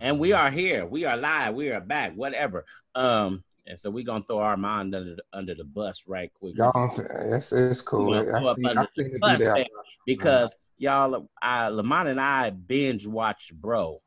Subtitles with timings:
[0.00, 0.86] And we are here.
[0.86, 1.54] We are live.
[1.54, 2.14] We are back.
[2.14, 2.64] Whatever.
[2.94, 6.56] Um, and so we're gonna throw Armand under the, under the bus right quick.
[6.56, 6.94] Y'all,
[7.32, 8.14] it's, it's cool.
[8.14, 9.54] I see, I see it bus, do that.
[9.54, 9.66] man,
[10.06, 14.00] because y'all, I, Lamont and I binge watched Bro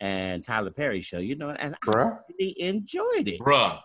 [0.00, 1.18] and Tyler Perry show.
[1.18, 2.18] You know, and I Bruh.
[2.38, 3.40] really enjoyed it.
[3.40, 3.80] Bruh.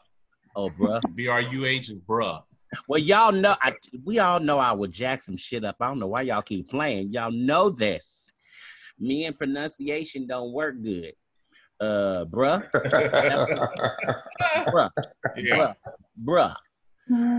[0.55, 1.01] Oh, bruh.
[1.15, 2.43] B R U H is bruh.
[2.87, 3.73] Well, y'all know, I,
[4.05, 5.75] we all know I would jack some shit up.
[5.81, 7.11] I don't know why y'all keep playing.
[7.11, 8.33] Y'all know this.
[8.97, 11.13] Me and pronunciation don't work good.
[11.81, 12.61] Uh, bruh,
[14.71, 14.89] bruh,
[15.35, 15.55] Yeah.
[15.57, 15.75] bruh,
[16.23, 16.55] bruh.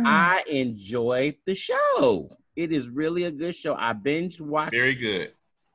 [0.04, 2.28] I enjoyed the show.
[2.56, 3.74] It is really a good show.
[3.74, 5.32] I binge watched Very good.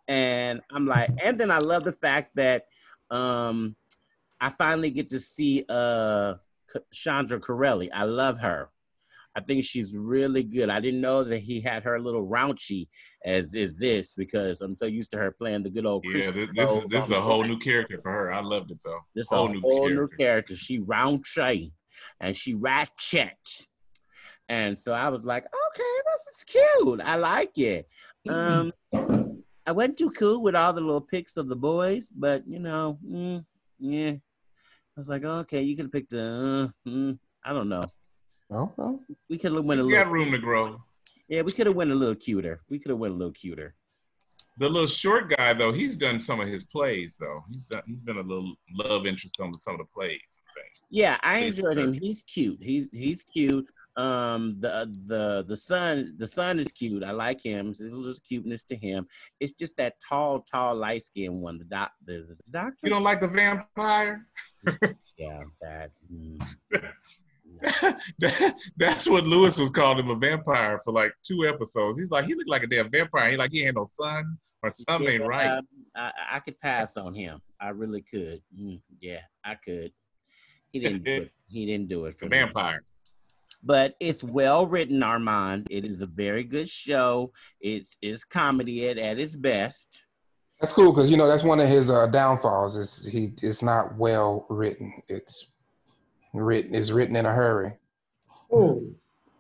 [0.08, 2.66] and I'm like, and then I love the fact that
[3.09, 3.76] um
[4.42, 6.36] I finally get to see uh
[6.94, 7.90] Chandra Currelley.
[7.94, 8.70] I love her.
[9.38, 10.72] I think she's really good.
[10.72, 12.88] I didn't know that he had her a little raunchy
[13.24, 16.50] as is this because I'm so used to her playing the good old Yeah, this,
[16.56, 18.34] this is this is a whole new character for her.
[18.34, 19.02] I loved it though.
[19.14, 20.18] This whole a new whole new character.
[20.18, 20.56] character.
[20.56, 21.72] She raunchy
[22.20, 23.68] and she ratchet.
[24.50, 27.02] And so I was like, okay, this is cute.
[27.02, 27.88] I like it.
[28.28, 28.74] Um,
[29.68, 32.98] I wasn't too cool with all the little pics of the boys, but you know,
[33.08, 33.46] mm,
[33.78, 34.12] yeah.
[34.12, 36.24] I was like, okay, you could have picked a.
[36.24, 37.84] Uh, mm, I don't know.
[38.52, 38.98] Okay.
[39.30, 40.14] We could have went a He's got little.
[40.14, 40.81] room to grow.
[41.28, 42.62] Yeah, we could have went a little cuter.
[42.70, 43.76] We could have went a little cuter.
[44.59, 47.44] The little short guy though, he's done some of his plays though.
[47.52, 50.12] He's done he's been a little love interest on some of the plays.
[50.12, 50.66] and.
[50.90, 51.94] Yeah, I He's enjoyed him.
[51.94, 52.59] He's cute.
[52.62, 53.68] He's he's cute.
[53.98, 57.03] Um, the the the son the son is cute.
[57.03, 57.73] I like him.
[57.78, 59.06] There's a little cuteness to him.
[59.40, 61.58] It's just that tall, tall, light skinned one.
[61.59, 62.78] The doc, the, the doctor.
[62.84, 64.25] You don't like the vampire?
[65.18, 65.92] yeah, that.
[66.12, 66.41] mm,
[68.19, 71.97] That- That's what Lewis was calling him a vampire for like two episodes.
[72.00, 73.31] He's like, he looked like a damn vampire.
[73.31, 75.47] He like he ain't no son or something yeah, right.
[75.57, 77.40] um, I, I could pass on him.
[77.62, 78.41] I really could.
[78.59, 79.91] Mm, yeah, I could.
[80.72, 81.31] He didn't do it.
[81.47, 82.38] He didn't do it for The me.
[82.40, 82.84] vampire.
[83.63, 85.67] But it's well written, Armand.
[85.69, 87.31] It is a very good show.
[87.59, 90.03] It's it's comedy at, at its best.
[90.62, 92.75] That's cool because you know that's one of his uh, downfalls.
[92.75, 93.34] Is he?
[93.41, 94.94] It's not well written.
[95.07, 95.53] It's
[96.34, 96.76] written.
[96.76, 97.74] It's written in a hurry.
[98.52, 98.84] Oh,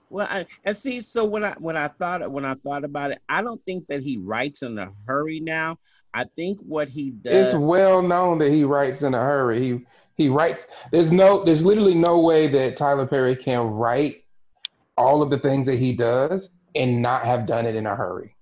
[0.09, 3.19] Well, I, and see, so when I when I thought when I thought about it,
[3.29, 5.77] I don't think that he writes in a hurry now.
[6.13, 7.49] I think what he does.
[7.49, 9.59] It's well known that he writes in a hurry.
[9.59, 10.67] He he writes.
[10.91, 11.43] There's no.
[11.43, 14.23] There's literally no way that Tyler Perry can write
[14.97, 18.35] all of the things that he does and not have done it in a hurry.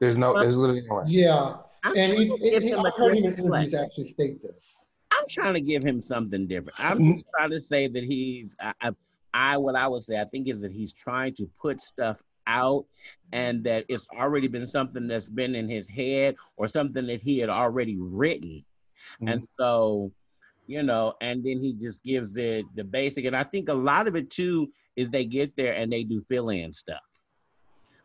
[0.00, 0.40] There's no.
[0.40, 1.04] There's literally no way.
[1.06, 1.56] yeah.
[1.82, 4.04] I'm And trying he, to give he, him a I've heard him in interviews actually
[4.04, 4.84] state this.
[5.30, 6.78] Trying to give him something different.
[6.80, 7.12] I'm Mm.
[7.12, 8.90] just trying to say that he's I, I,
[9.32, 12.84] I what I would say I think is that he's trying to put stuff out
[13.32, 17.38] and that it's already been something that's been in his head or something that he
[17.38, 18.64] had already written.
[19.20, 20.12] And so,
[20.66, 24.08] you know, and then he just gives it the basic and I think a lot
[24.08, 27.00] of it too is they get there and they do fill-in stuff.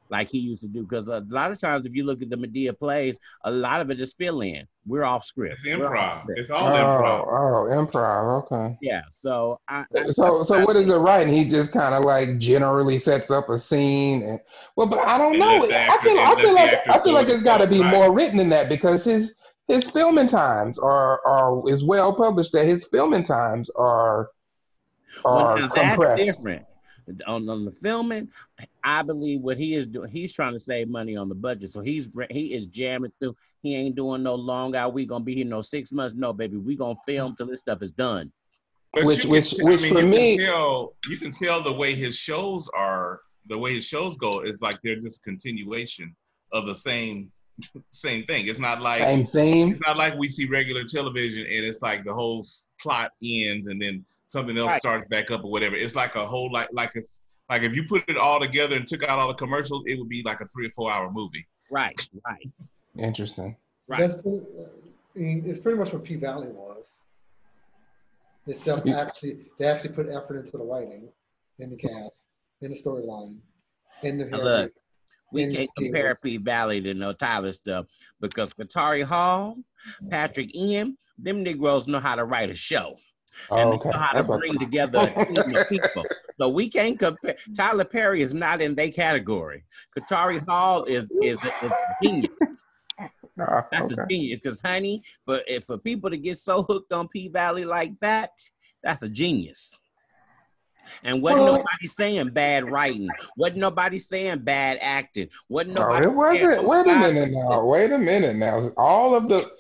[0.09, 2.35] Like he used to do, because a lot of times, if you look at the
[2.35, 4.67] Madea plays, a lot of it is fill in.
[4.85, 5.61] We're off script.
[5.66, 6.21] It's We're off improv.
[6.23, 6.39] script.
[6.39, 7.27] It's Oh, all improv.
[7.27, 8.43] Oh, oh, improv.
[8.51, 8.77] Okay.
[8.81, 9.01] Yeah.
[9.09, 11.33] So I, I So, so what is it writing?
[11.33, 14.39] He just kind of like generally sets up a scene, and
[14.75, 15.57] well, but I don't know.
[15.57, 17.77] let the I feel, I feel like, I feel like it it's got to be
[17.77, 19.35] themselves, more written than that because his
[19.67, 24.29] his filming times are are is well published that his filming times are
[25.23, 26.23] well, are now that's compressed.
[26.23, 26.66] different.
[27.27, 28.29] On, on the filming,
[28.83, 31.71] I believe what he is doing, he's trying to save money on the budget.
[31.71, 33.35] So he's he is jamming through.
[33.61, 34.93] He ain't doing no long out.
[34.93, 36.16] We gonna be here no six months.
[36.16, 38.31] No, baby, we gonna film till this stuff is done.
[38.93, 41.31] But Which- you which- can, which I mean, for you me- can tell you can
[41.31, 45.23] tell the way his shows are, the way his shows go is like they're just
[45.23, 46.16] continuation
[46.53, 47.31] of the same
[47.91, 48.47] same thing.
[48.47, 49.69] It's not like Same thing.
[49.72, 52.43] it's not like we see regular television and it's like the whole
[52.81, 54.79] plot ends and then something else Right.
[54.79, 55.75] starts back up or whatever.
[55.75, 58.87] It's like a whole like like it's like if you put it all together and
[58.87, 61.45] took out all the commercials, it would be like a three or four hour movie.
[61.72, 61.95] Right,
[62.25, 62.49] right,
[62.97, 63.55] Interesting.
[63.87, 63.99] right.
[63.99, 64.41] That's pretty,
[65.16, 67.01] I mean, it's pretty much what P Valley was.
[68.47, 69.01] Except Yeah.
[69.01, 71.09] actually, they actually put effort into the writing,
[71.59, 72.28] in the cast,
[72.61, 73.37] in the storyline,
[74.03, 74.71] in the Now look,
[75.31, 75.69] we can't skills.
[75.78, 77.87] compare P Valley to no Tyler stuff
[78.21, 79.57] because Katori Hall,
[80.09, 82.97] Patrik-Ian, them Negroes know how to write a show.
[83.49, 83.90] Oh, and okay.
[83.90, 86.03] know how to bring together a team of people.
[86.35, 87.35] So we can't compare.
[87.55, 89.64] Tyler Perry is not in their category.
[89.97, 91.72] Katori Hall is is, is a
[92.03, 92.32] genius.
[93.40, 94.02] Ah, That's okay.
[94.02, 94.40] a genius.
[94.40, 98.32] Because honey, for if for people to get so hooked on P Valley like that,
[98.84, 99.79] that's a genius.
[101.03, 103.09] And wasn't Well- nobody saying bad writing.
[103.38, 105.29] Wasn't nobody saying bad acting.
[105.49, 106.08] Wasn't No, nobody.
[106.08, 106.64] it wasn't.
[106.64, 107.66] Wait a "Oh, minute now.
[107.66, 108.70] Wait a minute now.
[108.78, 109.52] All of the,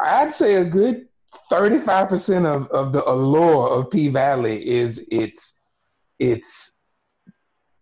[0.00, 1.08] I'd say a good
[1.50, 5.60] thirty-five percent of of the allure of P Valley is its
[6.18, 6.76] its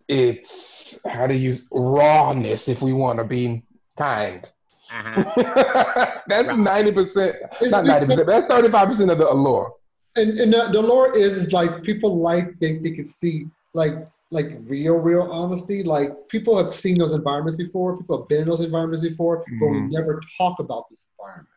[0.09, 3.63] its how to use rawness if we want to be
[3.97, 4.51] kind.
[4.91, 6.21] Uh-huh.
[6.29, 7.37] that's ninety percent.
[7.63, 8.27] Not ninety percent.
[8.27, 9.73] That's thirty-five percent of the allure.
[10.17, 13.95] and, and the, the lore is, is like people like they, they can see like
[14.31, 18.49] like real real honesty like people have seen those environments before people have been in
[18.49, 19.91] those environments before but we Mhm.
[19.91, 21.49] never talk about this environment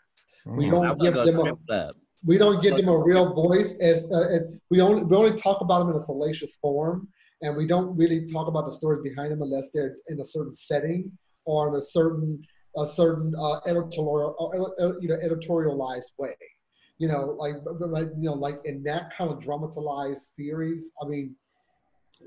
[0.46, 0.72] we Mhm.
[0.72, 4.06] don't I wanna give them a strip we don't give them a real voice as
[4.12, 7.08] uh, and we only we only talk about them in a salacious form
[7.42, 10.56] and we don't really talk about the stories behind them unless they're in a certain
[10.56, 11.12] setting
[11.46, 12.42] or in a certain
[12.78, 16.36] a certain uh, editorial uh, uh, you know editorialized way.
[17.00, 20.92] You know like but- but, like, you know like in that kind of dramatized series
[21.02, 21.36] i mean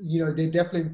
[0.03, 0.91] you know they definitely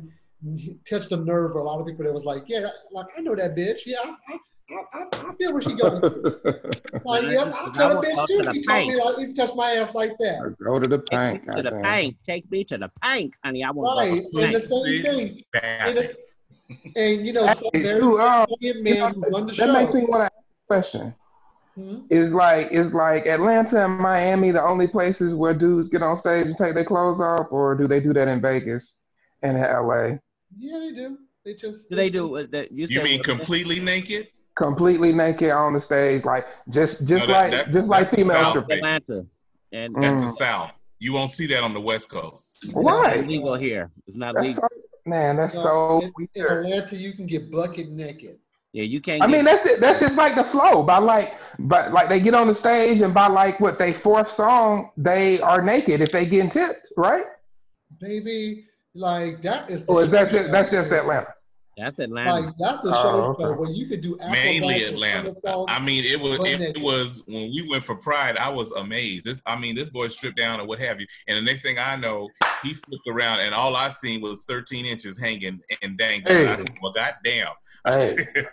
[0.88, 3.34] touched a nerve of a lot of people that was like yeah like i know
[3.34, 3.81] that bitch.
[3.87, 4.38] Yeah i
[4.70, 6.00] i, I, I feel where she going
[7.05, 8.38] like, Man, yeah, because I I cut a wanna bitch too.
[8.38, 10.56] to the You taught me like you touched my ass like that.
[10.62, 11.46] Go to the Take paint.
[11.46, 11.82] me to the goddamn.
[11.82, 12.17] paint.
[12.26, 13.64] Take me to the paint, honey.
[13.64, 14.25] I want Right.
[14.25, 14.43] to go.
[14.43, 15.43] And the same thing.
[15.52, 15.96] Bad.
[15.96, 16.17] And,
[16.96, 19.52] and you know, some Hey, very you, uh, brilliant You know, man who run the
[19.55, 19.72] that show.
[19.72, 21.14] makes me want to ask a question.
[21.76, 21.99] Hmm?
[22.11, 26.46] Is like is like Atlanta and Miami the only places where dudes get on stage
[26.46, 28.99] and take their clothes off, or do they do that in Vegas
[29.43, 30.19] and in LA?
[30.58, 31.19] Yeah, they do.
[31.44, 34.28] They just Do they do what that you You mean what- completely naked?
[34.56, 38.11] Completely naked on the stage, like just just No, that- like that's- just like that's
[38.11, 38.76] the female South, strippers.
[38.79, 39.26] Atlanta,
[39.73, 40.02] and Mm.
[40.02, 40.82] That's the South.
[40.99, 42.58] You won't see that on the West Coast.
[42.64, 43.17] it's Why?
[43.17, 43.91] not legal here.
[44.06, 44.62] It's not That's legal.
[44.62, 44.69] so,
[45.06, 46.67] man, that's No, so in, in weird.
[46.67, 48.38] Atlanta, you can get bucket naked.
[48.73, 49.23] Yeah, you can't.
[49.23, 49.81] I mean, that's it.
[49.81, 50.82] That's just like the flow.
[50.82, 54.31] By like, but like they get on the stage and by like what they fourth
[54.31, 57.25] song, they are naked if they getting tipped, right?
[57.99, 59.85] Baby, like that is.
[59.87, 60.97] the Or is that just, that's just show.
[60.99, 61.35] Atlanta?
[61.76, 62.40] That's Atlanta.
[62.46, 63.58] Like that's the Oh, show okay.
[63.58, 65.28] where you could do Mainly acrobatics, Atlanta.
[65.28, 65.72] somersaults.
[65.75, 66.82] I mean, it was butt it, naked.
[66.82, 68.37] was when we went for Pride.
[68.37, 69.25] I was amazed.
[69.25, 71.06] This, I mean, this boy stripped down or what have you.
[71.28, 72.28] And the next thing I know,
[72.62, 76.49] he flipped around, and all I seen was 13 inches hanging and dangling.
[76.49, 77.49] I said, "Well, goddamn."
[77.87, 78.44] Hey, Hey,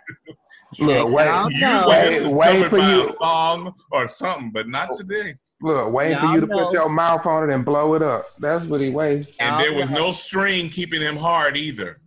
[0.80, 3.14] look, wait, y'all you know- wait, wait for you.
[3.20, 5.34] long or something, but not today.
[5.60, 6.64] look, waiting for Y'all to know.
[6.66, 8.26] put your mouth on it and blow it up.
[8.38, 9.28] That's what he waits.
[9.40, 12.00] And there was no string keeping him hard either.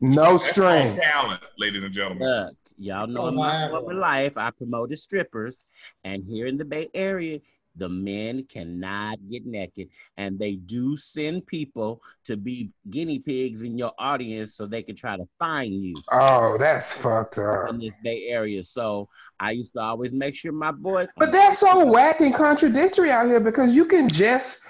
[0.00, 0.96] No That's called string.
[0.96, 2.28] talent, ladies and gentlemen.
[2.28, 3.80] Look, y'all know Oh, in my wow.
[3.92, 5.66] life, I promoted strippers,
[6.04, 7.40] and here in the Bay Area,
[7.74, 13.76] the men cannot get naked, and they do send people to be guinea pigs in
[13.78, 17.70] your audience so they can try to find you Oh, that's fucked up.
[17.70, 18.62] in this Bay Area.
[18.62, 19.08] So
[19.40, 21.08] I used to always make sure my boys.
[21.16, 24.60] But that's so whack and contradictory out here because you can just,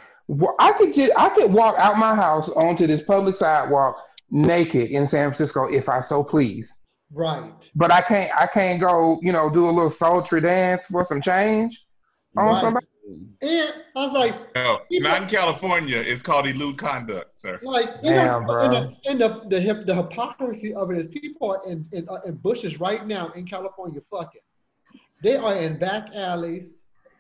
[0.58, 5.06] I could just, I could walk out my house onto this public sidewalk naked in
[5.06, 6.80] San Francisco if I so please.
[7.12, 7.52] Right.
[7.74, 11.20] But I can't, I can't go, you know, do a little sultry dance for some
[11.22, 11.82] change
[12.36, 12.60] on Right.
[12.60, 12.86] somebody.
[13.40, 15.96] And I was like, No, not in California.
[15.96, 17.58] It's called elude conduct, sir.
[17.62, 18.64] Like you Damn, know, bro.
[18.64, 22.06] and the and the, the, hip, the hypocrisy of it is people are in in,
[22.10, 24.42] uh, in bushes right now in California fucking.
[25.22, 26.74] They are in back alleys,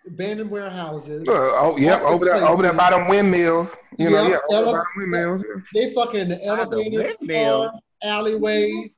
[0.08, 1.28] abandoned warehouses.
[1.28, 3.74] Uh, oh, yep, over there, over there by them windmills.
[3.98, 5.42] You know, Yeah, yeah, over ele- by them windmills.
[5.74, 7.68] They fucking in the elevators, windmill.
[7.70, 8.96] cars, alleyways.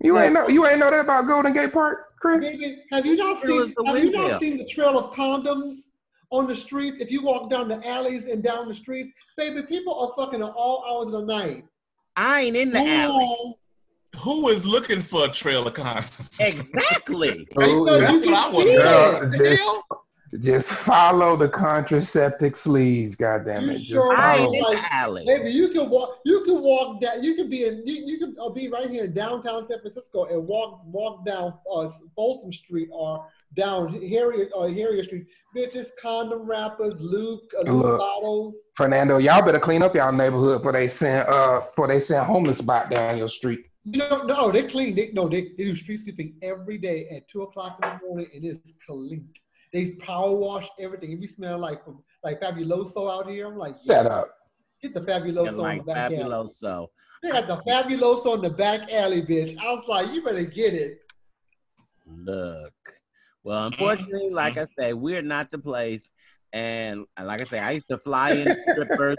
[0.00, 2.40] You ain't know, you ain't know that about Golden Gate Park, Chris?
[2.40, 3.74] Baby, have you not seen?
[3.76, 5.90] the Have you not seen the trail of condoms
[6.30, 6.98] on the streets?
[7.00, 10.52] If you walk down the alleys and down the streets, baby, people are fucking at
[10.54, 11.64] all hours of the night.
[12.14, 13.54] I ain't in the alley.
[14.16, 16.30] Who, who is looking for a trail of condoms?
[16.40, 17.48] Exactly.
[17.62, 19.20] Ooh, That's what I can want to know.
[19.20, 19.62] Girl, just-
[20.40, 23.78] Just follow the contraceptive sleeves, goddamn You it.
[23.78, 24.52] Just sure follow.
[24.52, 25.24] ain't Like, alley.
[25.24, 26.18] Baby, you can walk.
[26.26, 27.22] You can walk down.
[27.24, 27.82] You can be in.
[27.86, 31.54] You, you can uh, be right here in downtown San Francisco and walk walk down
[31.72, 33.24] uh, Folsom Street or
[33.56, 35.24] down Harriet or Harriet Street.
[35.56, 37.98] Bitches, condom wrappers, lube, uh, lube Look.
[37.98, 38.70] bottles.
[38.76, 42.58] Fernando, y'all better clean up y'all neighborhood for they send uh for they send homeless
[42.58, 43.64] spot down your street.
[43.92, 44.94] You know, no, they clean.
[44.94, 48.26] They no, they, they do street sweeping every day at two o'clock in the morning,
[48.34, 49.28] and it's clean.
[49.72, 51.12] They power wash everything.
[51.12, 51.80] If you smell like
[52.22, 54.34] like Fabuloso out here, I'm like, Shut yes, up.
[54.82, 56.88] Get the Fabuloso on the back alley.
[57.22, 59.58] They got the Fabuloso on the back alley, bitch.
[59.58, 61.00] I was like, you better get it.
[62.06, 62.72] Look.
[63.42, 66.10] Well, unfortunately, like I say, we're not the place.
[66.52, 69.16] And like I say, I used to fly in strippers.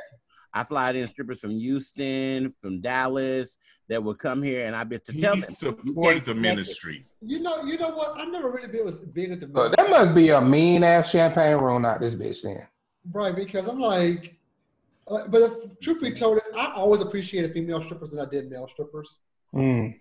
[0.53, 3.57] I fly in strippers from Houston, from Dallas
[3.89, 5.43] that would come here, and I'd be to He tell them.
[5.83, 7.01] you the ministry.
[7.21, 8.17] You know, you know what?
[8.19, 11.57] I never really been was big into But that must be a mean ass champagne
[11.57, 12.65] room out this bitch then.
[13.11, 14.35] right because I'm like,
[15.07, 18.69] uh, but if, truth be told, I always appreciated female strippers than I did male
[18.71, 19.09] strippers.
[19.55, 19.95] Mm.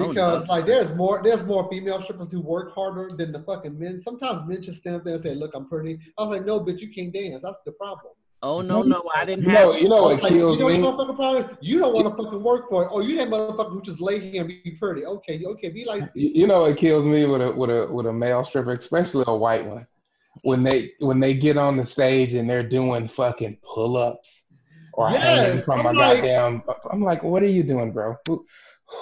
[0.00, 3.76] Oh, Because like there's more there's more female strippers who work harder than the fucking
[3.76, 3.98] men.
[3.98, 6.60] Sometimes men just stand up there and say, "Look, I'm pretty." I was like, "No,
[6.60, 7.42] bitch, you can't dance.
[7.42, 9.68] That's the problem." Oh no, no, I didn't You have.
[9.68, 11.14] know, you know I what like, kills you know me?
[11.16, 11.56] problem?
[11.60, 12.88] You don't want to fucking work for it.
[12.92, 15.04] Oh, you that motherfucker who just lay here and be pretty.
[15.04, 16.04] Okay, okay, be like.
[16.14, 19.24] You you know it kills me with a with a with a male stripper, especially
[19.26, 19.86] a white one,
[20.42, 24.46] when they when they get on the stage and they're doing fucking pull ups
[24.92, 26.62] or Yes, hanging from I'm a like- goddamn.
[26.90, 28.14] I'm like, what are you doing, bro?
[28.28, 28.46] Who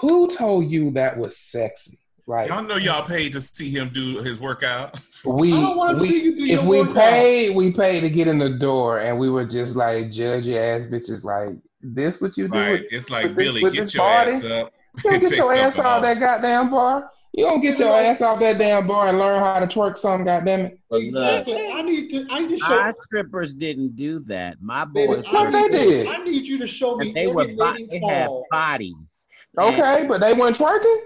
[0.01, 1.99] who told you that was sexy?
[2.29, 5.01] Like Y'all know y'all paid to see him do his workout.
[5.25, 6.95] we I don't want to we see you do if your we workout.
[6.97, 10.87] paid, we paid to get in the door, and we were just like judgy ass
[10.89, 11.23] bitches.
[11.23, 12.55] Like this, what you do?
[12.59, 12.71] Right.
[12.83, 14.33] with- It's like with this- Billy, get your body?
[14.33, 14.73] ass up.
[15.05, 16.03] You don't get your ass off off.
[16.03, 17.11] that goddamn bar.
[17.33, 20.25] You don't get your ass off that damn bar and learn how to twerk some
[20.25, 20.81] goddamn it.
[20.91, 21.55] Exactly.
[21.71, 22.27] I need to.
[22.31, 22.69] I need to show.
[22.83, 24.57] my strippers didn't do that.
[24.61, 26.07] My Baby, boys, I What they did?
[26.09, 28.47] I need you to show me and they were every bo- they had call.
[28.51, 29.27] bodies.
[29.59, 30.97] And- Okay, but they weren't twerking.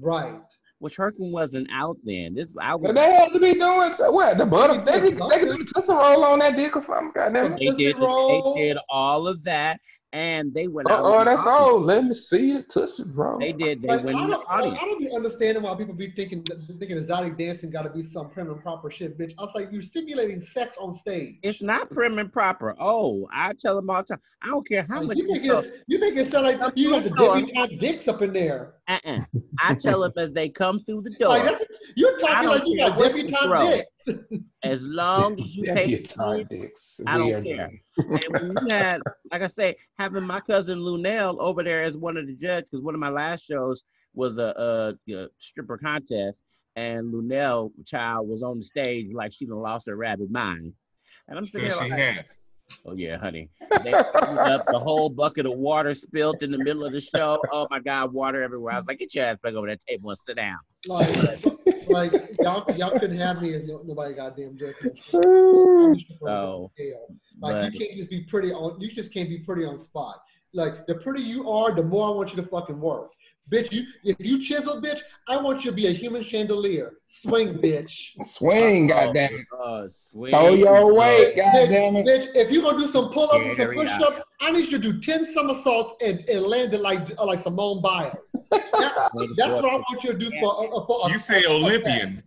[0.00, 0.34] Right.
[0.84, 2.34] Which Herkin wasn't out then.
[2.34, 2.92] This I was.
[2.92, 4.84] they had to be doing what the butter.
[4.84, 7.10] They could, they could do the Tootsie Roll on that dick or something.
[7.14, 7.52] Goddamn.
[7.52, 7.96] They Tootsie did.
[8.02, 9.80] They did all of that,
[10.14, 11.00] and they went out.
[11.02, 11.80] oh, that's the all.
[11.80, 13.36] Let me see the tussle bro.
[13.40, 13.82] They did.
[13.82, 14.78] They Like, I went in the don't, I, audience.
[14.80, 16.44] I don't be understanding why people be thinking
[16.78, 19.32] thinking exotic dancing got to be some prim and proper shit, bitch.
[19.38, 21.38] I was like, you're stimulating sex on stage.
[21.42, 22.76] It's not prim and proper.
[22.78, 24.20] Oh, I tell them all the time.
[24.40, 25.16] I don't care how Like, much.
[25.16, 27.34] you make you it you make it sound like you got the Sure.
[27.40, 28.74] debutante dicks up in there.
[28.86, 29.18] uh-uh.
[29.60, 31.30] I tell them as they come through the door.
[31.30, 31.64] Like that's,
[31.96, 33.70] you're talking like you got what you debutante throw.
[33.70, 34.44] dicks.
[34.62, 35.86] as long as you pay.
[35.96, 37.00] Debutante dicks.
[37.06, 37.70] I don't care.
[37.98, 39.00] and when you had,
[39.32, 42.82] like I say, having my cousin Luenell over there as one of the judges, because
[42.84, 43.84] one of my last shows
[44.14, 46.42] was a, a, a stripper contest,
[46.76, 50.72] and Luenell child was on the stage like she done lost her rabbit mind.
[51.28, 52.38] And I'm sitting Yes, there she like, has.
[52.86, 53.48] oh yeah, honey.
[53.82, 57.38] They up the whole bucket of water spilt in the middle of the show.
[57.50, 58.74] Oh my God, water everywhere.
[58.74, 60.58] I was like, get your ass back over that table and sit down.
[60.86, 61.08] Like,
[61.94, 64.90] like y'all, y'all couldn't have me if nobody goddamn joking.
[65.14, 66.70] Oh,
[67.40, 68.80] Like you can't just be pretty on.
[68.80, 70.22] You just can't be pretty on spot.
[70.52, 73.10] Like the prettier you are, the more I want you to fucking work.
[73.52, 76.94] Bitch, you if you chisel, bitch, I want you to be a human chandelier.
[77.08, 77.92] Swing, bitch.
[78.22, 79.46] Swing, goddamn it.
[79.52, 80.30] Oh, sweet.
[80.30, 82.06] Throw your weight, goddamn it.
[82.06, 85.00] bitch, if you gonna do some pull-ups and some push-ups, I need you to do
[85.00, 88.14] 10 somersaults and, and land it like uh, like Simone Biles.
[88.50, 92.22] That- that's what I want you to do for, uh, for a You say Olympian,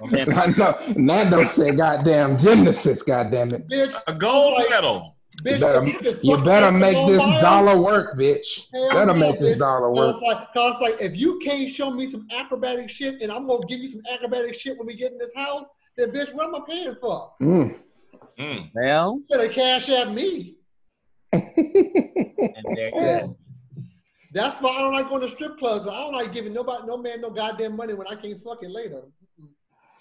[0.12, 0.78] I know.
[0.96, 3.68] Now don't say goddamn gymnast, goddamn it.
[3.68, 5.11] Bitch, a gold Like- medal.
[5.42, 8.66] Bitch, You better, if can you better make this Biles, dollar work, bitch.
[8.72, 9.58] Hell Better no, make this bitch.
[9.58, 10.22] dollar Cause work.
[10.22, 13.80] like, cause like, if you can't show me some acrobatic shit, and I'm gonna give
[13.80, 16.60] you some acrobatic shit when we get in this house, then bitch, what am I
[16.66, 17.32] paying for?
[17.42, 17.76] Mm.
[18.38, 18.70] Mm.
[18.74, 20.56] Well, You better cash at me.
[21.32, 21.42] and
[22.76, 23.36] there you go.
[24.34, 25.86] That's why I don't like going to strip clubs.
[25.86, 28.70] I don't like giving nobody, no man, no goddamn money when I can't fuck it
[28.70, 29.02] later.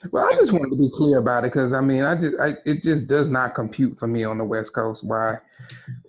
[0.09, 2.53] Well, I just wanted to be clear about it because I mean, I just, I,
[2.65, 5.37] it just does not compute for me on the West Coast why,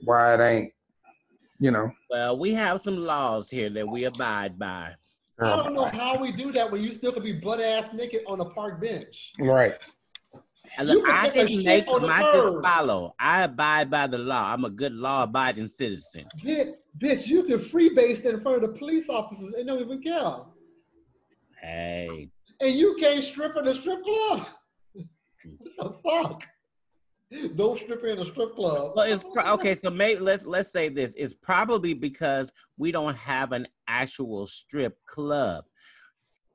[0.05, 0.73] why it ain't,
[1.59, 1.93] you know.
[2.09, 4.95] Well, we have some laws here that we abide by.
[5.41, 8.23] I don't know how we do that when you still could be butt ass naked
[8.27, 9.33] on a park bench.
[9.39, 9.75] Right.
[10.79, 12.17] And You look, can I take didn't shit make on the them.
[12.17, 12.63] I just curb.
[12.63, 13.15] follow.
[13.19, 14.53] I abide by the law.
[14.53, 16.25] I'm a good law-abiding citizen.
[16.43, 20.37] Bitch, bitch, you can freebase in front of the police officers and don't even care.
[21.61, 22.31] Hey,
[22.63, 24.47] And you can't strip in a strip club.
[24.93, 25.07] what
[25.79, 26.45] the fuck?
[27.57, 28.93] No stripper in a strip club.
[28.95, 29.75] well, it's pro- okay.
[29.75, 31.15] So maybe let's let's say this.
[31.17, 35.65] It's probably because we don't have an actual strip club.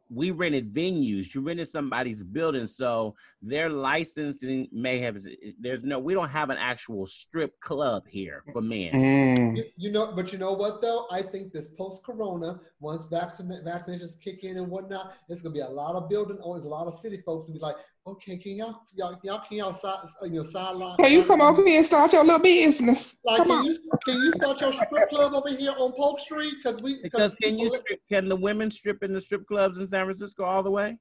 [0.09, 1.33] We rented venues.
[1.33, 5.17] You rented somebody's building, so their licensing may have.
[5.59, 5.99] There's no.
[5.99, 8.93] We don't have an actual strip club here for men.
[8.93, 9.57] Mm.
[9.57, 11.07] You, you know, but you know what though?
[11.11, 15.67] I think this post-corona, once vaccine vaccinations kick in and whatnot, there's gonna be a
[15.67, 17.75] lot of building owners, a lot of city folks to be like,
[18.07, 20.97] okay, can y'all y'all, y'all can y'all side you know sideline?
[20.97, 23.17] Can you come over here and start your little business.
[23.25, 23.65] Like, come can on.
[23.65, 26.55] you can you start your strip club over here on Polk Street?
[26.63, 27.99] Because we Because can you strip?
[28.09, 30.97] Can the women strip in the strip clubs in San Francisco all the way?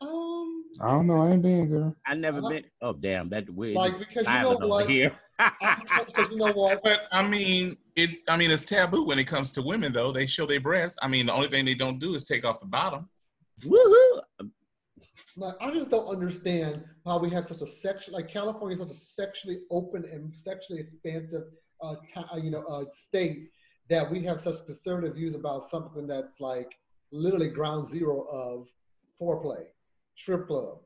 [0.00, 1.22] um I don't know.
[1.22, 1.96] I ain't been girl.
[2.06, 2.48] I never Uh-huh.
[2.50, 2.64] been.
[2.82, 4.88] Oh damn, that we're like just because you know what?
[4.88, 5.12] here.
[6.06, 6.82] Because you know what?
[6.82, 10.10] But I mean, it's I mean it's taboo when it comes to women though.
[10.12, 10.98] They show their breasts.
[11.00, 13.08] I mean, the only thing they don't do is take off the bottom.
[13.64, 14.20] Woohoo!
[15.36, 18.96] Like I just don't understand how we have such a section like California is such
[18.96, 21.44] a sexually open and sexually expansive
[21.82, 23.50] uh, ti- uh, you know uh, state
[23.88, 26.72] that we have such conservative views about something that's like
[27.12, 28.68] literally ground zero of
[29.20, 29.64] foreplay,
[30.16, 30.78] strip club.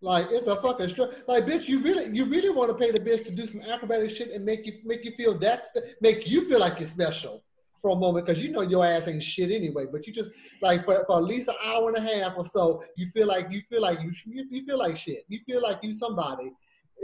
[0.00, 1.24] Like it's a fucking strip.
[1.26, 4.10] Like bitch, you really you really want to pay the bitch to do some acrobatic
[4.10, 7.42] shit and make you make you feel that spe- make you feel like you're special
[7.80, 9.86] for a moment because you know your ass ain't shit anyway.
[9.90, 10.30] But you just
[10.62, 13.50] like for, for at least an hour and a half or so, you feel like
[13.50, 15.24] you feel like you you, you feel like shit.
[15.28, 16.52] You feel like you somebody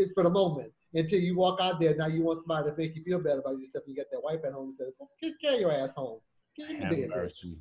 [0.00, 1.94] eh, for the moment until you walk out there.
[1.94, 3.84] Now you want somebody to make you feel better about yourself.
[3.86, 6.20] You get that wife at home and says, "Get carry your ass home."
[6.56, 7.58] Get in Have bed, mercy.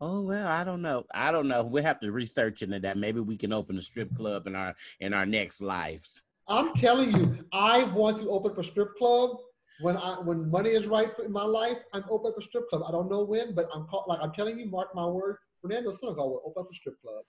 [0.00, 1.04] Oh well, I don't know.
[1.14, 1.62] I don't know.
[1.62, 2.98] We'll have to research into that.
[2.98, 6.22] Maybe we can open a strip club in our in our next lives.
[6.48, 9.38] I'm telling you, I want to open up a strip club
[9.80, 11.78] when I when money is right in my life.
[11.92, 12.82] I'm open up a strip club.
[12.86, 15.38] I don't know when, but I'm call, like I'm telling you, mark my words.
[15.60, 17.24] Fernando Senegal will open up a strip club.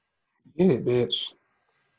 [0.58, 1.32] Get it, bitch.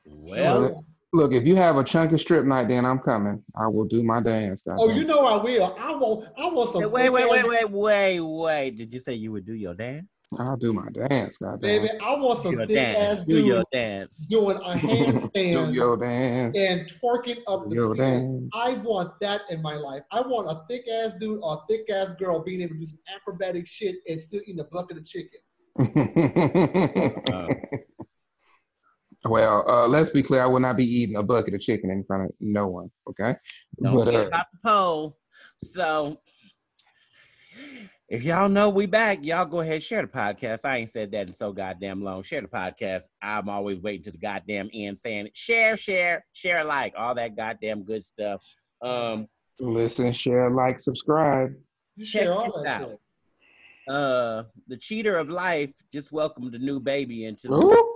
[0.05, 3.43] Well, Look, if you have a chunky strip night, then I'm coming.
[3.55, 4.62] I will do my dance.
[4.67, 4.97] Oh, goddamn.
[4.97, 5.75] you know I will.
[5.79, 6.29] I want.
[6.37, 6.91] I want some.
[6.91, 8.71] wait, wait, big wait, wait, wait, wait.
[8.76, 10.07] Did you say you would do your dance?
[10.40, 11.61] I'll do my dance, goddamn.
[11.61, 11.88] baby.
[12.02, 13.18] I want some Your big dance.
[13.21, 14.26] ass Do your dude dance.
[14.28, 16.56] doing a Do handstand your dance.
[16.56, 18.40] and twerking up Do the your ceiling.
[18.40, 18.50] dance.
[18.54, 20.02] I want that in my life.
[20.11, 22.87] I want a thick ass dude or a thick ass girl being able to do
[22.87, 25.38] some acrobatic shit and still eating a bucket of chicken.
[25.78, 27.49] Uh,
[29.28, 30.42] well, uh, let's be clear.
[30.42, 32.90] I will not be eating a bucket of chicken in front of no one.
[33.09, 33.37] Okay,
[33.80, 35.18] Don't but forget uh, about the poll.
[35.59, 36.18] So
[38.09, 40.65] if y'all know we back, y'all go ahead share the podcast.
[40.65, 42.23] I ain't said that in so goddamn long.
[42.23, 43.03] Share the podcast.
[43.21, 45.37] I'm always waiting to the goddamn end saying it.
[45.37, 48.41] Share, share, share, like all that goddamn good stuff.
[48.81, 49.27] Um,
[49.59, 51.55] listen, share, like, subscribe.
[51.99, 52.89] Check share all that out.
[52.91, 53.01] shit.
[53.89, 57.93] uh, the cheater of life just welcomed a new baby into the Ooh.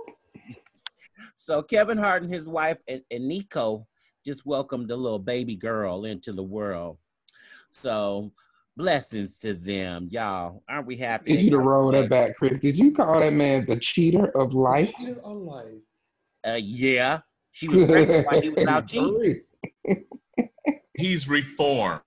[1.35, 3.85] So Kevin Hart and his wife and, Eniko
[4.25, 6.97] just welcomed a little baby girl into the world.
[7.71, 8.31] So
[8.77, 10.63] blessings to them, y'all.
[10.69, 11.33] Aren't we happy?
[11.33, 12.59] Did you to roll that back, Chris.
[12.59, 14.93] Did you call that man the cheater of life?
[14.97, 15.73] Cheaters are life.
[16.47, 17.19] Uh, yeah,
[17.51, 19.41] she was pregnant while he was out cheating.
[21.01, 22.01] He's reformed,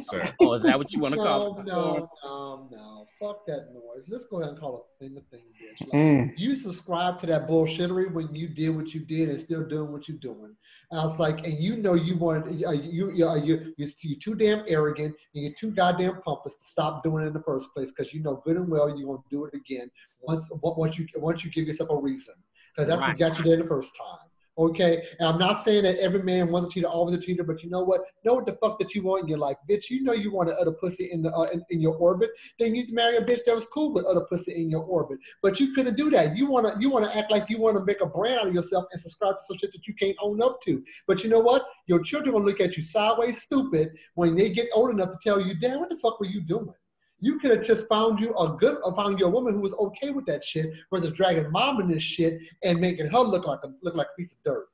[0.00, 0.32] sir.
[0.40, 1.66] Oh, is that what you want to call No, it?
[1.66, 3.08] no, no, no.
[3.20, 4.04] Fuck that noise.
[4.08, 5.86] Let's go ahead and call a thing a thing, bitch.
[5.92, 6.32] Like, Mm.
[6.36, 10.08] You subscribe to that bullshittery when you did what you did and still doing what
[10.08, 10.56] you're doing.
[10.90, 13.88] And I was like, and you know you want uh, you you uh, you you're,
[14.02, 17.42] you're too damn arrogant and you're too goddamn pompous to stop doing it in the
[17.42, 20.98] first place because you know good and well you're gonna do it again once once
[20.98, 22.34] you once you give yourself a reason
[22.74, 23.08] because that's Right.
[23.10, 24.28] what got you there the first time.
[24.62, 27.64] Okay, and I'm not saying that every man wants a cheater, always a cheater, but
[27.64, 28.02] you know what?
[28.24, 29.90] Know what the fuck that you want in your life, bitch.
[29.90, 32.30] You know you want a other pussy in the uh, in, in your orbit.
[32.60, 35.18] Then you marry a bitch that was cool with other pussy in your orbit.
[35.42, 36.36] But you couldn't do that.
[36.36, 39.00] You wanna you wanna act like you wanna make a brand out of yourself and
[39.00, 40.80] subscribe to some shit that you can't own up to.
[41.08, 41.64] But you know what?
[41.88, 45.40] Your children will look at you sideways, stupid, when they get old enough to tell
[45.40, 46.74] you, "Damn, what the fuck were you doing?"
[47.24, 49.72] You could have just found you a good, or found you a woman who was
[49.74, 53.60] okay with that shit, versus dragging mom in this shit and making her look like
[53.62, 54.66] a look like a piece of dirt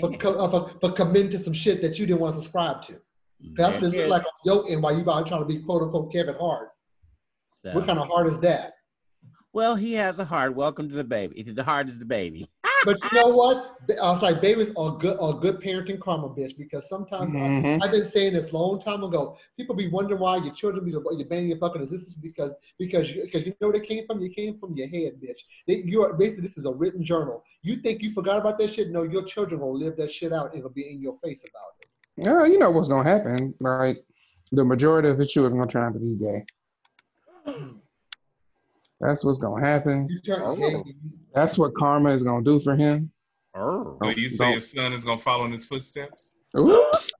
[0.00, 0.18] for, Damn.
[0.20, 2.96] co- uh, for, for committing to some shit that you didn't want to subscribe to.
[3.56, 6.12] That's what it look like a yoking while you out trying to be quote unquote
[6.12, 6.70] Kevin Hart.
[7.48, 8.74] So- What kind of heart is that?
[9.52, 10.54] well, he has a heart.
[10.54, 11.42] Welcome to the baby.
[11.42, 12.46] The heart is the baby.
[12.84, 13.76] But you know what?
[13.90, 16.56] I was like, babies are good, are good parenting karma, bitch.
[16.58, 17.82] Because sometimes I- Mhm.
[17.82, 19.36] I've been saying this long time ago.
[19.56, 23.22] People be wondering why your children be you're banging your fucking existence because because you
[23.22, 24.20] because you know where they came from.
[24.20, 25.40] You came from your head, bitch.
[25.66, 27.44] They, you are basically this is a written journal.
[27.62, 28.90] You think you forgot about that shit?
[28.90, 31.88] No, your children will live that shit out it'll be in your face about it.
[32.24, 33.54] Yeah, you know what's gonna happen.
[33.60, 34.04] Like
[34.52, 36.44] the majority of the children are gonna turn out to be gay.
[39.00, 40.08] That's what's gonna happen.
[40.30, 40.84] Oh.
[41.34, 43.10] That's what karma is gonna do for him.
[43.54, 43.98] Oh.
[44.02, 46.36] So you say your son is gonna follow in his footsteps?
[46.56, 47.10] Oops.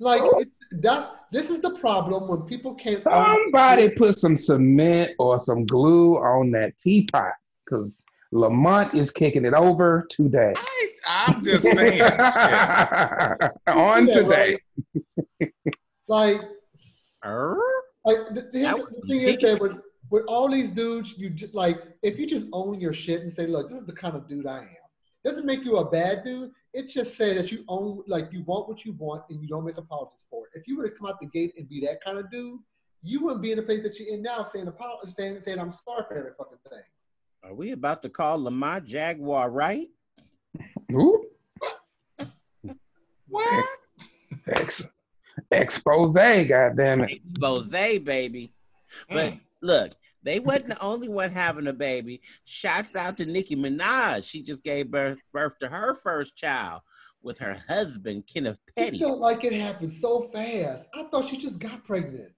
[0.00, 0.48] Like it,
[0.82, 3.02] that's this is the problem when people can't.
[3.02, 7.32] Somebody put some cement or some glue on that teapot
[7.64, 8.02] because
[8.32, 10.52] Lamont is kicking it over today.
[10.56, 12.02] I, I'm just saying.
[13.66, 14.58] on Yeah, today.
[16.08, 16.42] Like
[17.24, 17.58] Er?
[18.04, 19.72] like the, the, the thing is that with,
[20.10, 23.46] with all these dudes, you just, like if you just own your shit and say,
[23.46, 24.68] look, this is the kind of dude I am.
[25.24, 26.50] Doesn't make you a bad dude.
[26.74, 29.64] It just says that you own like you want what you want and you don't
[29.64, 30.58] make apologies for it.
[30.58, 32.58] If you were to come out the gate and be that kind of dude,
[33.02, 35.72] you wouldn't be in the place that you're in now saying apology, saying saying I'm
[35.72, 36.82] sorry for every fucking thing.
[37.42, 39.88] Are we about to call Lamont Jaguar right?
[40.92, 41.24] Ooh,
[43.28, 43.64] What?
[44.46, 44.88] ex-
[45.50, 47.20] expose, goddamn it.
[47.32, 48.52] Expose, baby.
[49.08, 49.40] But Mm.
[49.64, 52.20] Look, They wasn't the only one having a baby.
[52.44, 54.24] Shouts out to Nicki Minaj.
[54.28, 56.80] She just gave birth, birth to her first child
[57.22, 58.98] with her husband, Kenneth I Petty.
[58.98, 60.88] felt like it happened so fast.
[60.94, 62.32] I thought she just got pregnant.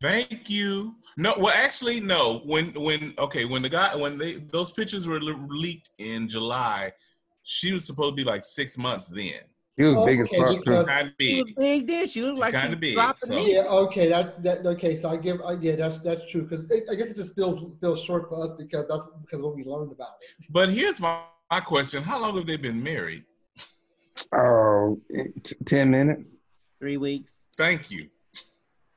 [0.00, 0.94] Thank you.
[1.16, 2.40] No, well, actually, no.
[2.44, 6.92] When when okay, when the guy when they those pictures were leaked in July,
[7.42, 9.40] she was supposed to be like six months then.
[9.78, 10.50] He was big as Okay, fuck.
[10.50, 10.72] She was too.
[11.20, 11.56] She was big.
[11.56, 12.08] big then.
[12.08, 13.46] She looked like she was big, dropping so- in.
[13.48, 14.96] Yeah, okay, that that okay.
[14.96, 16.42] So I give, uh, yeah, that's that's true.
[16.48, 19.62] Because I guess it just feels feels short for us because that's because when we
[19.62, 20.46] learned about it.
[20.50, 23.24] But here's my, my question: How long have they been married?
[24.34, 25.00] Oh,
[25.44, 26.38] t- 10 minutes.
[26.80, 27.44] Three weeks.
[27.56, 28.08] Thank you.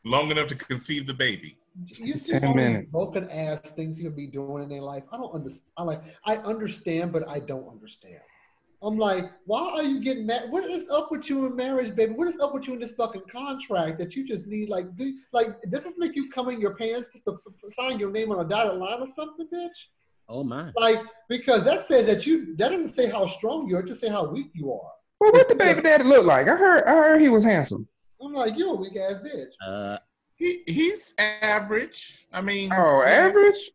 [0.04, 1.58] Long enough to conceive the baby.
[2.00, 2.92] You see 10 all these minutes.
[2.92, 5.04] broken ass things people be doing in their life.
[5.12, 5.70] I don't understand.
[5.78, 8.20] I like I understand, but I don't understand.
[8.84, 10.50] I'm like, why are you getting mad?
[10.50, 12.14] What is up with you in marriage, baby?
[12.14, 14.70] What is up with you in this fucking contract that you just need?
[14.70, 17.74] Like, do like does this make you come in your pants just to f- f-
[17.74, 19.70] sign your name on a dotted line or something, bitch?
[20.28, 20.72] Oh my.
[20.76, 24.02] Like, because that says that you that doesn't say how strong you are, it just
[24.02, 24.92] say how weak you are.
[25.20, 26.48] Well, what the baby daddy look like?
[26.48, 27.88] I heard, I heard he was handsome.
[28.20, 29.52] I'm like, you're a weak ass bitch.
[29.68, 30.00] Uh,
[30.38, 32.26] He he's average.
[32.34, 33.70] I mean, Oh, yeah, average?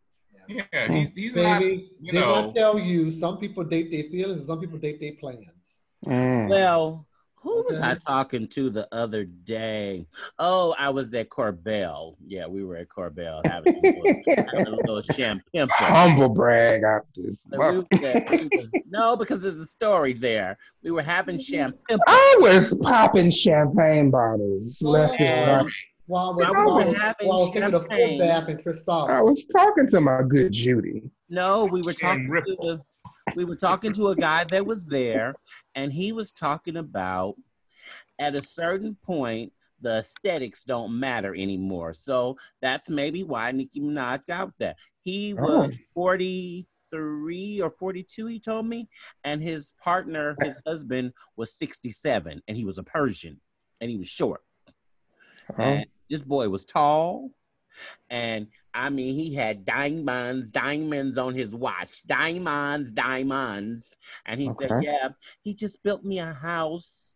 [0.49, 1.63] Yeah, he's he's not.
[1.63, 2.53] You did I know.
[2.55, 5.83] tell you some people date their feelings and some people date their plans?
[6.07, 6.49] Mm.
[6.49, 7.07] well,
[7.37, 10.07] who was I talking to the other day?
[10.39, 12.17] Oh, I was at Corbell.
[12.27, 15.69] Yeah, we were at Corbell having a little, having a little champagne.
[15.71, 17.47] Humble brag out this.
[17.51, 20.59] We was we was- no, because there's a story there.
[20.83, 21.99] We were having champagne.
[22.09, 25.73] I was popping champagne bottles left and And right.
[26.07, 28.19] While I was, We while I were was, having while I was taking a full
[28.19, 29.07] bath in Cristal.
[29.11, 31.11] I was talking to my good Judy.
[31.29, 32.81] No, we were talking to the,
[33.35, 35.35] we were talking to a guy that was there,
[35.75, 37.35] and he was talking about
[38.19, 41.93] at a certain point the aesthetics don't matter anymore.
[41.93, 44.77] So that's maybe why Nicki Minaj got that.
[45.03, 45.43] He oh.
[45.43, 45.77] was Oh.
[45.95, 48.89] 43 or 42, he told me,
[49.25, 53.41] and his partner, his husband, was 67, and he was a Persian,
[53.81, 54.43] and he was short.
[55.51, 57.31] Oh, And this boy was tall.
[58.11, 63.97] And I mean, he had diamonds, diamonds on his watch, diamonds, diamonds.
[64.25, 65.09] And he said, Yeah,
[65.43, 67.15] he just built me a house.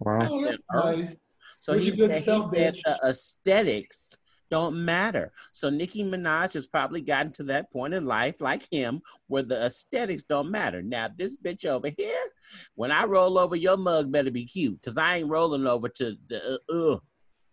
[0.00, 0.18] wow.
[0.22, 1.16] Oh, that's nice.
[1.58, 4.16] So What he you doing said, he said the aesthetics
[4.50, 5.32] don't matter.
[5.52, 9.64] So Nicki Minaj has probably gotten to that point in life, like him, where the
[9.64, 10.82] aesthetics don't matter.
[10.82, 12.24] Now, this bitch over here,
[12.74, 16.16] when I roll over, your mug better be cute, because I ain't rolling over to
[16.28, 16.98] the uh, uh,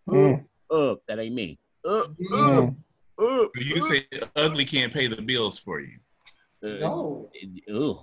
[0.10, 1.60] Mm, uh, that ain't me.
[1.86, 2.76] Uh, uh, mm.
[3.20, 5.98] uh, You say ugly can't pay the bills for you.
[6.64, 7.30] uh, No,
[7.70, 7.74] Ugh.
[7.76, 7.98] Ooh.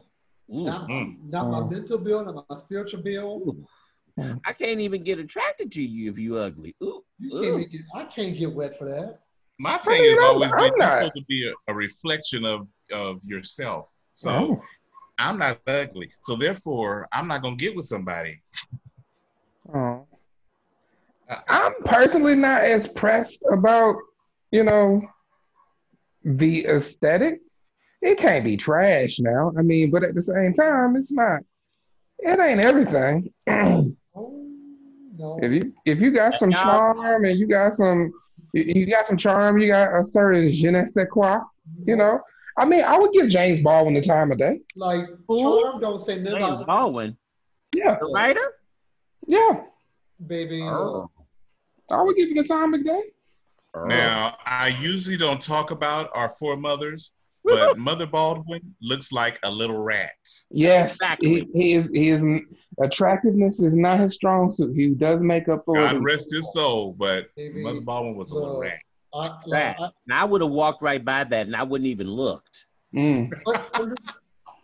[0.48, 1.30] not, Mm.
[1.30, 1.70] not my Mm.
[1.70, 3.42] mental bill, not my spiritual bill.
[3.46, 3.66] Ooh.
[4.44, 6.74] I can't even get attracted to you if you ugly.
[6.82, 7.04] Ooh.
[7.18, 7.42] You Ugh.
[7.44, 9.20] can't make it, I can't get wet for that.
[9.58, 12.66] My thing is always I'm been you're not- supposed to be a, a reflection of
[12.92, 13.88] of yourself.
[14.14, 14.62] So Oh.
[15.18, 16.10] I'm not ugly.
[16.20, 18.42] So therefore, I'm not gonna get with somebody.
[19.72, 19.99] Oh.
[21.30, 23.96] I- I'm personally not as pressed about,
[24.50, 25.02] you know,
[26.24, 27.40] the aesthetic.
[28.02, 29.52] It can't be trash now.
[29.56, 31.40] I mean, but at the same time, it's not.
[32.18, 33.32] It ain't everything.
[33.46, 34.46] if Oh
[35.16, 35.38] no.
[35.42, 38.12] you if you got some charm and you got some
[38.52, 41.38] you, you got some charm, you got a certain je ne sais quoi,
[41.86, 42.20] you know.
[42.58, 44.60] I mean, I would give James Baldwin the time of day.
[44.76, 45.62] Like Who?
[45.62, 47.16] charm don't say nothing James Baldwin,
[47.74, 48.52] Yeah, the writer?
[49.26, 49.62] yeah.
[50.26, 50.62] baby.
[50.62, 51.10] Oh.
[51.90, 53.02] I would give him the time of day.
[53.86, 57.12] Now, I usually don't talk about our foremothers,
[57.44, 60.10] but Mother Baldwin looks like a little rat.
[60.50, 61.48] Yes, Exactly.
[61.52, 61.90] he, he is.
[61.90, 62.22] He is.
[62.82, 64.74] Attractiveness is not his strong suit.
[64.74, 66.00] He does make up for God it.
[66.00, 68.62] rest his soul, but Baby, Mother Baldwin was a little look.
[68.62, 68.78] rat.
[69.14, 69.76] I, Rat.
[69.78, 72.66] like, I, And I would have walked right by that and I wouldn't even looked.
[72.94, 73.30] Mm.
[73.74, 73.94] under,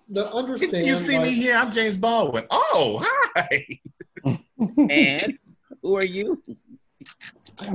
[0.09, 0.87] the understand.
[0.87, 1.57] You see like, me here?
[1.57, 2.47] I'm James Baldwin.
[2.51, 3.05] Oh,
[3.37, 3.67] hi.
[4.59, 5.39] And
[5.83, 6.43] who are you?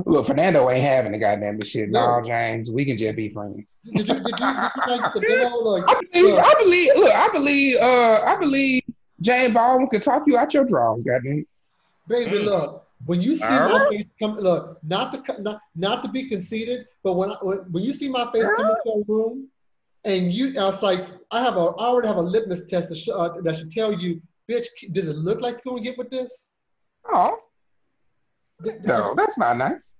[0.06, 1.88] Look, Fernando ain't having the goddamn shit.
[1.90, 2.20] No.
[2.20, 3.66] No, James, we can just be friends.
[3.84, 5.48] Did you, did you, did you like the video?
[5.56, 6.24] Like, I believe.
[6.34, 6.90] look, I believe.
[6.96, 7.76] Look, I believe.
[7.78, 8.82] Uh, I believe
[9.20, 11.02] James Baldwin could talk you out your drawers.
[11.02, 11.44] Goddamn.
[12.08, 12.44] baby, Mm.
[12.44, 12.86] look.
[13.04, 13.68] When you see Huh?
[13.68, 17.58] my face come, look, not to not, not to be conceited, but when I, when,
[17.72, 19.48] when you see my face come into a room,
[20.04, 22.98] and you, I was like, I have a, I already have a litmus test that,
[22.98, 26.10] sh- uh, that should tell you, bitch, does it look like you're gonna get with
[26.10, 26.46] this?
[27.10, 27.40] Oh Th- th-
[28.84, 29.94] no, that's not nice.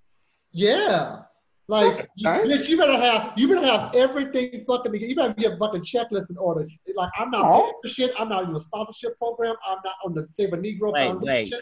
[0.53, 1.23] Yeah.
[1.69, 2.43] Like Nice.
[2.43, 5.09] bitch, you better have you better have everything fucking together.
[5.09, 6.67] You better get a fucking checklist in order.
[6.97, 7.61] Like I'm not Oh.
[7.63, 8.13] paying for shit.
[8.19, 9.55] I'm not in a sponsorship program.
[9.67, 11.55] I'm not on the Save a Negro Wait, wait.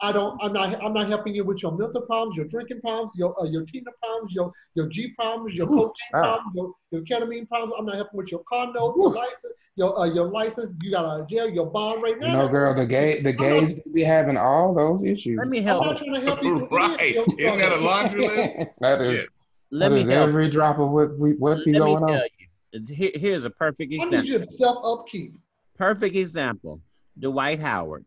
[0.00, 0.42] I don't.
[0.42, 0.82] I'm not.
[0.82, 3.90] I'm not helping you with your mental problems, your drinking problems, your uh, your Tina
[4.02, 6.22] problems, your your G problems, your Ooh, cocaine wow.
[6.22, 7.74] problems, your, your ketamine problems.
[7.76, 10.74] I'm not helping with your condo, your license, your uh, your license.
[10.82, 12.36] You got out of jail, your bond right now.
[12.40, 15.38] No, girl, the gay the gays be having all those issues.
[15.38, 15.86] Let me help.
[15.86, 16.00] I'm help.
[16.00, 16.66] not trying to help you.
[16.66, 17.16] Right.
[17.38, 18.56] Isn't that a laundry list?
[18.80, 19.26] that is Yeah.
[19.70, 20.28] Let that me is help.
[20.28, 22.28] every drop of what we what be Let me going tell on.
[22.72, 22.94] you.
[22.94, 24.26] Here- here's a perfect I need example.
[24.30, 25.34] you to self upkeep.
[25.78, 26.80] Perfect example.
[27.18, 28.06] Dwight Howard.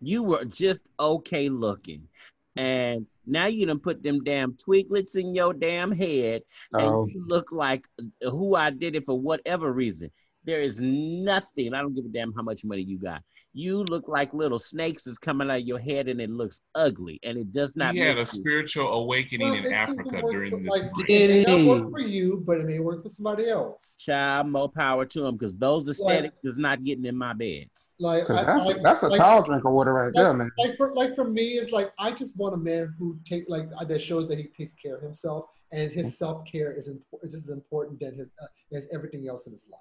[0.00, 2.08] You were just okay looking.
[2.56, 7.24] And now you done put them damn twiglets in your damn head Oh, and you
[7.26, 7.86] look like
[8.22, 10.10] who I did it for whatever reason.
[10.46, 11.72] There is nothing.
[11.74, 13.22] I don't give a damn how much money you got.
[13.54, 17.20] You look like little snakes is coming out of your head and it looks ugly
[17.22, 20.70] and it does not He had a you- spiritual awakening Well, in Africa during this
[20.70, 21.08] like, break.
[21.08, 23.96] It may not work for you, but it may work for somebody else.
[23.98, 27.66] child more power to them because those aesthetics is not getting in my bed.
[28.00, 30.50] Like, 'cause I, that's like, that's a like, tall drink of water right there, man.
[30.58, 33.68] like for like for me, it's like I just want a man who take like
[33.78, 36.00] uh, that shows that he takes care of himself, and Mm-hmm.
[36.00, 37.32] his self care is important.
[37.32, 39.80] Just as important than his uh, as everything else in his life.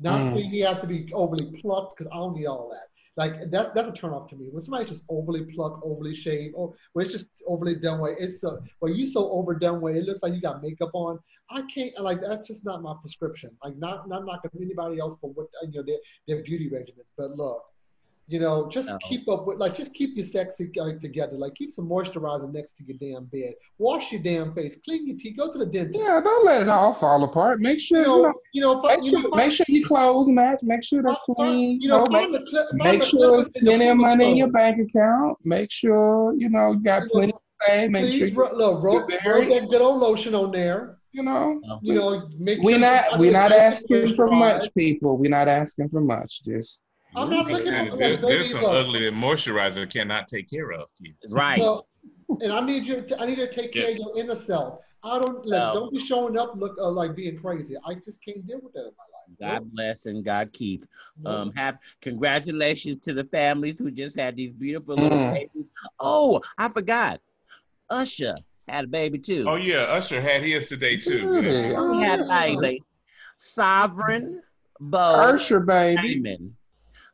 [0.00, 0.32] Not Mm.
[0.32, 2.88] saying he has to be overly plucked because I don't need all that.
[3.16, 4.48] Like that, that's a turnoff to me.
[4.50, 8.42] When somebody just overly plucked, overly shaved, or when it's just overly done way, it's
[8.42, 11.20] uh, well, you so overdone way, it looks like you got makeup on.
[11.48, 13.50] I can't like that's just not my prescription.
[13.62, 17.36] Like not not knocking anybody else for what you know their, their beauty regimens, but
[17.36, 17.62] look,
[18.26, 18.98] you know, just No.
[19.06, 21.36] keep up with like just keep your sexy like, together.
[21.36, 23.54] Like keep some moisturizer next to your damn bed.
[23.78, 24.78] Wash your damn face.
[24.84, 25.36] Clean your teeth.
[25.36, 25.98] Go to the dentist.
[25.98, 27.60] Yeah, don't let it all fall apart.
[27.60, 28.22] Make sure You you know.
[28.22, 30.60] know, you know, Make you sure, know, make sure your clothes match.
[30.62, 31.80] Make sure they're clean.
[31.82, 33.96] You know, know, make, the clip, make the sure clippers there's in the plenty of
[33.98, 35.38] money in your bank account.
[35.44, 37.88] Make sure you know you got plenty to say.
[37.88, 40.96] Make Please, sure ro- look, roll, you're roll that good old lotion on there.
[41.12, 41.60] you know.
[41.82, 45.16] You know, make We're sure not we're not asking for much, people.
[45.18, 46.42] We're not asking for much.
[46.42, 46.80] Just
[47.16, 48.72] I'm not There- looking at there- like, there's some look.
[48.86, 50.88] ugly that moisturizer cannot take care of.
[51.00, 51.14] You.
[51.30, 51.60] Right.
[51.60, 51.86] Well,
[52.40, 53.02] and I need you.
[53.02, 54.80] To, I need to take care of your inner self.
[55.02, 55.60] I don't like.
[55.60, 55.74] No.
[55.74, 57.76] Don't be showing up look uh, like being crazy.
[57.86, 59.60] I just can't deal with that in my life.
[59.60, 60.86] God bless and God keep.
[61.20, 61.30] No.
[61.30, 65.34] Um, have congratulations to the families who just had these beautiful little Mm.
[65.34, 65.70] babies.
[66.00, 67.20] Oh, I forgot.
[67.90, 68.34] Usher
[68.66, 69.44] had a baby too.
[69.46, 71.28] Oh yeah, Usher had his today too.
[71.28, 71.70] Really?
[71.70, 71.92] Yeah.
[71.92, 72.78] he had Oh, yeah.
[73.36, 74.42] Sovereign
[74.80, 76.00] Bo Usher, baby.
[76.22, 76.54] Raymond,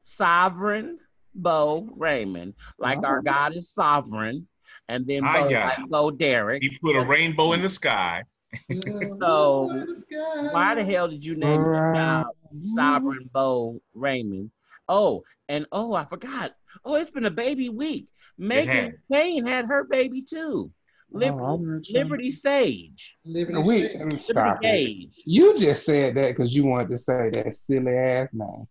[0.02, 0.98] Sovereign
[1.34, 2.54] Bo Raymond.
[2.78, 3.22] Like our Oh.
[3.22, 4.46] God is sovereign,
[4.88, 6.62] and then I Bo, got like Bo Derek.
[6.62, 8.24] He put a rainbow in the sky.
[8.70, 9.20] Mm-hmm.
[9.20, 9.86] So,
[10.52, 11.94] Why the hell did you name your Right.
[11.94, 12.60] child mm-hmm.
[12.60, 14.50] Sovereign Bo Raymond?
[14.88, 16.52] Oh, and oh, I forgot.
[16.84, 18.08] Oh, it's been a baby week.
[18.40, 20.72] Meghan McCain had her baby too.
[21.12, 22.02] Liberty, Oh, I'm not sure.
[22.02, 23.16] Liberty Sage.
[23.24, 24.62] Living We in Liberty stop it.
[24.62, 25.22] Gage.
[25.26, 28.66] You just said that because you wanted to say that silly ass name.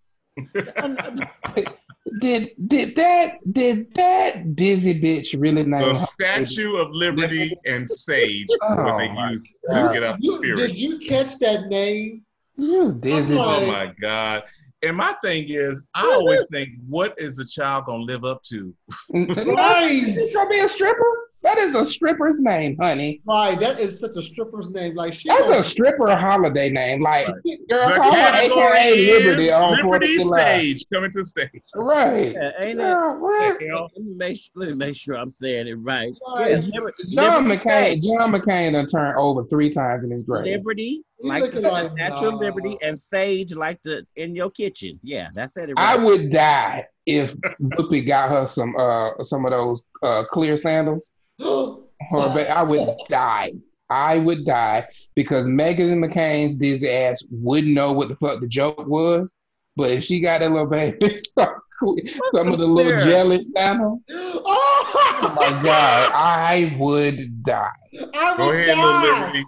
[2.18, 8.48] Did did that did that dizzy bitch really name The Statue of Liberty and Sage
[8.50, 10.68] is what Oh, they my use to get out the You, spirit.
[10.70, 12.26] did you catch that name?
[12.58, 13.68] You dizzy I'm Oh bitch.
[13.68, 14.44] my God.
[14.82, 18.74] And my thing is, I always think, what is the child gonna live up to?
[19.14, 20.04] Right.
[20.08, 21.29] It's gonna be a stripper?
[21.42, 23.22] That is a stripper's name, honey.
[23.26, 23.58] Right.
[23.60, 24.94] That is such a stripper's name.
[24.96, 25.30] Like she.
[25.30, 27.02] That's a stripper holiday name.
[27.02, 27.36] Like, girl,
[27.70, 28.38] The call her
[28.76, 30.18] AKA is Liberty on Liberty.
[30.18, 31.50] Sage coming to stage.
[31.76, 32.34] Right.
[32.34, 32.84] Yeah, ain't it?
[32.84, 33.62] Girl, what?
[33.62, 36.12] Let me make sure, let me make sure I'm saying it right.
[36.36, 36.52] Right.
[36.52, 40.46] Yeah, Liber- John Liberty McCain, John McCain done turned over three times in his grave.
[40.46, 42.36] Liberty, You like the looking like, Statue of.
[42.36, 45.00] Liberty, and Sage, like the in your kitchen.
[45.04, 45.70] Yeah, that's it.
[45.76, 51.12] I would die if Whoopi got her some uh some of those uh clear sandals.
[52.12, 53.52] Or ba- I would die.
[53.90, 58.88] I would die because Meghan McCain's dizzy ass wouldn't know what the fuck the joke
[58.88, 59.34] was.
[59.76, 61.56] But if she got that little baby some,
[62.32, 63.00] some of the little clear?
[63.00, 64.42] jelly sandals, oh
[65.24, 67.70] oh my god, I would die.
[68.16, 68.82] I go would ahead, die.
[68.82, 69.46] little Liberty.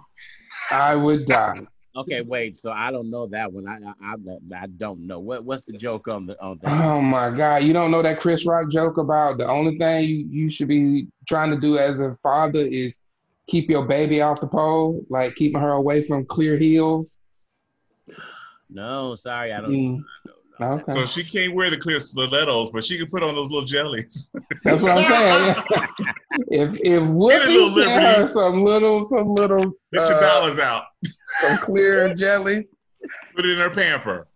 [0.72, 1.60] I would die.
[1.94, 2.56] Okay, wait.
[2.56, 3.68] So I don't know that one.
[3.68, 4.14] I I,
[4.56, 6.70] I, don't know what what's the joke on the on that.
[6.84, 7.64] Oh my God.
[7.64, 11.06] You don't know that Chris Rock joke about the only thing you, you should be
[11.28, 12.98] trying to do as a father is
[13.46, 17.18] keep your baby off the pole, like keeping her away from clear heels?
[18.70, 19.70] No, sorry, I don't.
[19.70, 20.41] Mm, I don't know.
[20.62, 20.92] Okay.
[20.92, 24.30] So she can't wear the clear stilettos, but she can put on those little jellies.
[24.64, 25.64] That's what I'm saying.
[26.48, 30.58] if if Get a Whoopi sent her some little some little Get your uh, dollars
[30.58, 30.84] out.
[31.40, 32.74] some clear jellies,
[33.34, 34.26] Put it in her pamper.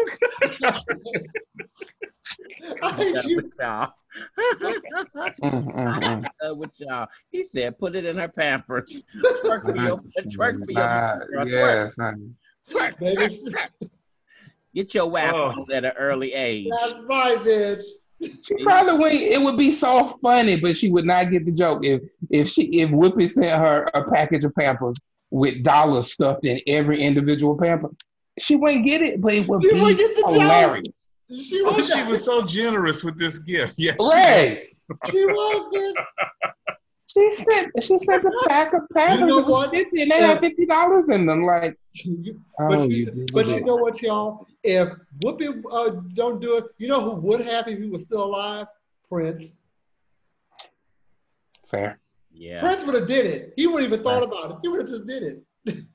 [0.63, 0.88] can't.
[2.81, 3.35] I hate Done you.
[3.37, 3.93] with y'all.
[5.43, 6.57] Mm, mm, mm.
[6.57, 7.07] With y'all.
[7.31, 9.03] He said, put it in her pampers.
[9.43, 11.45] Twerk for your, twerk for your, Nah, girl.
[11.45, 12.29] Twerk, yes, honey.
[12.69, 13.39] twerk, Baby.
[13.43, 13.89] twerk, twerk.
[14.73, 15.65] Get your whap Oh.
[15.71, 16.67] at an early age.
[16.69, 17.83] That's right, bitch.
[18.19, 19.13] She probably would.
[19.13, 22.63] It would be so funny, but she would not get the joke if if she
[22.81, 24.97] if Whoopi sent her a package of Pampers
[25.29, 27.89] with dollars stuffed in every individual pamper.
[28.39, 30.31] She wouldn't get it, but it would She be get the joke.
[30.31, 31.07] hilarious.
[31.29, 33.75] She Oh, was, she was so generous with this gift.
[33.77, 33.95] Yes.
[33.99, 34.67] Right.
[35.11, 35.95] She was.
[37.09, 39.27] She sent she sent a pack of Pampers.
[39.27, 41.45] know it was fifty, and they had fifty dollars in them.
[41.45, 44.45] Like, You- oh, But, you, you, did but you know what, y'all?
[44.61, 44.89] If
[45.23, 48.67] Whoopi uh, don't do it, you know who would have if he was still alive?
[49.09, 49.59] Prince.
[51.67, 51.99] fair.
[52.31, 52.59] Yeah.
[52.59, 53.53] Prince would have did it.
[53.55, 54.57] He wouldn't even thought about it.
[54.61, 55.43] He would have just did it.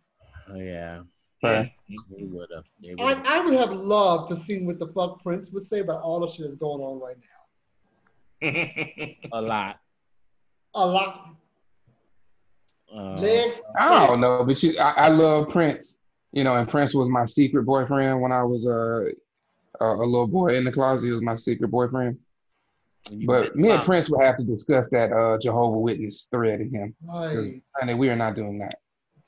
[0.50, 1.02] Oh, yeah.
[1.42, 1.70] Fair.
[1.88, 2.64] He would have.
[3.00, 6.20] I, I would have loved to see what the fuck Prince would say about all
[6.20, 7.16] the shit that's going on right
[8.42, 8.48] now.
[9.32, 9.78] A lot.
[10.74, 11.28] A lot.
[12.94, 13.60] Uh, Legs.
[13.78, 15.96] I don't know, but you, I, I love Prince.
[16.32, 19.04] You know, and Prince was my secret boyfriend when I was uh,
[19.80, 21.06] a a little boy in the closet.
[21.06, 22.18] He was my secret boyfriend.
[23.26, 26.94] But me and Prince would have to discuss that uh, Jehovah Witness thread again.
[27.06, 27.62] 'Cause, Right.
[27.76, 28.76] honey, we are not doing that.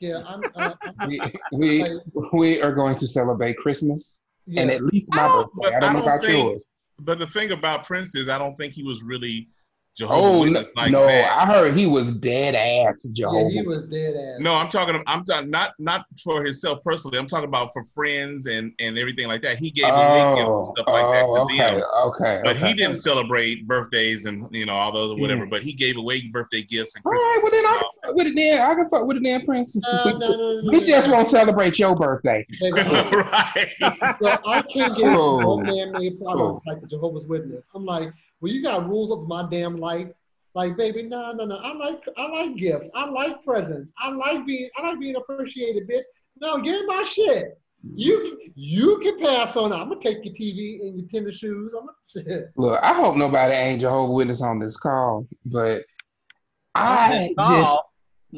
[0.05, 1.21] Yeah, I'm, uh, I'm, We
[1.53, 1.85] we,
[2.33, 4.21] we are going to celebrate Christmas
[4.57, 5.59] and at least my don't- birthday.
[5.63, 6.67] but I don't I know don't about think- yours.
[7.01, 9.49] But the thing about Prince is, I don't think he was really
[9.97, 11.31] Jehovah Oh Witness like no, that.
[11.33, 13.49] I heard he was dead ass Jehovah.
[13.51, 14.41] yeah, he was dead ass.
[14.41, 15.01] No, I'm talking.
[15.07, 17.17] I'm talking not not for himself personally.
[17.19, 19.59] I'm talking about for friends and and everything like that.
[19.59, 21.83] He gave away gifts oh, and stuff like that oh, to okay, them.
[22.07, 22.41] okay.
[22.43, 22.67] But okay.
[22.69, 25.47] he didn't celebrate birthdays and you know all those or whatever.
[25.47, 25.51] Mm.
[25.51, 27.23] But he gave away birthday gifts and Christmas.
[27.23, 28.61] right, well then I can fuck with it then.
[28.61, 29.77] I can fuck with it then, Prince.
[29.77, 32.47] Uh, no, no, no, no, we just won't celebrate your birthday.
[32.61, 34.17] Baby, I- right.
[34.21, 35.41] So I can't get Oh.
[35.41, 36.71] no man-made problems Oh.
[36.71, 37.69] like the Jehovah's Witness.
[37.75, 40.09] I'm like, well, you got rules of my damn life.
[40.55, 41.57] Like, baby, no, no, no.
[41.57, 42.89] I like, I like gifts.
[42.95, 43.93] I like presents.
[43.99, 46.03] I like being, I like being appreciated, bitch.
[46.41, 47.59] No, give me my shit.
[47.97, 49.73] You, you can pass on.
[49.73, 51.75] I'm gonna take your TV and your tennis shoes.
[51.75, 52.51] I'm gonna shit.
[52.57, 55.85] Look, I hope nobody ain't Jehovah Witness on this call, but
[56.75, 57.81] I just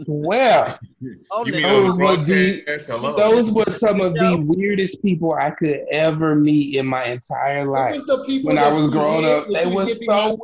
[0.05, 0.21] Call.
[0.27, 4.37] well, On oh, You this mean on Those were the- those were some of the
[4.37, 7.97] weirdest people I could ever meet in my entire life.
[7.97, 10.39] was the people When I was growing up, they you were get behind.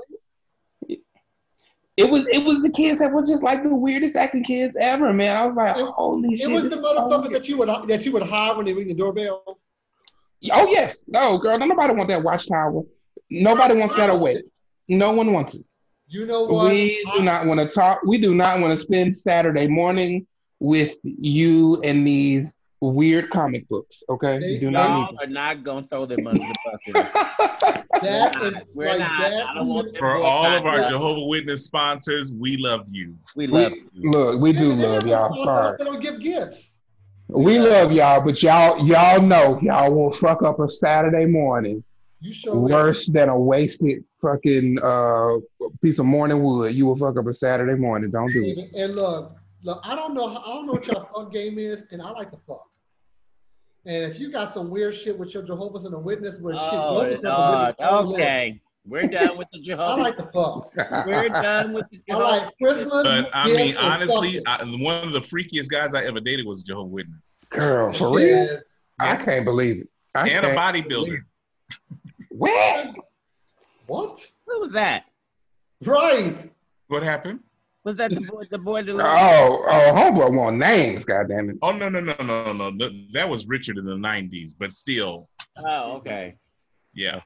[0.88, 0.96] so.
[1.98, 5.12] It was it was the kids that were just like the weirdest acting kids ever,
[5.12, 5.36] man.
[5.36, 6.48] I was like, It- holy shit!
[6.48, 8.94] It was the motherfucker that you would that you would hide when they ring the
[8.94, 9.58] doorbell.
[10.50, 12.82] Oh yes, no girl, don't nobody want that watchtower.
[13.30, 14.42] Nobody wants that away.
[14.88, 15.64] No one wants it.
[16.12, 16.70] You know what?
[16.70, 18.02] We do not want to talk.
[18.06, 20.26] We do not want to spend Saturday morning
[20.60, 24.02] with you and these weird comic books.
[24.10, 26.54] Okay, They- we do not Y'all are not gonna throw them under the
[26.92, 27.78] bus.
[28.02, 28.62] That We're and not.
[28.74, 29.20] We're like not.
[29.20, 29.46] that.
[29.48, 30.90] I don't want For all of our us.
[30.90, 33.16] Jehovah Witness sponsors, we love you.
[33.36, 34.10] We love we, you.
[34.10, 35.34] look, we do They- they love y'all.
[35.34, 36.78] sponsor us, Sorry, They don't give gifts.
[37.28, 41.84] we love y'all, but y'all, y'all know y'all will fuck up a Saturday morning You
[42.32, 42.70] sure will.
[42.70, 45.28] worse than a wasted fucking uh
[45.82, 46.74] piece of morning wood.
[46.74, 48.10] You will fuck up a Saturday morning.
[48.10, 48.70] Don't do it.
[48.76, 52.02] And look, look, I don't know, I don't know what your fuck game is, and
[52.02, 52.66] I like to fuck.
[53.86, 56.62] And if you got some weird shit with your Jehovah's and a Witness, where shit
[56.62, 57.74] Oh, goes with Lord.
[57.78, 58.60] the Witness, Okay.
[58.84, 60.02] We're done with the Jehovah.
[60.02, 60.72] I like to fuck.
[61.06, 62.24] We're done with the Jehovah.
[62.24, 63.02] I like Christmas.
[63.04, 64.74] But I mean, honestly, fucking.
[64.80, 68.12] I, one of the freakiest guys I ever dated was a Jehovah Witness Girl, for
[68.12, 68.44] real?
[68.44, 68.56] Yeah.
[68.98, 69.88] I can't believe it.
[70.16, 71.18] I and a bodybuilder.
[72.36, 72.94] What?
[73.86, 74.30] What?
[74.46, 75.04] Who was that?
[75.84, 76.50] Right.
[76.88, 77.40] What happened?
[77.84, 78.44] Was that the boy?
[78.50, 78.82] The boy?
[78.82, 81.04] The Oh, oh, homeboy want names.
[81.04, 81.56] Goddamn it.
[81.62, 82.70] Oh no no no no no!
[82.76, 86.36] Th- That was Richard in the '90s, but still, Oh, okay.
[86.94, 87.20] yeah.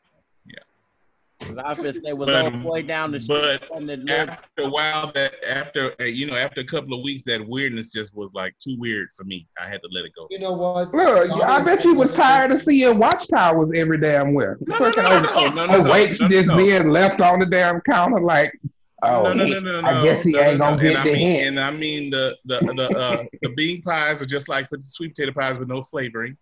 [1.48, 4.12] Because I was say was But- old boy down the street but the.
[4.12, 7.92] After a while, that after uh, you know, after a couple of weeks, that weirdness
[7.92, 9.46] just was like too weird for me.
[9.62, 10.26] I had to let it go.
[10.30, 10.92] You know what?
[10.94, 14.58] Look, I bet you was tired of seeing watchtowers every damn where.
[14.66, 16.56] No, no, no, Fucking no, over- no, no, no, oh, no, wait, no, just no.
[16.56, 18.58] being left on the damn counter like,
[19.02, 19.88] oh, no, no, he- no, no, no.
[19.88, 20.82] I guess he no, ain't no, gonna no.
[20.82, 21.46] get and the I mean, hint.
[21.46, 24.86] And I mean the the the uh, the bean pies are just like with the
[24.88, 26.36] sweet potato pies with no flavoring.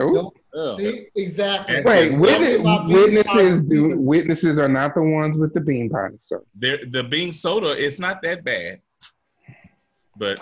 [0.00, 0.12] Ooh.
[0.12, 0.36] Nope.
[0.56, 0.78] Ugh.
[0.78, 1.76] See, exactly.
[1.84, 6.16] Wait, That's witness, witnesses do witnesses are not the ones with the bean pies.
[6.20, 8.80] So, There, the bean soda, it's not that bad.
[10.16, 10.40] But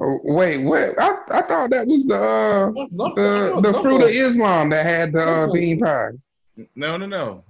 [0.00, 1.00] oh, wait, what?
[1.00, 4.08] I, I thought that was the uh, That's not- the that's the not- fruit of
[4.08, 6.14] Islam that had the uh, bean pies.
[6.74, 7.44] no, no, no,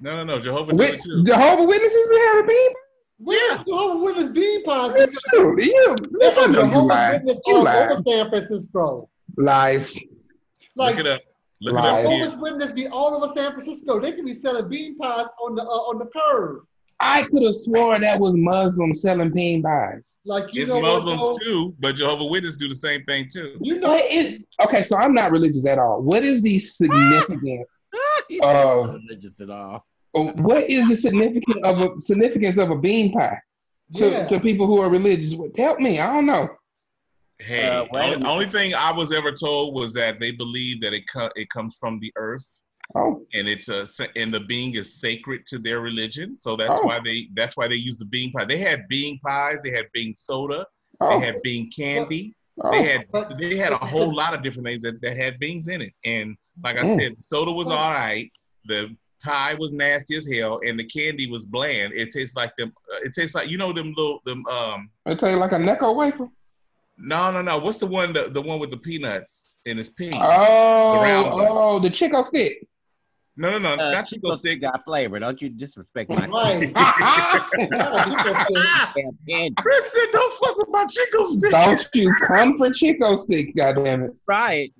[0.00, 0.38] no, no, no.
[0.40, 1.24] Jehovah does it Wit- too.
[1.24, 2.76] Jehovah Witnesses be having bean pies.
[3.18, 4.92] Where's Jehovah's Witness bean pies?
[5.32, 7.12] Dude, you, There's a you know you Jehovah's lying.
[7.12, 7.90] Witness You all lying.
[7.90, 9.08] over San Francisco.
[9.36, 9.98] Lies.
[10.76, 11.20] Like, Look it up.
[11.60, 12.42] Look at them Jehovah's kids.
[12.42, 14.00] Witness be all over San Francisco.
[14.00, 16.64] They could be selling bean pies on the uh, on the curb.
[16.98, 20.18] I could have sworn that was Muslims selling bean pies.
[20.24, 21.44] Like you It's know what, Muslims though?
[21.44, 23.56] too, but Jehovah Witness do the same thing too.
[23.60, 24.82] You know, What is okay?
[24.82, 26.00] So I'm not religious at all.
[26.02, 27.66] What is the significance?
[28.28, 29.84] He said not religious at all.
[30.12, 33.38] what is the significance of a significance of a bean pie
[33.96, 34.26] to, yeah.
[34.28, 35.34] to people who are religious?
[35.56, 36.00] Help me.
[36.00, 36.48] I don't know.
[37.42, 40.92] Hey, Uh, wait only, only thing I was ever told was that they believe that
[40.92, 42.48] it co- it comes from the earth,
[42.94, 43.86] Oh, and it's a
[44.16, 46.36] and the being is sacred to their religion.
[46.36, 46.86] So that's Oh.
[46.86, 48.44] why they that's why they use the bean pie.
[48.44, 50.66] They had bean pies, they had bean soda,
[51.00, 52.70] oh, they had bean candy, oh.
[52.70, 53.06] they had
[53.40, 55.92] they had a whole lot of different things that, that had beans in it.
[56.04, 56.96] And like I Mm.
[57.00, 58.30] said, soda was all right.
[58.66, 61.92] The pie was nasty as hell, and the candy was bland.
[61.94, 62.72] It tastes like them.
[62.92, 64.90] Uh, it tastes like you know them little them um.
[65.08, 66.28] I tell you like a Necco wafer.
[67.02, 67.58] No, no, no.
[67.58, 70.14] What's the one the, the one with the peanuts and it's pink?
[70.14, 71.46] Oh, round one.
[71.50, 72.64] oh, the Chick-O-Stick.
[73.36, 73.84] no, no, no.
[73.84, 74.60] Uh, not Chico Chick-O-Stick stick.
[74.60, 75.18] got flavor.
[75.18, 76.72] Don't you disrespect my right.
[79.26, 79.54] damn.
[79.56, 83.56] Chris said, "Don't fuck with my Chick-O-Stick." don't you come for Chico stick?
[83.56, 84.12] Goddamn it!
[84.28, 84.72] Right.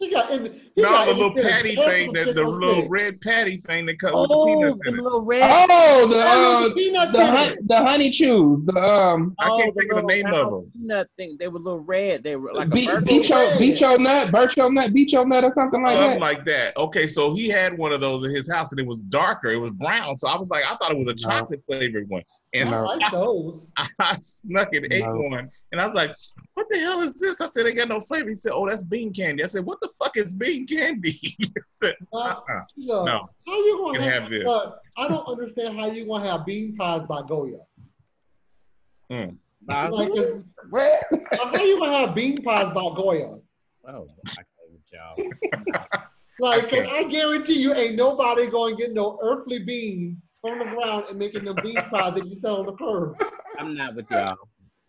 [0.00, 3.20] He got in, he No, got the little independent patty thing, that the little red
[3.20, 5.02] patty thing that comes with the Oh, peanuts in it.
[5.02, 5.66] little red.
[5.70, 7.68] Oh, the Oh, uh, the peanuts the in hun- it.
[7.68, 8.64] the honey chews.
[8.64, 10.72] The um, I can't think of the name of them.
[10.76, 11.36] Peanut thing.
[11.38, 12.22] They were little red.
[12.24, 13.06] They were like be- a burger.
[13.06, 13.58] beach red.
[13.58, 16.20] beach nut, bircho nut, beach nut, or something like Something that.
[16.20, 16.76] like that.
[16.76, 19.48] Okay, so he had one of those in his house, and it was darker.
[19.48, 20.14] It was brown.
[20.16, 21.34] So I was like, I thought it was a No.
[21.38, 22.22] chocolate flavored one,
[22.54, 22.84] and I No.
[22.84, 23.70] like those.
[23.98, 25.14] I snuck it, ate No.
[25.16, 26.14] one, and I was like,
[26.54, 28.82] "What the hell is this?" I said, "They got no flavor." He said, "Oh, that's
[28.82, 31.18] bean candy." I said, "What the fuck is bean candy?"
[31.82, 32.60] Uh, uh-uh.
[32.76, 34.44] look, No, how you you gonna have, have this.
[34.44, 37.58] look, I don't understand how you gonna have bean pies by Goya.
[39.10, 39.26] Uh,
[39.66, 41.02] Like, 'cause- What?
[41.42, 43.38] how you gonna have bean pies by Goya?
[43.86, 44.06] oh,
[44.36, 45.16] I can't with y'all.
[46.40, 46.88] Like, 'cause can't.
[46.88, 51.18] I guarantee you, ain't nobody going to get no earthly beans from the ground and
[51.18, 53.20] making them bean pies that you sell on the curb.
[53.58, 54.36] I'm not with y'all.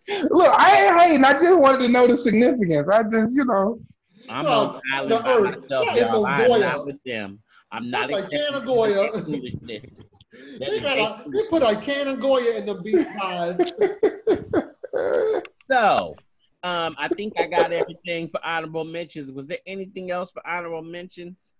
[0.29, 1.25] Look, I ain't hating.
[1.25, 2.87] I just wanted to know the significance.
[2.87, 3.79] I just, you know,
[4.27, 5.61] I'm No, on island by earth.
[5.61, 6.25] myself, is y'all.
[6.25, 7.39] I'm not with them.
[7.71, 9.11] I'm not That's like can of Goya.
[9.13, 10.01] this foolishness.
[10.59, 13.57] That They, got a, they put a can of Goya in the bean pies.
[15.71, 16.15] So,
[16.63, 19.31] um, I think I got everything for honorable mentions.
[19.31, 21.53] Was there anything else for honorable mentions?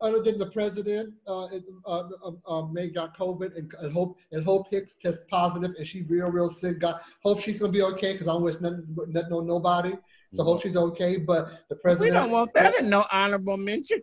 [0.00, 4.16] Other than the president, uh, it- uh, uh, uh, May got COVID and, and hope
[4.32, 6.78] and Hope Hicks test positive and she real real sick.
[6.78, 9.92] Got hope she's gonna be okay because I don't wish nothing, nothing on nobody.
[10.32, 11.16] So hope she's okay.
[11.16, 12.14] But the president.
[12.14, 14.00] We don't want that in no honorable mention.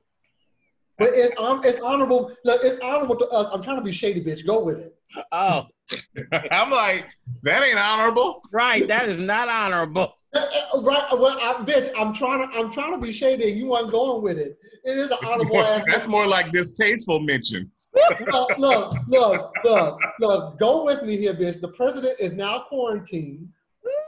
[0.97, 2.31] but it's hon- it's honorable.
[2.43, 3.47] Look, it's honorable to us.
[3.53, 4.45] I'm trying to be shady, bitch.
[4.45, 4.95] Go with it.
[5.31, 5.65] Oh,
[6.51, 7.07] I'm like,
[7.43, 8.39] that ain't honorable.
[8.53, 8.87] right.
[8.87, 10.13] That is not honorable.
[10.35, 10.39] Uh,
[10.73, 13.67] uh, Right, well, I, bitch, I'm trying to, I'm trying to be shady, and you
[13.67, 14.57] weren't going with it.
[14.83, 15.83] It is an It's honorable more- ass.
[15.87, 17.71] that's more like distasteful mention.
[18.27, 21.61] look, look, look, look, look, go with me here, bitch.
[21.61, 23.47] The president is now quarantined.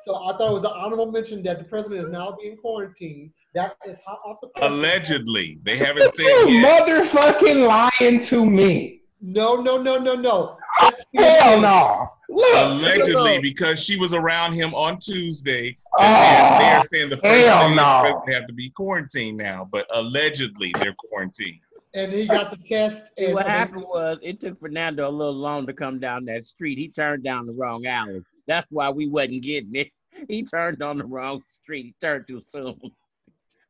[0.02, 3.32] So I thought it was an honorable mention that the president is now being quarantined.
[3.54, 4.70] That is hot off the press.
[4.70, 6.88] Allegedly, they haven't said you yet.
[6.88, 7.68] motherfucking
[8.00, 9.02] lying to me.
[9.20, 10.58] No, no, no, no, no.
[10.82, 12.10] Oh, hell no.
[12.30, 13.42] Look, Allegedly, look.
[13.42, 15.78] because she was around him on Tuesday.
[15.98, 18.22] Oh, and they're saying the first hell thing no.
[18.28, 21.60] they have to be quarantined now, but allegedly they're quarantined.
[21.94, 23.06] And he got the test.
[23.18, 26.78] And what happened was it took Fernando a little long to come down that street.
[26.78, 28.24] He turned down the wrong alley.
[28.48, 29.92] That's why we wasn't getting it.
[30.30, 31.86] He turned on the wrong street.
[31.86, 32.80] He turned too soon.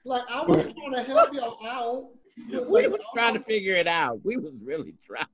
[0.05, 2.05] Like I was trying to help y'all out.
[2.69, 4.19] We was trying to figure it out.
[4.23, 5.25] We was really trying.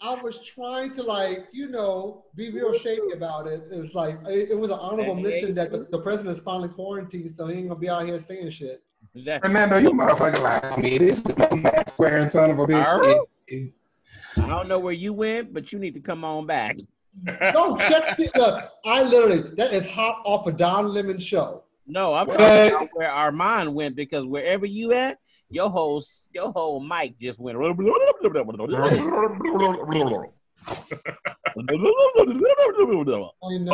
[0.00, 3.64] I was trying to like, you know, be real shady about it.
[3.72, 5.22] It's like it, it was an honorable Hey.
[5.22, 8.20] mention that the, the president is finally quarantined, so he ain't gonna be out here
[8.20, 8.82] saying shit.
[9.24, 10.98] That- Fernando, you motherfucking lying to me.
[10.98, 12.86] This is no mask wearing son of a bitch.
[12.86, 14.44] Arr.
[14.44, 16.76] I don't know where you went, but you need to come on back.
[17.54, 18.30] No, check this.
[18.36, 21.64] Look, I literally that is hot off a Don Lemon show.
[21.86, 22.38] No, I'm What?
[22.38, 26.02] talking about where Armand went because wherever you at, your whole
[26.34, 27.56] your whole mic just went.
[27.58, 27.72] Oh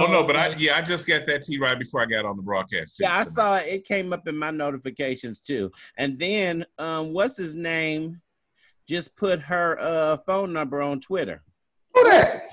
[0.07, 2.43] no, but I yeah, I just got that tea right before I got on the
[2.43, 2.99] broadcast.
[3.01, 3.67] Yeah, I saw it.
[3.67, 5.73] It came up in my notifications too.
[5.97, 8.21] And then, um, what's his name?
[8.89, 11.43] Just put her uh phone number on Twitter.
[11.95, 12.51] Who that?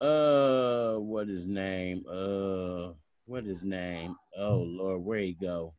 [0.00, 2.04] Uh, what his name?
[2.08, 2.92] Uh,
[3.26, 4.14] what his name?
[4.36, 5.74] Oh Lord, where he go?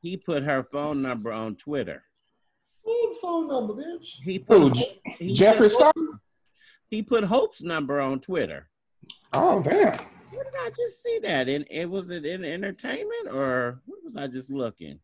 [0.00, 2.02] He put her phone number on Twitter.
[2.86, 4.06] Ooh, phone number, bitch.
[4.22, 4.68] He put Who?
[4.68, 5.92] Hope- he Jeffrey put Star?
[6.90, 8.68] He put Hope's number on Twitter.
[9.32, 9.98] Oh, damn.
[10.30, 11.48] Where did I just see that?
[11.48, 15.00] In it was it in entertainment or what was I just looking?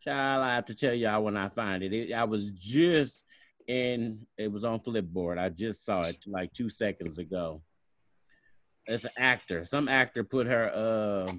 [0.00, 1.92] Child, I have to tell y'all when I find it.
[1.92, 2.12] it.
[2.12, 3.24] I was just
[3.72, 4.26] in.
[4.36, 5.38] It was on Flipboard.
[5.38, 7.62] I just saw it like two seconds ago.
[8.86, 9.64] It's an actor.
[9.64, 10.70] Some actor put her.
[10.74, 11.32] Uh,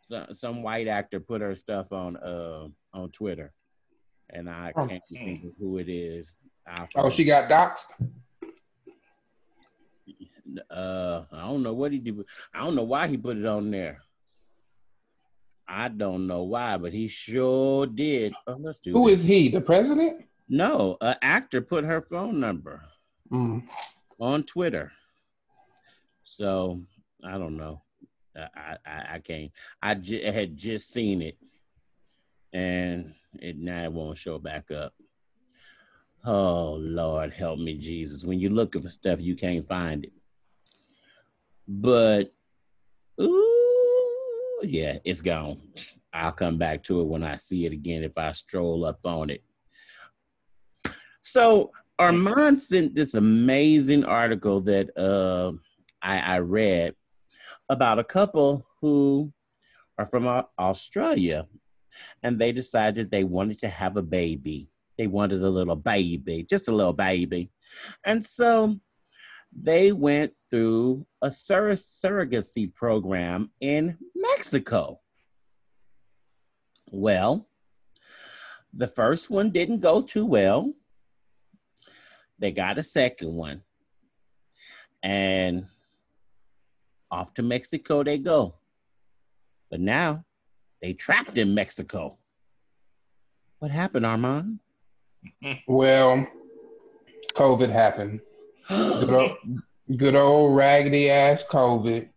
[0.00, 3.52] some some white actor put her stuff on uh on Twitter,
[4.30, 4.86] and I Oh.
[4.86, 6.36] can't think of who it is.
[6.66, 7.90] I Oh, she got doxxed.
[10.70, 12.18] uh I don't know what he did.
[12.54, 14.02] I don't know why he put it on there.
[15.68, 18.32] I don't know why, but he sure did.
[18.46, 19.48] Oh, let's do Who is he?
[19.48, 20.24] The president?
[20.48, 22.82] No an actor put her phone number
[23.32, 23.68] Mm.
[24.20, 24.92] on Twitter.
[26.24, 26.82] So
[27.24, 27.82] I don't know.
[28.36, 29.50] I I, I can't.
[29.82, 31.38] I j- had just seen it,
[32.52, 34.92] and it now it won't show back up.
[36.24, 38.24] Oh Lord, help me, Jesus!
[38.24, 40.12] When you're looking for stuff, you can't find it.
[41.66, 42.30] But
[43.20, 45.60] ooh, yeah, it's gone.
[46.12, 49.30] I'll come back to it when I see it again if I stroll up on
[49.30, 49.42] it.
[51.26, 55.50] So Armand sent this amazing article that uh,
[56.00, 56.94] I, I read
[57.68, 59.32] about a couple who
[59.98, 61.48] are from Australia
[62.22, 64.68] and they decided they wanted to have a baby.
[64.98, 67.50] They wanted a little baby, just a little baby.
[68.04, 68.78] And so
[69.52, 75.00] they went through a sur- surrogacy program in Mexico.
[76.92, 77.48] Well,
[78.72, 80.72] the first one didn't go too well.
[82.38, 83.62] They got a second one.
[85.02, 85.66] And
[87.10, 88.56] off to Mexico they go.
[89.70, 90.24] But now
[90.82, 92.18] they trapped in Mexico.
[93.58, 94.58] What happened, Armand?
[95.66, 96.26] Well,
[97.34, 98.20] COVID happened.
[98.68, 99.36] Good old,
[99.96, 102.08] good old raggedy ass COVID.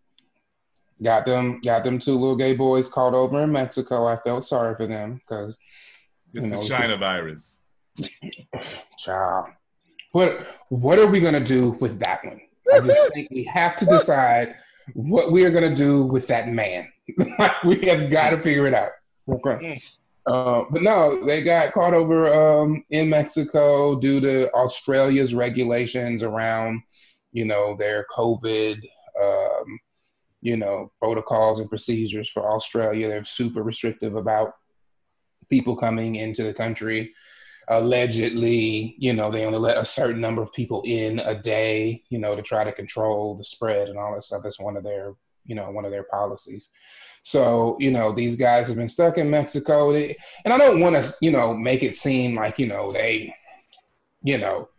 [1.02, 4.06] Got them, got them two little gay boys caught over in Mexico.
[4.06, 5.58] I felt sorry for them because,
[6.34, 7.60] It's You know, the China just- virus.
[8.98, 9.48] child,
[10.12, 12.42] what what are we gonna do with that one?
[12.74, 14.56] I just think we have to decide
[14.94, 16.88] what we are gonna do with that man.
[17.66, 18.92] we have got to figure it out.
[19.28, 19.82] Okay.
[20.26, 26.82] Uh, but no, they got caught over um, in Mexico due to Australia's regulations around,
[27.32, 28.80] you know, their COVID,
[29.20, 29.80] um,
[30.42, 33.08] you know, protocols and procedures for Australia.
[33.08, 34.54] They're super restrictive about
[35.50, 37.14] people coming into the country.
[37.72, 42.18] Allegedly, you know, they only let a certain number of people in a day, you
[42.18, 44.42] know, to try to control the spread and all that stuff.
[44.44, 45.14] That's one of their,
[45.46, 46.70] you know, one of their policies.
[47.22, 49.94] So, you know, these guys have been stuck in Mexico.
[49.94, 50.16] They,
[50.46, 53.36] and I don't want to, you know, make it seem like, you know, they,
[54.24, 54.70] you know,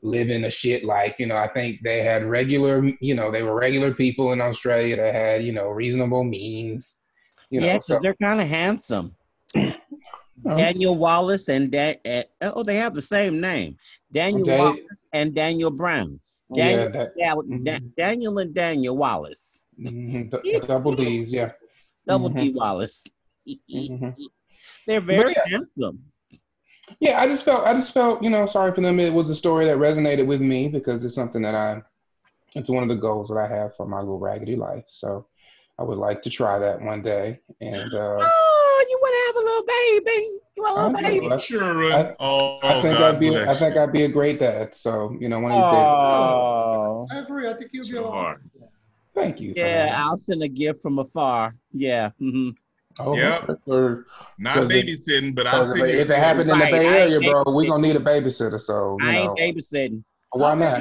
[0.00, 1.18] live in a shit life.
[1.18, 4.96] You know, I think they had regular, you know, they were regular people in Australia
[4.96, 6.96] that had, you know, reasonable means.
[7.50, 9.14] You know, yeah, so they're kind of handsome.
[10.48, 10.56] Oh.
[10.56, 11.96] Daniel Wallace and Dan.
[12.06, 13.76] Uh, oh, they have the same name.
[14.12, 16.18] Daniel They- Wallace and Daniel Brown.
[16.54, 17.64] yeah, Daniel, that, Dal- Mhm.
[17.64, 19.60] Da- Daniel and Daniel Wallace.
[19.78, 21.52] mhm, the, the double D's, yeah.
[22.06, 23.06] Double D Wallace.
[23.46, 24.14] Mhm.
[24.86, 25.48] They're very yeah.
[25.58, 26.02] handsome.
[27.00, 28.98] Yeah, I just felt I just felt, you know, sorry for them.
[28.98, 31.82] It was a story that resonated with me because it's something that I
[32.54, 34.84] it's one of the goals that I have for my little raggedy life.
[34.88, 35.26] So
[35.78, 37.40] I would like to try that one day.
[37.60, 38.26] And uh
[39.48, 40.28] little baby?
[40.56, 41.20] You want a little I do.
[41.20, 41.92] baby?
[41.94, 43.76] I- I- oh, I think God I'd be I think.
[43.76, 44.74] I'd be a great dad.
[44.74, 45.72] So, you know, one of these days.
[45.72, 47.06] Oh.
[47.10, 47.48] I agree.
[47.48, 48.26] I think you'll be So an hard.
[48.38, 48.68] awesome dad.
[49.14, 49.52] Thank you.
[49.56, 49.94] Yeah.
[50.04, 51.54] I'll send a gift from afar.
[51.72, 52.10] Yeah.
[52.20, 52.54] mhm.
[53.00, 53.60] Oh, Yep.
[53.66, 54.06] or-
[54.38, 57.20] Not Because it- babysitting, but I'll because if it happened in the Right, Bay Area,
[57.20, 58.60] bro, we're gonna need a babysitter.
[58.60, 60.02] So you I know, ain't babysitting.
[60.32, 60.80] why I'll not?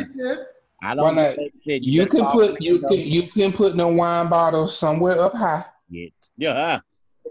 [0.83, 1.35] I Why don't not?
[1.35, 1.79] babysit.
[1.83, 5.65] You better can put you can you can put no wine bottle somewhere up high,
[5.89, 6.09] Yeah.
[6.37, 6.79] Yeah.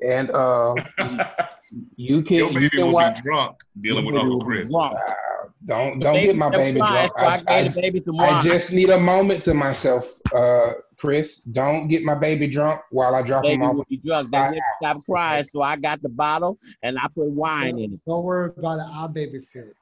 [0.05, 0.75] And uh,
[1.97, 3.17] you can Your you can will watch.
[3.17, 4.73] be drunk dealing with Baby Uncle Chris.
[4.75, 4.91] Uh,
[5.65, 7.13] don't don't Baby get my baby drunk.
[7.19, 11.39] so I, I, I, baby some I just need a moment to myself, uh, Chris.
[11.41, 13.75] Don't get my baby drunk while I drop him baby off.
[13.77, 14.31] will be drunk.
[14.31, 17.95] They five never stop crying, so I got the bottle and I put wine in
[17.95, 18.01] it.
[18.07, 18.87] Don't worry about it.
[18.93, 19.73] I'll babysit.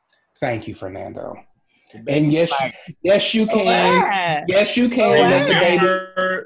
[0.40, 1.36] Thank you, Fernando.
[2.08, 4.44] And yes, like, yes, you "Oh, can.
[4.48, 5.86] Yes, you can let the baby.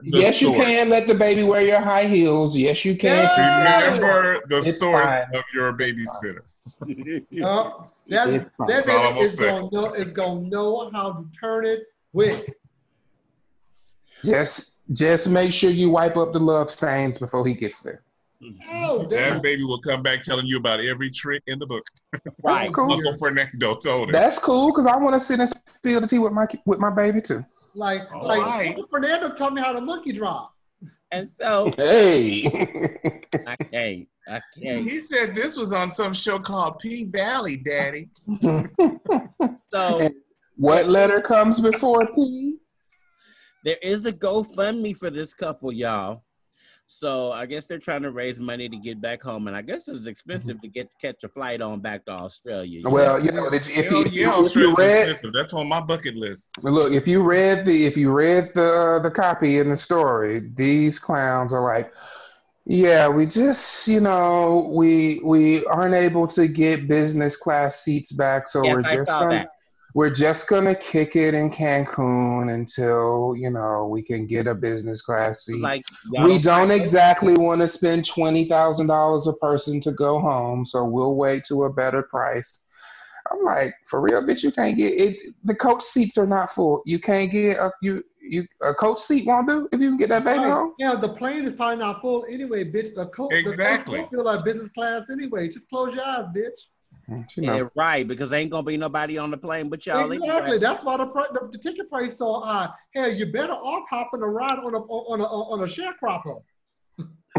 [0.01, 2.57] Remember the Yes, you can let the baby wear your high heels.
[2.57, 3.29] Yes, you can.
[3.37, 3.91] Yeah.
[3.91, 5.35] Remember the It's source fine.
[5.35, 6.43] of your babysitter.
[6.87, 10.41] No, oh, that, It's that That's all I'm baby is gonna gonna know is gonna
[10.43, 12.57] know how to turn it quick.
[14.25, 18.03] Just just make sure you wipe up the love stains before he gets there.
[18.71, 21.85] Oh, That baby will come back telling you about every trick in the book.
[22.45, 22.63] Right.
[22.63, 22.93] That's cool.
[22.93, 24.13] Uncle Fernando told him.
[24.13, 26.89] That's cool because I want to sit and spill the tea with my with my
[26.89, 27.45] baby too.
[27.75, 28.77] Like, All like right.
[28.91, 30.55] Fernando taught me how to monkey drop.
[31.11, 32.45] And so Hey.
[33.47, 34.09] I can't.
[34.29, 34.89] I can't.
[34.89, 38.11] He said this was on some show called P Valley, Daddy.
[39.73, 40.11] So
[40.57, 42.57] what letter comes before P?
[43.65, 46.23] there is a GoFundMe for this couple, y'all.
[46.91, 49.89] So I guess they're trying to raise money to get back home, and I guess
[49.89, 50.09] it's mm-hmm.
[50.09, 52.81] expensive to get catch a flight on back to Australia.
[52.89, 55.35] Well, you know, if, if, Hell you, yeah, if you read, expensive.
[55.35, 56.49] That's on my bucket list.
[56.63, 60.99] look, if you read the if you read the the copy in the story, these
[60.99, 61.93] clowns are like,
[62.65, 68.49] yeah, we just you know we we aren't able to get business class seats back,
[68.49, 69.51] so Yes, we're I just saw gonna that.
[69.95, 75.03] We're just gonna kick it in Cancun until you know we can get a business
[75.03, 75.61] class seat.
[75.63, 75.85] like
[76.23, 80.85] we don't exactly want to spend twenty thousand dollars a person to go home, so
[80.85, 82.65] we'll wait to a better price.
[83.31, 85.19] I'm like, for real, bitch, you can't get it.
[85.45, 86.83] The coach seats are not full.
[86.87, 90.09] You can't get a you you a coach seat won't do if you can get
[90.11, 90.51] that baby Right.
[90.51, 90.75] home.
[90.79, 92.95] Yeah, the plane is probably not full anyway, bitch.
[92.95, 93.99] The coach, Exactly.
[93.99, 95.49] The coach don't feel like business class anyway.
[95.49, 96.59] Just close your eyes, bitch.
[97.09, 100.13] You know, Yeah, right, because ain't gonna be nobody on the plane but y'all.
[100.13, 100.41] exactly.
[100.43, 100.59] anyway.
[100.59, 102.69] That's why the, the the ticket price so high.
[102.95, 106.43] Hell, you better off hopping a ride on a on a on a sharecropper.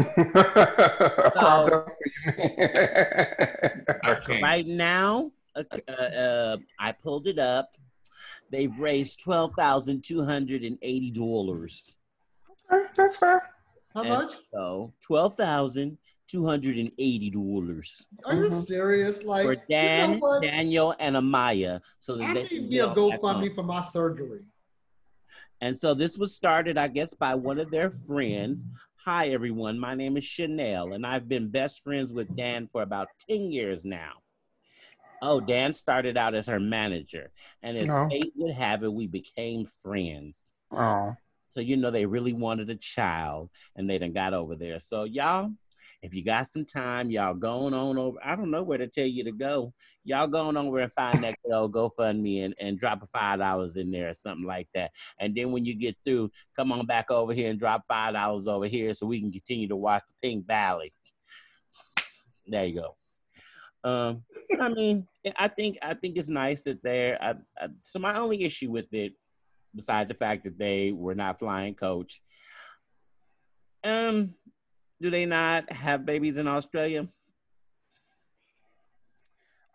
[4.02, 4.42] I can't.
[4.42, 7.74] Right now, uh, uh, uh, I pulled it up.
[8.50, 11.96] They've raised twelve thousand two hundred and eighty dollars.
[12.72, 13.42] Okay, That's fair.
[13.94, 14.32] How And- much?
[14.52, 15.98] So twelve thousand
[16.30, 18.64] two hundred and eighty dollars Are you Mhm.
[18.64, 19.24] serious?
[19.24, 20.40] Like for Dan, you know?
[20.40, 21.80] Daniel, and Amaya.
[21.98, 24.42] So that I they need me a GoFundMe for my surgery.
[25.60, 28.64] And so this was started, I guess, by one of their friends.
[29.04, 29.78] Hi, everyone.
[29.78, 33.84] My name is Chanel, and I've been best friends with Dan for about 10 years
[33.84, 34.12] now.
[35.22, 37.30] Oh, Dan started out as her manager,
[37.62, 38.08] and as No.
[38.08, 40.52] fate would have it, we became friends.
[40.70, 41.16] Oh,
[41.48, 44.78] So, you know, they really wanted a child, and they done got over there.
[44.78, 45.52] So, y'all,
[46.02, 48.18] if you got some time, y'all going on over.
[48.24, 49.74] I don't know where to tell you to go.
[50.04, 53.76] Y'all going over and find that good old GoFundMe and, and drop a five dollars
[53.76, 54.92] in there or something like that.
[55.18, 58.46] And then when you get through, come on back over here and drop five dollars
[58.46, 60.94] over here so we can continue to watch the Pink Valley.
[62.46, 62.96] There you go.
[63.82, 64.24] Um,
[64.60, 67.22] I mean, I think I think it's nice that they're.
[67.22, 69.12] I, I, so my only issue with it,
[69.74, 72.22] besides the fact that they were not flying coach,
[73.84, 74.34] um,
[75.00, 77.08] do they not have babies in Australia?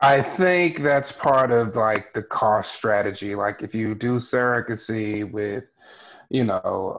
[0.01, 3.34] I think that's part of like the cost strategy.
[3.34, 5.63] Like if you do surrogacy with,
[6.30, 6.97] you know,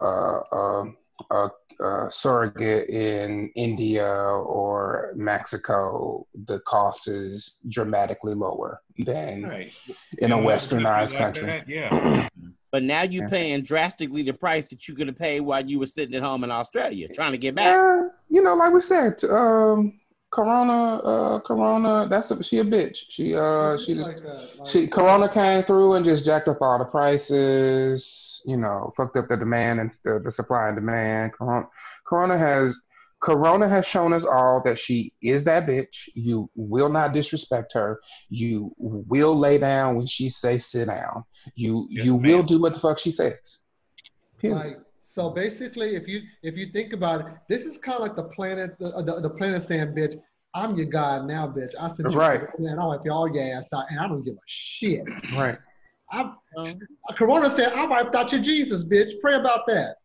[0.52, 0.86] uh,
[1.30, 1.50] a,
[1.84, 9.72] a surrogate in India or Mexico, the cost is dramatically lower than Right.
[10.18, 11.46] in a westernized country.
[11.46, 12.28] that, yeah.
[12.72, 13.30] But now you're Yeah.
[13.30, 16.44] paying drastically the price that you could have paid while you were sitting at home
[16.44, 17.74] in Australia trying to get back.
[17.74, 19.98] Yeah, you know, like we said, um,
[20.30, 22.98] Corona, uh, Corona, that's a, she a bitch.
[23.08, 26.58] She uh, she just Like that, like- She Corona came through and just jacked up
[26.60, 28.42] all the prices.
[28.44, 31.32] You know, fucked up the demand and the, the supply and demand.
[31.32, 31.66] Corona,
[32.06, 32.78] Corona has
[33.26, 36.08] Corona has shown us all that she is that bitch.
[36.14, 38.00] You will not disrespect her.
[38.28, 41.24] You will lay down when she say sit down.
[41.56, 42.22] You Yes, you ma'am.
[42.22, 43.64] will do what the fuck she says.
[44.38, 44.56] Period.
[44.56, 48.14] Like so, basically, if you if you think about it, this is kind of like
[48.14, 50.20] the planet, the, the, the planet saying, "Bitch,
[50.54, 51.72] I'm your god now, bitch.
[51.80, 52.42] I sent you Right.
[52.58, 55.02] and I wipe all your ass out, and I don't give a shit."
[55.34, 55.58] right.
[56.12, 56.78] I, Um,
[57.16, 59.20] Corona said, "I wiped out your Jesus, bitch.
[59.20, 59.96] Pray about that."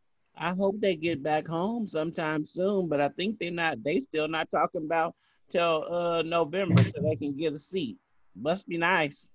[0.41, 3.83] I hope they get back home sometime soon, but I think they're not.
[3.83, 5.13] They still not talking about
[5.51, 7.97] till uh, November till they can get a seat.
[8.35, 9.29] Must be nice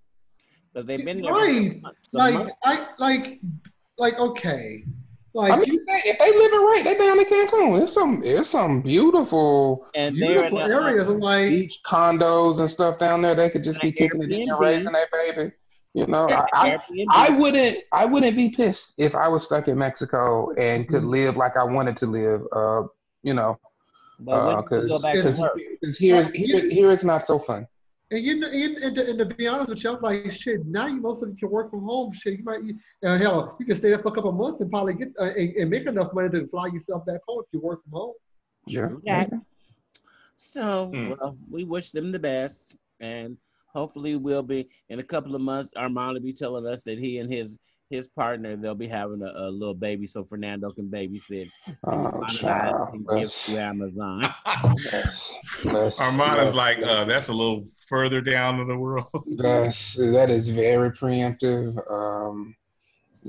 [0.74, 1.32] because they've been there.
[1.32, 1.80] Right.
[1.80, 2.52] months- Like, months.
[2.64, 3.40] I like,
[3.98, 4.84] like, okay,
[5.32, 7.82] like I mean, if they, if they live it right, they down in Cancun.
[7.82, 11.06] It's some it's some beautiful and beautiful a- areas.
[11.08, 13.34] Like, beach condos and stuff down there.
[13.36, 15.52] They could just be Like kicking it in and raising their baby.
[15.96, 16.78] You know, I, I,
[17.10, 21.08] I wouldn't I wouldn't be pissed if I was stuck in Mexico and could Mhm.
[21.08, 22.42] live like I wanted to live.
[22.52, 22.82] Uh,
[23.22, 23.58] you know,
[24.20, 25.58] but when you go back to because work,
[25.96, 27.66] here is here, here it's not so fun.
[28.10, 30.66] And you know, and, and, to, and to be honest with you, I'm like, shit.
[30.66, 32.12] Now you most of you can work from home.
[32.12, 32.60] Shit, you might,
[33.02, 35.32] uh, hell, you can stay there for a couple of months and probably get uh,
[35.36, 38.12] and, and make enough money to fly yourself back home if you work from home.
[38.66, 38.88] Yeah.
[38.88, 39.30] True that.
[40.36, 41.12] So, Hmm.
[41.18, 43.38] well, we wish them the best, and
[43.76, 45.70] hopefully, we'll be in a couple of months.
[45.76, 47.58] Armand will be telling us that he and his
[47.88, 51.48] his partner they'll be having a, a little baby, so Fernando can babysit.
[51.84, 52.88] Oh, Armand child.
[52.94, 54.22] and give to Amazon.
[54.90, 59.06] that's, that's, Armand is that's- like, uh, that's a little further down in the world.
[59.36, 61.68] That's that is very preemptive.
[61.90, 62.56] Um,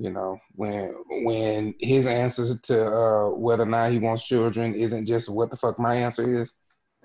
[0.06, 0.94] You know, when
[1.30, 5.58] when his answers to uh, whether or not he wants children isn't just what the
[5.58, 6.54] fuck my answer is,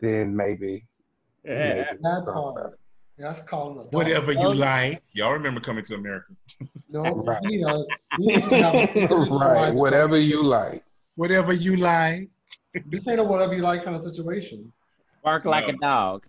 [0.00, 0.86] then maybe.
[1.44, 2.28] maybe That's
[3.22, 3.36] talk hard.
[3.36, 3.36] about it.
[3.36, 3.82] That's calling a.
[3.96, 5.02] Whatever you like.
[5.14, 6.32] Y'all remember coming to America?
[6.90, 7.42] No, Right.
[7.44, 7.86] you know,
[8.18, 10.84] you don't have- right, whatever you like.
[11.16, 12.30] Whatever you like.
[12.86, 14.72] This ain't a whatever you like kind of situation.
[15.22, 15.78] Bark like a No.
[15.80, 16.26] dog.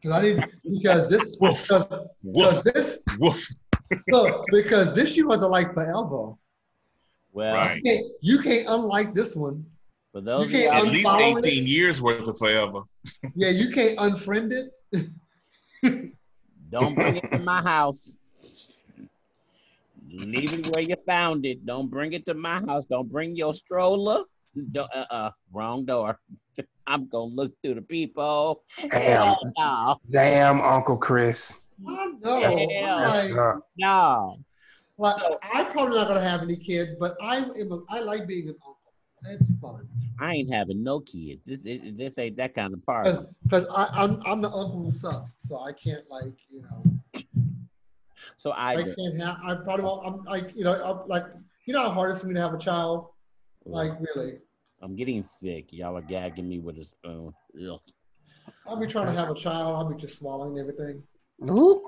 [0.00, 1.62] Because I need because this Woof.
[1.68, 2.64] because, Woof.
[2.64, 3.48] because this Woof.
[4.08, 6.34] look, because this you want to like forever.
[7.32, 7.76] Well, Right.
[7.76, 9.64] You can't, you can't unlike this one.
[10.12, 11.46] for those of You can't At least Unfollow it.
[11.46, 12.82] 18 years worth of forever.
[13.34, 15.10] Yeah, you can't unfriend it.
[15.82, 18.12] Don't bring it to my house.
[20.10, 21.64] Leave it where you found it.
[21.66, 22.84] Don't bring it to my house.
[22.86, 24.22] Don't bring your stroller.
[24.72, 26.18] Don't, uh, uh, wrong door.
[26.86, 28.62] I'm gonna look through the people.
[28.80, 31.58] Damn, Hell no, damn, Uncle Chris.
[31.86, 32.38] I know.
[32.40, 32.96] Yeah.
[32.96, 34.36] I'm like, Uh, no.
[34.96, 37.72] like, So- I'm probably not gonna have any kids, but I am.
[37.72, 38.56] A, I like being an
[39.24, 39.36] uncle.
[39.40, 39.88] It's fun
[40.20, 41.42] I ain't having no kids.
[41.46, 43.16] This it, this ain't that kind of party.
[43.42, 46.82] because I'm I'm the uncle who sucks, so I can't like you know.
[48.36, 49.38] So I, I can't have.
[49.44, 50.06] I probably won't.
[50.06, 51.24] I'm like you know I'm like
[51.66, 53.08] you know how hard it is for me to have a child.
[53.64, 54.38] Like really,
[54.82, 55.66] I'm getting sick.
[55.70, 57.32] Y'all are gagging me with a spoon.
[57.60, 57.80] Ugh.
[58.66, 59.76] I'll be trying to have a child.
[59.76, 61.02] I'll be just swallowing everything.
[61.38, 61.82] whoop.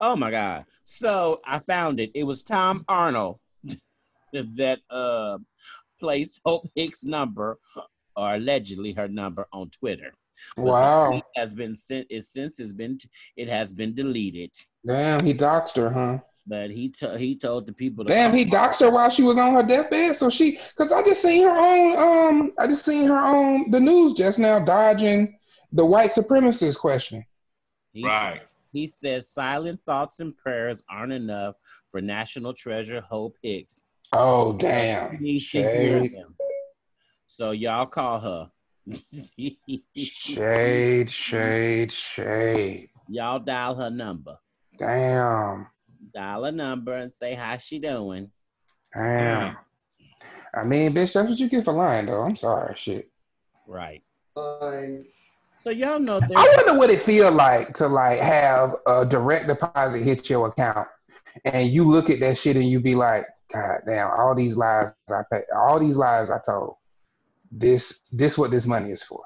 [0.00, 0.64] Oh my god.
[0.84, 2.10] So I found it.
[2.14, 3.38] It was Tom Arnold
[4.32, 5.38] that uh
[6.02, 7.58] placed Hope Hicks' number
[8.16, 10.12] or allegedly her number on Twitter.
[10.56, 11.10] Wow.
[11.10, 12.98] tweet has been sent it since has been
[13.36, 14.50] it has been deleted.
[14.84, 16.18] Damn, he doxed her, huh?
[16.46, 19.38] But he told he told the people to Damn, he doxed her while she was
[19.38, 20.16] on her deathbed.
[20.16, 21.96] So she, cause I just seen her on,
[22.34, 25.38] um, I just seen her on the news just now dodging
[25.70, 27.24] the white supremacist question.
[27.92, 28.42] he, Right.
[28.72, 31.54] he says silent thoughts and prayers aren't enough
[31.92, 33.80] for national treasure Hope Hicks.
[34.12, 36.24] Oh damn, needs to hear shade.
[37.26, 38.50] So y'all call her.
[39.96, 42.90] shade, shade, shade.
[43.08, 44.36] y'all dial her number.
[44.78, 45.66] Damn,
[46.14, 48.30] Dial a number and say how she doing.
[48.94, 49.56] damn.
[50.54, 52.20] I mean, bitch, that's what you get for lying, though.
[52.20, 53.10] I'm sorry, shit.
[53.66, 54.02] Right.
[54.36, 55.06] Like
[55.56, 56.36] So y'all know that.
[56.36, 60.88] I wonder what it feel like to like have a direct deposit hit your account,
[61.46, 64.92] and you look at that shit and you be like, God damn, all these lies
[65.10, 66.76] I pay, all these lies I told.
[67.50, 69.22] This, this, what this money is for.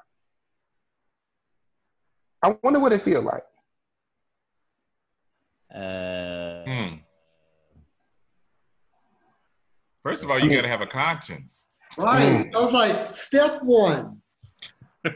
[2.43, 3.43] I wonder what it feel like.
[5.73, 6.95] uh Hmm.
[10.03, 11.67] First of all, you got to have a conscience.
[11.97, 12.49] right.
[12.53, 14.21] I was like step one.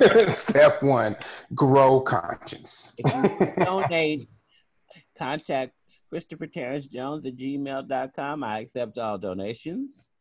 [0.28, 1.16] Step one,
[1.54, 2.92] grow conscience.
[2.98, 4.28] if you donate,
[5.18, 5.72] contact
[6.14, 8.44] Christopher Terrence Jones at gmail.com.
[8.44, 10.12] I accept all donations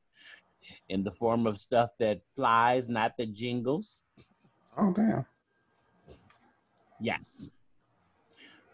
[0.89, 4.03] in the form of stuff that flies, not the jingles.
[4.75, 5.23] oh damn.
[6.99, 7.51] Yes.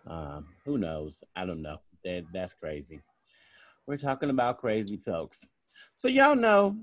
[0.07, 1.22] Um, who knows?
[1.36, 1.82] I don't know.
[2.05, 3.01] That that's crazy.
[3.86, 5.45] We're talking about crazy folks.
[5.97, 6.78] So y'all know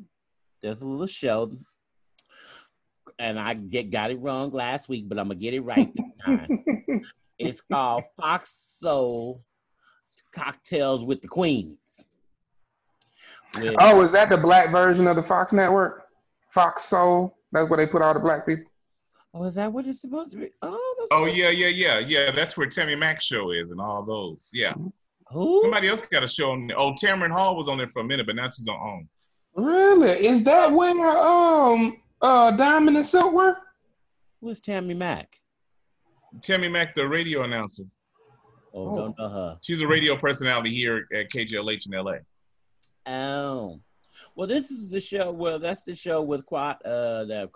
[0.63, 1.51] there's a little show,
[3.19, 6.27] and I get got it wrong last week, but I'm gonna get it right this
[6.27, 7.03] time.
[7.39, 9.41] it's called Fox Soul
[10.33, 12.09] Cocktails with the Queens.
[13.57, 16.07] With- Oh, is that the black version of the Fox Network?
[16.51, 17.37] Fox Soul.
[17.53, 18.71] That's where they put all the black people.
[19.35, 20.49] oh, is that what it's supposed to be?
[20.63, 22.31] Oh, that's Oh yeah, yeah, yeah, yeah.
[22.31, 24.51] That's where Tammi Mac's show is and all those.
[24.53, 24.75] Yeah.
[25.29, 25.61] Who?
[25.63, 26.79] Somebody else got a show on there.
[26.79, 28.77] Oh, Tamron Hall was on there for a minute, but now she's on
[29.57, 29.65] OWN.
[29.65, 30.27] Really?
[30.27, 33.57] Is that where um uh Diamond and Silk were?
[34.41, 35.41] Who's Tammi Mac?
[36.43, 37.85] Tammi Mac, the radio announcer.
[38.77, 38.97] Oh, Oh.
[38.97, 39.59] don't know her.
[39.63, 42.19] She's a radio personality here at KJLH in LA.
[43.07, 43.81] Oh,
[44.35, 45.33] well, this is the show.
[45.33, 47.51] Well, that's the show with Quad, uh, the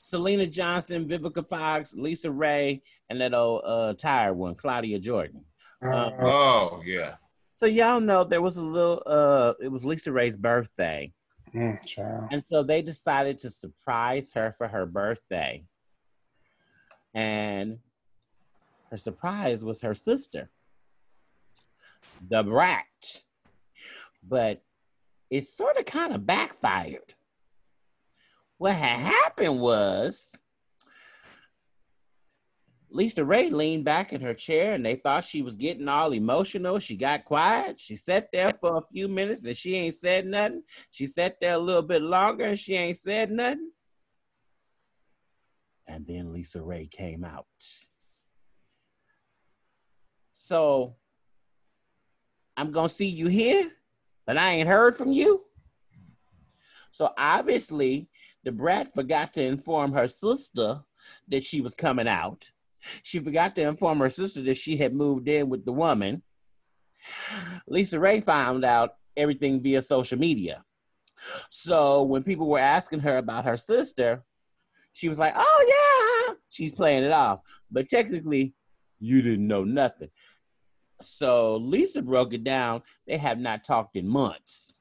[0.00, 2.80] Syleena Johnson, Vivica Fox, LisaRaye,
[3.10, 5.44] and that old uh tired one, Claudia Jordan.
[5.82, 7.16] Uh, Oh yeah.
[7.50, 9.02] So y'all know there was a little.
[9.04, 11.12] Uh, it was LisaRaye's birthday,
[11.52, 15.64] mm, and so they decided to surprise her for her birthday,
[17.14, 17.78] and
[18.90, 20.50] her surprise was her sister,
[22.28, 23.22] the brat.
[24.22, 24.62] But
[25.30, 27.14] it sort of kind of backfired.
[28.56, 30.38] What had happened was
[32.92, 36.78] LisaRaye leaned back in her chair and they thought she was getting all emotional.
[36.78, 37.78] She got quiet.
[37.78, 40.62] She sat there for a few minutes and she ain't said nothing.
[40.90, 43.70] She sat there a little bit longer and she ain't said nothing.
[45.86, 47.46] And then LisaRaye came out.
[50.48, 50.96] So
[52.56, 53.70] I'm gonna see you here,
[54.26, 55.44] but I ain't heard from you.
[56.90, 58.08] So obviously,
[58.44, 60.80] the brat forgot to inform her sister
[61.28, 62.50] that she was coming out.
[63.02, 66.22] She forgot to inform her sister that she had moved in with the woman.
[67.70, 70.64] LisaRaye found out everything via social media.
[71.50, 74.24] So when people were asking her about her sister,
[74.94, 77.40] she was like, "Oh yeah," she's playing it off.
[77.70, 78.54] But technically,
[78.98, 80.08] you didn't know nothing.
[81.00, 82.82] So Lisa broke it down.
[83.06, 84.80] They have not talked in months.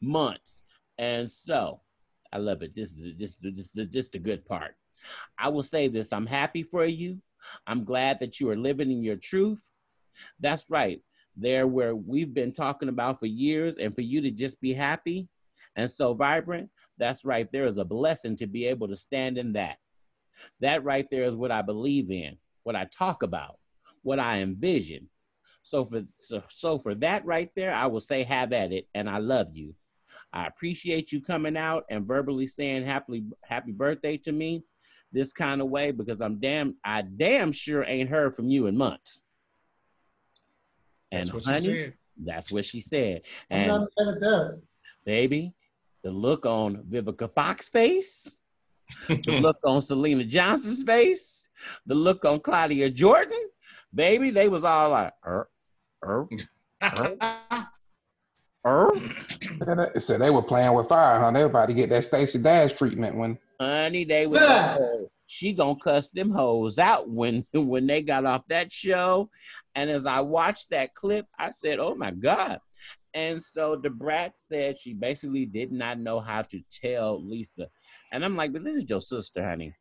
[0.00, 0.62] Months.
[0.98, 1.80] And so
[2.32, 2.74] I love it.
[2.74, 4.76] This is this this this, this the good part.
[5.38, 6.12] I will say this.
[6.12, 7.20] I'm happy for you.
[7.66, 9.68] I'm glad that you are living in your truth.
[10.40, 11.02] That's right.
[11.36, 15.28] There where we've been talking about for years, and for you to just be happy
[15.76, 17.50] and so vibrant, that's right.
[17.50, 19.78] There is a blessing to be able to stand in that.
[20.60, 23.58] That right there is what I believe in, what I talk about,
[24.04, 25.08] what I envision.
[25.62, 29.10] So for so, so for that right there, I will say have at it, and
[29.10, 29.74] I love you.
[30.32, 34.62] I appreciate you coming out and verbally saying happy happy birthday to me
[35.10, 38.76] this kind of way because I'm damn I damn sure ain't heard from you in
[38.76, 39.22] months.
[41.10, 41.94] And That's what honey, she said.
[42.22, 43.22] that's what she said.
[43.50, 44.62] I'm And not mad at that.
[45.04, 45.54] baby,
[46.02, 48.38] the look on Vivica Fox's face,
[49.08, 51.48] the look on Syleena Johnson's face,
[51.86, 53.48] the look on Claudia Jordan,
[53.94, 55.48] baby, they was all like, er,
[56.04, 56.28] er,
[58.66, 58.90] er.
[60.00, 61.30] So they were playing with fire, huh?
[61.30, 64.78] They were about to get that Stacey Dash treatment when Honey, they was Yeah.
[64.80, 69.30] oh, she gonna cuss them hoes out when when they got off that show.
[69.74, 72.60] And as I watched that clip, I said, "Oh my god!"
[73.12, 77.68] And so the brat said she basically did not know how to tell Lisa,
[78.12, 79.74] and I'm like, "But this is your sister, honey."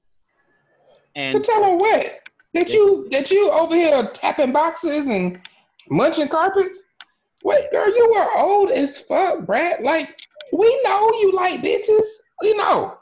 [1.15, 2.19] And to And tell her what
[2.53, 5.39] that you that you over here tapping boxes and
[5.89, 6.79] munching carpets.
[7.43, 9.83] Wait, girl, you were old as fuck, Brat.
[9.83, 10.15] Like
[10.53, 12.05] we know you like bitches.
[12.41, 12.95] We know.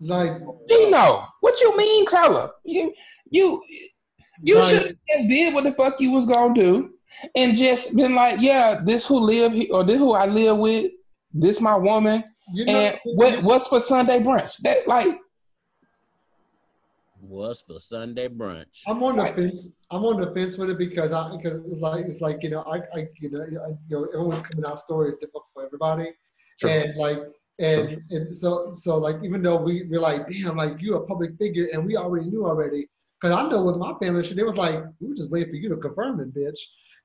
[0.00, 1.24] Like, You know.
[1.40, 2.50] What you mean, tell her.
[2.64, 2.92] You
[3.30, 3.62] you
[4.42, 4.68] you Right.
[4.68, 6.90] should have just did what the fuck you was gonna do
[7.34, 10.92] and just been like, yeah, this who live he- or this who I live with,
[11.32, 12.22] this my woman,
[12.52, 14.56] you know, and what what's for Sunday brunch?
[14.58, 15.18] That like
[17.28, 18.82] was for Sunday brunch.
[18.86, 19.34] I'm on the Right.
[19.36, 19.68] fence.
[19.90, 22.62] I'm on the fence with it because I because it's like it's like you know
[22.62, 26.12] I, I you know I, you know everyone's coming out story is difficult for everybody
[26.60, 26.70] Sure.
[26.70, 27.18] and like
[27.58, 31.36] and and so so like even though we we're like damn like you're a public
[31.38, 32.88] figure and we already knew already
[33.20, 35.56] because I know with my family shit they was like we were just waiting for
[35.56, 36.58] you to confirm it bitch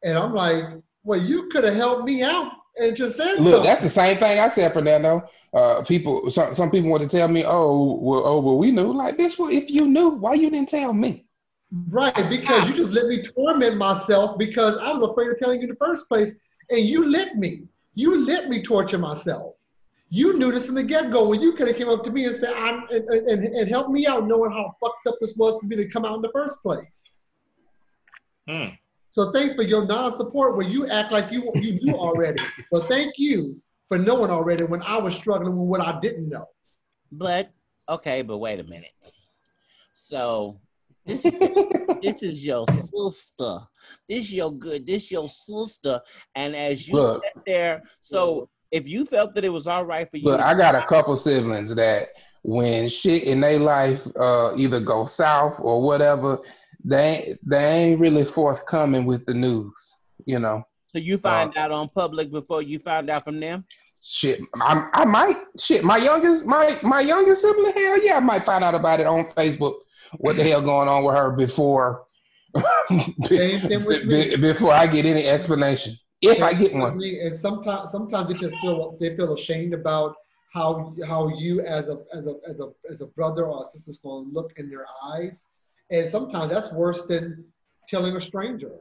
[0.04, 0.64] and I'm like
[1.04, 3.64] well you could have helped me out and just said Look, something.
[3.64, 5.24] that's the same thing I said, Fernando.
[5.54, 8.94] Uh, people, some some people want to tell me, "Oh, well, oh, well, we knew."
[8.94, 11.26] Like, bitch, well, if you knew, why you didn't tell me?
[11.90, 15.64] Right, because you just let me torment myself because I was afraid of telling you
[15.64, 16.34] in the first place,
[16.70, 17.64] and you let me.
[17.96, 19.56] You let me torture myself.
[20.10, 22.36] You knew this from the get-go when you could have came up to me and
[22.36, 25.66] said, I'm, and, and, and helped me out knowing how fucked up this was for
[25.66, 27.10] me to come out in the first place.
[28.50, 28.76] Hmm.
[29.10, 32.42] So thanks for your non-support where you act like you you knew already.
[32.72, 36.46] But thank you for knowing already when I was struggling with what I didn't know.
[37.12, 37.52] But
[37.90, 38.94] okay, but wait a minute.
[39.92, 40.62] So
[41.06, 41.34] this is
[42.02, 43.58] this is your sister.
[44.08, 44.88] This your good.
[44.88, 46.00] This your sister.
[46.36, 47.22] And as you Look.
[47.22, 50.54] sat there, so if you felt that it was all right for you, Look, I
[50.54, 52.12] got a couple siblings that
[52.44, 56.40] when shit in their life uh, either go south or whatever,
[56.86, 59.96] they they ain't really forthcoming with the news.
[60.26, 63.66] You know, so you find out on public before you found out from them.
[64.02, 64.42] Shit.
[64.56, 65.84] I, I might shit.
[65.84, 69.26] My youngest, my my youngest sibling, hell yeah, I might find out about it on
[69.26, 69.80] Facebook.
[70.18, 72.06] What the hell going on with her before
[73.26, 74.36] Same thing me.
[74.36, 77.02] before I get any explanation, if I get one.
[77.02, 80.16] And sometimes, sometimes they just feel they feel ashamed about
[80.54, 84.00] how how you as a as a as a as a brother or a sister's
[84.00, 85.46] going to look in their eyes,
[85.92, 87.46] and sometimes that's worse than
[87.88, 88.72] telling a stranger.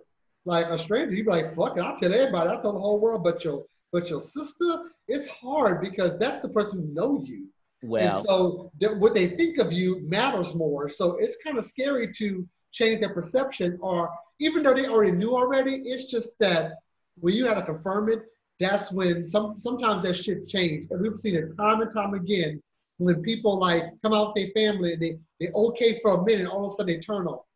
[0.44, 2.98] Like a stranger, you be like, "Fuck it, I'll tell everybody, I'll tell the whole
[2.98, 7.46] world." But your but your sister, it's hard because that's the person who know you.
[7.82, 10.90] Well, and so th- what they think of you matters more.
[10.90, 15.34] So it's kind of scary to change their perception, or even though they already knew
[15.34, 16.72] already, it's just that
[17.18, 18.20] when you had to confirm it,
[18.58, 20.90] that's when some sometimes that shit changed.
[20.92, 22.62] And we've seen it time and time again
[22.98, 26.46] when people like come out with their family and they they okay for a minute,
[26.48, 27.46] all of a sudden they turn off.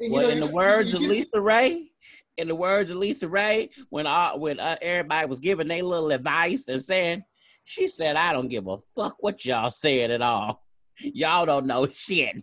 [0.00, 1.88] And, you well know, in the you- words you of LisaRaye,
[2.38, 6.68] in the words of LisaRaye, when all, when uh, everybody was giving their little advice
[6.68, 7.24] and saying,
[7.64, 10.64] she said, "I don't give a fuck what y'all said at all.
[10.98, 12.42] Y'all don't know shit."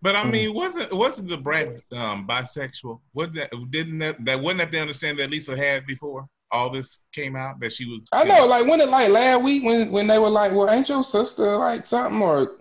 [0.00, 0.30] But I Mm.
[0.30, 3.00] mean, wasn't wasn't the Brat um, bisexual?
[3.12, 7.06] What that didn't that, that wasn't that the understanding that Lisa had before all this
[7.12, 8.06] came out that she was?
[8.12, 10.88] I know, like when it like last week when when they were like, "Well, ain't
[10.88, 12.58] your sister like something?" Or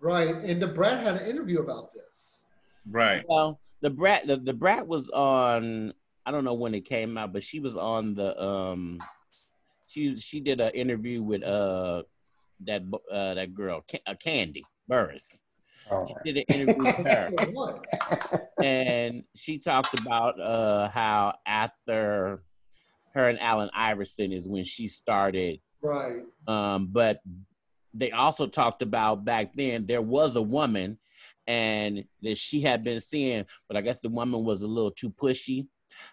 [0.00, 0.28] Right.
[0.36, 2.37] And the Brat had an interview about this.
[2.90, 3.24] Right.
[3.28, 5.92] Well, the brat the, the brat was on
[6.26, 8.98] I don't know when it came out, but she was on the um
[9.86, 12.02] she she did an interview with uh
[12.66, 12.82] that
[13.12, 15.40] uh that girl Ca- uh, Kandi Burruss.
[15.90, 17.30] oh, She did an interview with her.
[18.62, 22.40] And she talked about uh how after
[23.14, 26.22] her and Allen Iverson is when she started Right.
[26.48, 27.20] um but
[27.94, 30.98] they also talked about back then there was a woman
[31.48, 35.10] and that she had been seeing but I guess the woman was a little too
[35.10, 35.66] pushy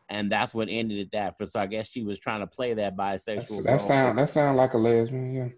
[0.09, 2.73] and that's what ended it that for so I guess she was trying to play
[2.73, 5.33] that bisexual that sound that sound like a lesbian.
[5.35, 5.49] Yeah.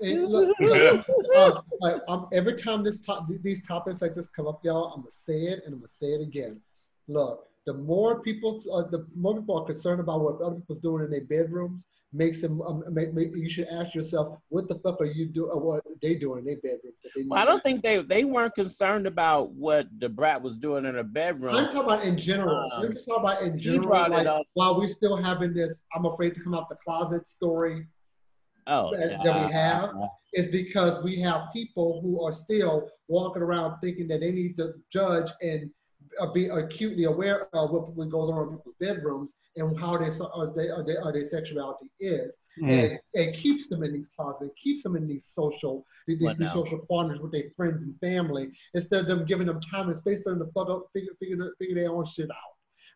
[0.00, 4.46] And look, look, um, like, um, every time this top, these topics like this come
[4.46, 6.60] up, y'all, I'm gonna say it and I'm gonna say it again.
[7.08, 11.04] Look, the more people, uh, the more people are concerned about what other people's doing
[11.04, 12.62] in their bedrooms, makes them.
[12.62, 15.50] Um, make, make, you should ask yourself, what the fuck are you doing?
[15.50, 16.94] Or what they doing in their bedrooms?
[17.02, 20.56] that they Well, I don't think they they weren't concerned about what the brat was
[20.56, 21.54] doing in her bedroom.
[21.54, 22.70] I'm talking about in general.
[22.72, 24.10] Um, I'm just talking about in general.
[24.10, 27.86] Like, while we're still having this, I'm afraid to come out the closet story.
[28.66, 29.90] Oh, that- that we have.
[29.90, 34.56] uh, is because we have people who are still walking around thinking that they need
[34.58, 35.68] to judge and uh,
[36.32, 40.54] be acutely aware of what, what goes on in people's bedrooms and how they, are
[40.54, 42.36] they, are they, are their sexuality is.
[42.60, 42.70] Mm.
[42.70, 46.78] And it keeps them in these closets, keeps them in these social these, these social
[46.80, 50.30] corners with their friends and family instead of them giving them time and space for
[50.30, 52.36] them to fuck up, figure, figure, figure their own shit out.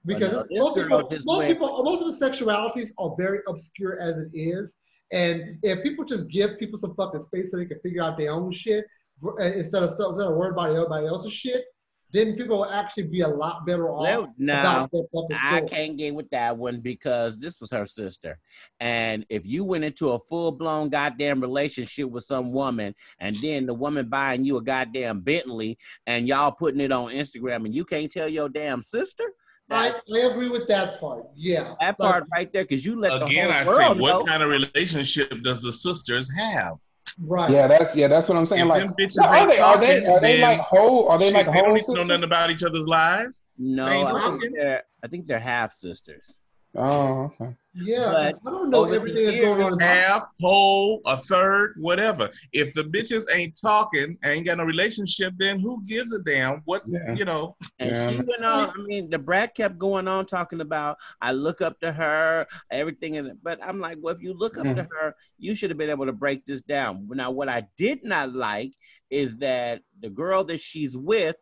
[0.04, 4.00] Because no, it's- this most, people, most people, most of the sexualities are very obscure
[4.00, 4.76] as it is.
[5.10, 8.30] And if people just give people some fucking space so they can figure out their
[8.30, 8.84] own shit
[9.24, 11.64] uh, instead of stuff, instead of worrying about everybody else's shit,
[12.12, 15.56] then people will actually be a lot better off No, now, about their fucking I
[15.58, 15.68] story.
[15.68, 18.38] can't get with that one because this was her sister.
[18.80, 23.66] And if you went into a full blown goddamn relationship with some woman and then
[23.66, 27.84] the woman buying you a goddamn Bentley and y'all putting it on Instagram and you
[27.84, 29.24] can't tell your damn sister,
[29.70, 31.26] I, that, I agree with that part.
[31.36, 31.74] Yeah.
[31.80, 34.12] that Like, part right there, because you let Again, the I whole say, world what
[34.20, 34.24] know.
[34.24, 36.78] kind of relationship does the sisters have?
[37.18, 37.50] Right.
[37.50, 38.62] Yeah, that's yeah, that's what I'm saying.
[38.62, 41.08] If like, them bitches No, are they are they are they like whole?
[41.08, 43.44] Are they shit, like they don't need to know nothing about each other's lives.
[43.56, 46.36] No, They ain't I think they're I think they're half sisters.
[46.76, 47.54] Oh, okay.
[47.74, 48.06] Yeah.
[48.06, 52.28] But I don't know over everything that's going on in Half, whole, a third, whatever.
[52.52, 56.62] If the bitches ain't talking, ain't got no relationship, then who gives a damn?
[56.64, 57.14] What's Yeah.
[57.14, 57.56] you know?
[57.78, 58.08] And Yeah.
[58.08, 58.70] she went on.
[58.70, 60.98] I mean, the brat kept going on talking about.
[61.20, 64.64] I look up to her, everything, and but I'm like, well, if you look up
[64.64, 64.88] to Mhm.
[65.00, 67.06] her, you should have been able to break this down.
[67.10, 68.72] Now, what I did not like
[69.10, 71.36] is that the girl that she's with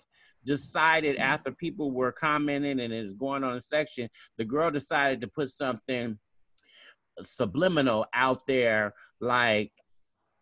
[0.47, 5.29] decided after people were commenting and is going on a section, the girl decided to
[5.29, 6.19] put something
[7.23, 9.73] subliminal out there, like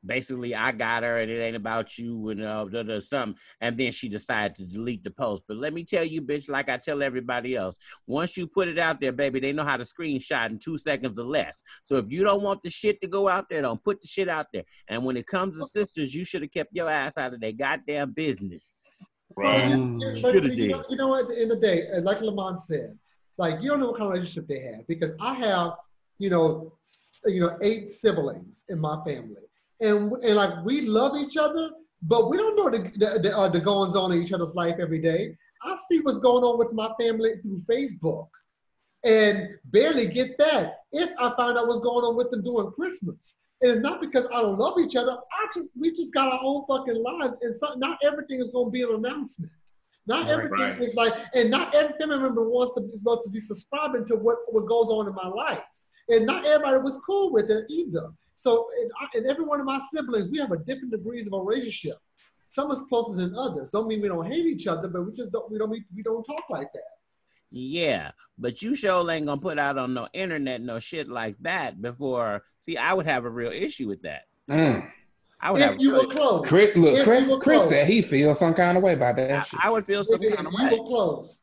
[0.07, 3.39] basically I got her and it ain't about you and uh, something.
[3.61, 5.45] And then she decided to delete the post.
[5.49, 8.79] But let me tell you, bitch, like I tell everybody else, once you put it
[8.79, 11.63] out there, baby, they know how to screenshot in two seconds or less.
[11.83, 14.29] So if you don't want the shit to go out there, don't put the shit
[14.29, 14.65] out there.
[14.89, 17.53] And when it comes to sisters, you should have kept your ass out of their
[17.53, 19.09] goddamn business.
[19.37, 19.73] Right.
[19.73, 20.23] Mm.
[20.23, 21.17] But you know, you know?
[21.17, 22.97] At the end of the day, like Lamont said,
[23.37, 25.73] like you don't know what kind of relationship they have because I have,
[26.19, 26.73] you know,
[27.27, 29.43] you know, eight siblings in my family,
[29.81, 31.71] and and like we love each other,
[32.03, 34.77] but we don't know the the, the, uh, the goings on in each other's life
[34.79, 35.37] every day.
[35.65, 38.29] I see what's going on with my family through Facebook,
[39.03, 43.37] and barely get that if I find out what's going on with them during Christmas.
[43.61, 45.13] And it's not because I don't love each other.
[45.13, 48.67] I just we just got our own fucking lives, and so, not everything is going
[48.67, 49.53] to be an announcement.
[50.07, 50.83] Not Right, everything right.
[50.83, 54.39] is like, and not every family member wants to wants to be subscribing to what
[54.49, 55.63] what goes on in my life,
[56.09, 58.11] and not everybody was cool with it either.
[58.41, 61.33] So, and, I, and every one of my siblings, we have a different degrees of
[61.33, 61.97] a relationship.
[62.51, 63.71] Some is closer than others.
[63.73, 66.25] Don't mean we don't hate each other, but we just don't we don't we don't
[66.25, 66.83] talk like that.
[67.57, 71.81] Yeah, but you sure ain't gonna put out on no internet no shit like that
[71.81, 72.43] before.
[72.59, 74.23] See, I would have a real issue with that.
[74.51, 74.91] Mm.
[75.41, 75.75] I would have.
[75.75, 77.69] If a you real- were close, Chris, look, If Chris, you were Chris close.
[77.69, 79.61] said he feels some kind of way about that I, shit.
[79.63, 80.79] I would feel some if, kind of if you way.
[80.81, 81.41] were close.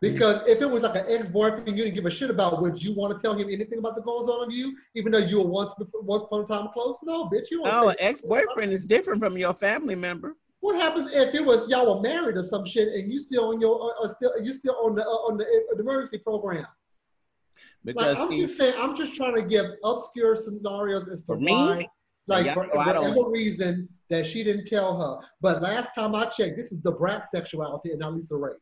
[0.00, 2.94] Because if it was like an ex-boyfriend you didn't give a shit about, would you
[2.94, 5.46] want to tell him anything about the goings on of you, even though you were
[5.46, 6.96] once before, once upon a time close?
[7.02, 7.62] No, bitch, you.
[7.62, 10.36] don't No, ex boyfriend is different from your family member.
[10.60, 13.60] What happens if it was y'all were married or some shit and you still on
[13.60, 16.66] your uh, uh, still you still on the uh, on the, uh, the emergency program?
[17.82, 21.26] Because Like I'm see, just saying, I'm just trying to give obscure scenarios as to
[21.26, 21.86] For me, why
[22.26, 25.26] Like Yeah, for so I whatever reason that she didn't tell her.
[25.40, 28.56] But last time I checked, this is the brat sexuality and not LisaRaye.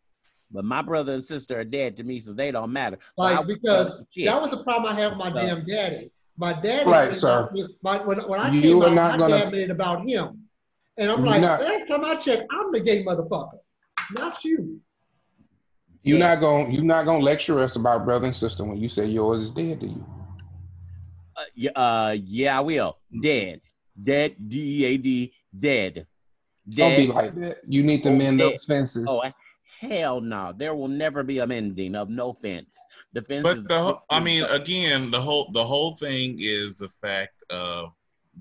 [0.52, 2.98] But my brother and sister are dead to me, so they don't matter.
[3.16, 4.26] So Like I- because shit.
[4.26, 6.12] that was the problem I had with my So- damn daddy.
[6.36, 7.50] My daddy, Right, sir.
[7.82, 10.08] My, when, when I You came are out, not my gonna- dad made it about
[10.08, 10.47] him,
[10.98, 11.48] and I'm like, No.
[11.48, 13.58] last time I checked, I'm the gay motherfucker,
[14.12, 14.80] not you.
[16.02, 16.34] You're Yeah.
[16.34, 19.40] not gonna you're not gonna lecture us about brother and sister when you say yours
[19.42, 20.06] is dead to you.
[21.36, 22.98] Uh, yeah, uh, yeah, I will.
[23.22, 23.60] Dead.
[24.00, 24.36] Dead.
[24.48, 25.32] D E A D.
[25.58, 26.06] Dead.
[26.68, 27.58] Don't be like that.
[27.66, 28.52] You need to Oh, mend dead.
[28.52, 29.06] those fences.
[29.08, 29.22] Oh,
[29.80, 30.52] hell no.
[30.56, 32.76] There will never be a mending of no fence.
[33.12, 33.64] The fence But is.
[33.64, 37.92] the whole- I mean, again, the whole the whole thing is the fact of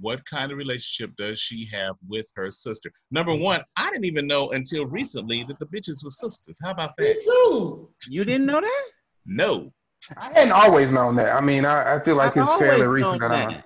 [0.02, 2.92] what kind of relationship does she have with her sister?
[3.12, 6.60] Number one, I didn't even know until recently that the bitches were sisters.
[6.64, 7.04] How about that?
[7.04, 7.22] Me that?
[7.24, 7.90] too.
[8.10, 8.84] you didn't know that?
[9.26, 9.72] No,
[10.18, 11.36] I hadn't always known that.
[11.36, 13.50] I mean, I, I feel like I've it's fairly always recent known that, I'm.
[13.54, 13.64] that.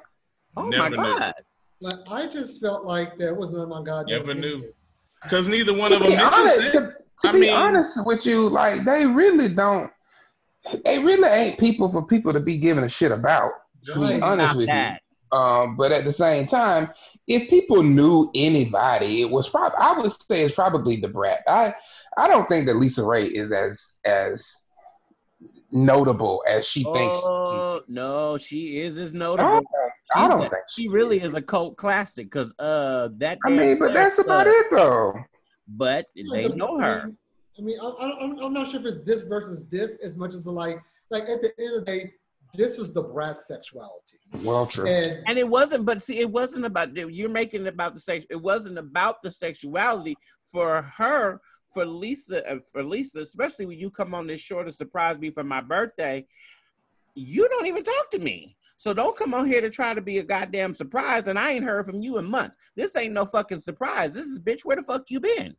[0.58, 1.20] Oh Never my knew.
[1.20, 1.34] god.
[1.82, 4.72] Like I just felt like that was none of my goddamn Never knew.
[5.24, 6.72] because neither one To of them honest, it.
[6.74, 9.92] to, to I be mean- honest with you, like they really don't.
[10.86, 13.52] They really ain't people for people to be giving a shit about.
[13.88, 15.01] To be honest with that.
[15.32, 16.90] You, um, but at the same time,
[17.28, 21.44] if people knew anybody, it was probably I would say it's probably the brat.
[21.48, 21.74] I
[22.18, 24.62] I don't think that LisaRaye is as as
[25.72, 27.20] notable as she thinks.
[27.24, 29.50] Oh no, she is as notable.
[29.50, 29.68] don't,
[30.16, 33.40] I don't a- think She really is a cult classic because uh that.
[33.46, 35.14] I mean, but Claire that's about it though.
[35.68, 37.12] But they know her.
[37.58, 40.34] I mean, I, I, I'm, I'm not sure if it's this versus this as much
[40.34, 42.14] as the like, like at the end of the day,
[42.54, 44.20] this was the brat sexuality.
[44.44, 44.88] Well, true.
[44.88, 48.26] And And it wasn't, but see, it wasn't about you're making it about the sex.
[48.30, 51.42] It wasn't about the sexuality for her,
[51.74, 55.32] for Lisa, uh, for Lisa, especially when you come on this show to surprise me
[55.32, 56.26] for my birthday.
[57.16, 60.20] You don't even talk to me, so don't come on here to try to be
[60.20, 61.28] a goddamn surprise.
[61.28, 62.58] And I ain't heard from you in months.
[62.76, 64.14] This ain't no fucking surprise.
[64.14, 64.62] This is bitch.
[64.64, 65.56] Where the fuck you been?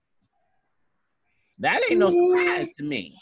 [1.59, 3.16] That ain't no surprise to me.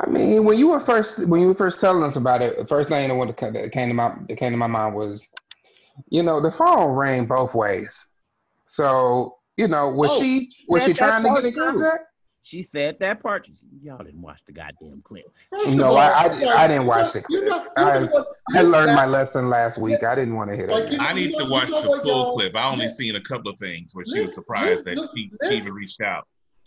[0.00, 2.66] I mean, when you were first when you were first telling us about it, the
[2.66, 5.28] first thing that, went to, that came to my that came to my mind was,
[6.08, 8.04] you know, the phone rang both ways.
[8.66, 11.60] So you know, was Oh, she was she trying to get in too.
[11.60, 12.04] contact?
[12.42, 13.48] She said that part.
[13.82, 15.24] Y'all didn't watch the goddamn clip.
[15.50, 17.44] first No, I- I- I didn't watch the you clip.
[17.44, 20.02] know- you know I- what- I learned that- my lesson last week.
[20.02, 21.00] I didn't want to hear Like, that.
[21.00, 22.54] I need to watch the full clip.
[22.54, 25.12] I only Let's- seen a couple of things where she was let's- surprised that let's-
[25.14, 26.26] she, let's- she even reached out.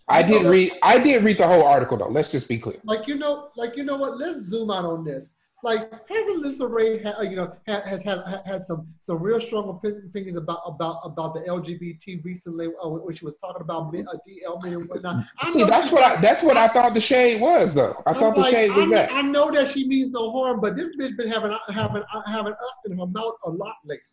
[0.10, 2.08] I did read I did read the whole article though.
[2.08, 2.78] Let's just be clear.
[2.84, 4.18] like you know, like you know what?
[4.18, 5.34] Let's zoom out on this.
[5.64, 9.70] Like, hasn't LisaRaye, ha, you know, ha, has had ha, had some some real strong
[9.70, 14.18] opinions about about about the LGBT recently, uh, when she was talking about men- uh,
[14.28, 15.26] DL men and whatnot.
[15.40, 18.02] I See, that's what I that's what I thought the shade was though.
[18.06, 19.12] I I'm thought the shade was I, that.
[19.12, 22.78] I know that she means no harm, but this bitch been having having having us
[22.86, 24.04] in her mouth a lot lately.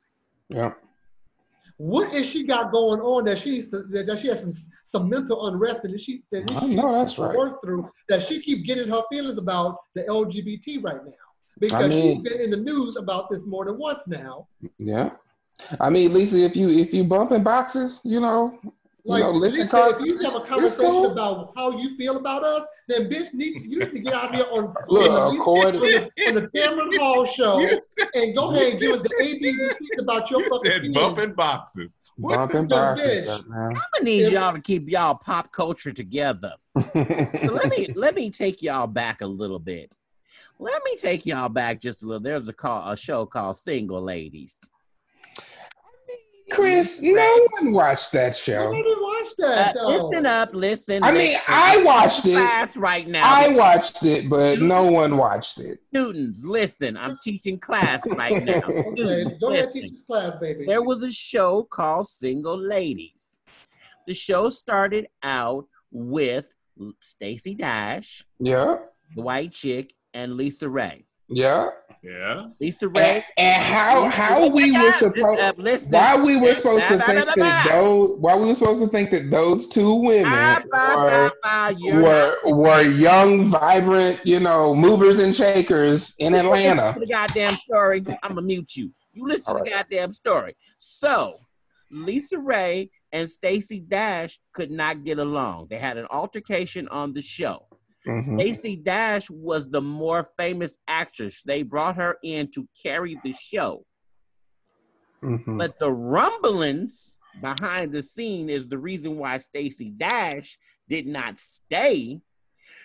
[0.48, 0.72] Yeah.
[1.76, 4.54] What is she got going on that she's that she has some
[4.86, 7.36] some mental unrest and that she that I she know that's right.
[7.36, 11.12] work through that she keep getting her feelings about the LGBT right now
[11.58, 14.46] because I mean- she's been in the news about this more than once now.
[14.78, 15.10] Yeah.
[15.80, 18.58] I mean, Lisa, if you if you bumping boxes, you know,
[19.06, 21.10] Like, know, lifting Lisa, car- if you have a conversation cool.
[21.12, 24.46] about how you feel about us, then bitch, need you need to get out here
[24.50, 27.60] on, Look, on, the, according- on, the, on the Tamron Hall show
[28.14, 30.80] and go ahead and give us the ABs and C's about your You fucking said
[30.82, 30.96] feelings.
[30.96, 31.88] bumping boxes.
[32.16, 33.44] What bumping boxes, bitch?
[33.52, 36.54] I'm gonna need y'all to keep y'all pop culture together.
[36.94, 39.92] Let me let me take y'all back a little bit.
[40.58, 42.20] Let me take y'all back just a little.
[42.22, 44.58] There's a call a show called Single Ladies.
[46.50, 48.70] Chris, no one watched that show.
[48.70, 49.74] Nobody watched watch Uh, that.
[49.74, 49.86] though.
[50.08, 51.02] listen up, listen.
[51.02, 51.40] I mean, listen.
[51.48, 52.32] I watched it.
[52.32, 53.22] class right now.
[53.24, 55.78] I watched it, but no one watched it.
[55.88, 56.96] Students, listen.
[56.96, 58.60] I'm teaching class right now.
[58.64, 59.72] Okay, Students, go ahead listen.
[59.72, 60.66] teach this class, baby.
[60.66, 63.38] there was a show called Single Ladies.
[64.06, 66.52] The show started out with
[67.00, 68.76] Stacey Dash, Yeah,
[69.16, 71.04] the white chick, and LisaRaye.
[71.28, 71.70] Yeah.
[72.02, 72.48] Yeah.
[72.60, 73.22] LisaRaye.
[73.38, 75.90] and how how we were supposed Uh, listen.
[75.90, 78.88] why we were supposed to Bah, bah, think that those why we were supposed to
[78.88, 84.74] think that those two women were bah, bah, you're were were young, vibrant, you know,
[84.74, 86.92] movers and shakers in Listen Atlanta.
[86.92, 88.04] to the goddamn story.
[88.22, 88.92] I'm gonna mute you.
[89.14, 90.54] You listen All to the goddamn story.
[90.76, 91.40] So,
[91.90, 95.68] LisaRaye and Stacey Dash could not get along.
[95.70, 97.66] They had an altercation on the show.
[98.06, 98.38] Mhm.
[98.38, 101.42] Stacey Dash was the more famous actress.
[101.42, 103.86] They brought her in to carry the show.
[105.22, 105.58] Mhm.
[105.58, 110.58] But the rumblings behind the scene is the reason why Stacey Dash
[110.88, 112.20] did not stay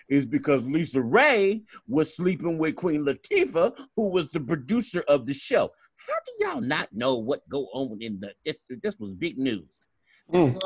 [0.08, 5.70] is because LisaRaye was sleeping with Queen Latifah, who was the producer of the show.
[5.96, 8.66] How do y'all not know what go on in the this?
[8.82, 9.86] This was big news.
[10.32, 10.58] Mm.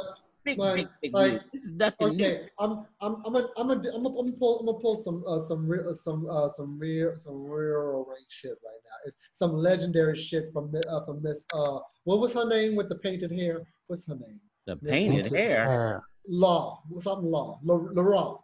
[0.44, 1.42] Big, Like- big, big like, news.
[1.52, 2.24] This is nothing new.
[2.26, 4.96] Okay, I'm I'm I'm gonna I'm gonna I'm gonna, I'm gonna pull I'm gonna pull
[5.02, 8.96] some uh, some real some uh, some real some real rank shit right now.
[9.06, 12.96] It's some legendary shit from uh, from Miss uh what was her name with the
[12.96, 13.62] painted hair?
[13.86, 14.38] What's her name?
[14.66, 15.96] The painted Miss- hair.
[15.96, 16.82] Uh, Law.
[17.00, 17.58] Something Law.
[17.64, 18.38] La, Laurent.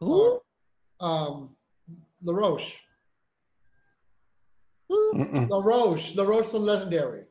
[0.00, 0.40] Who?
[1.00, 1.50] Um,
[2.22, 2.76] Law Roach.
[4.88, 5.46] Who?
[5.48, 6.14] Law Roach.
[6.16, 7.24] LaRoche from Legendary.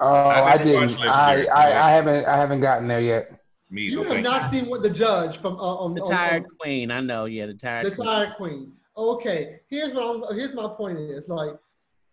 [0.00, 0.98] Oh, I I, didn't.
[1.00, 2.26] I, I, I haven't.
[2.26, 3.32] I haven't gotten there yet.
[3.70, 6.44] Me, You no have not seen what the judge from uh, on, The on- tired
[6.44, 6.90] on- queen.
[6.90, 7.26] I know.
[7.26, 7.86] Yeah, the tired.
[7.86, 8.06] the queen.
[8.06, 8.72] tired queen.
[8.96, 10.36] Okay, here's what I'm.
[10.36, 11.50] Here's my point is like,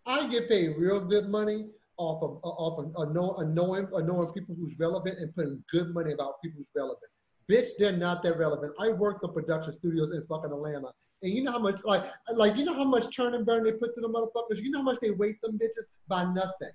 [0.06, 1.66] I get paid real good money
[1.96, 5.62] off of off of uh, know, uh, knowing uh, knowing people who's relevant and putting
[5.72, 7.10] good money about people who's relevant.
[7.50, 8.74] Bitch, they're not that relevant.
[8.78, 10.88] I work for production studios in fucking Atlanta,
[11.22, 12.04] and you know how much like
[12.34, 14.62] like you know how much churn and burn they put to the motherfuckers.
[14.62, 16.70] You know how much they weight them bitches by nothing.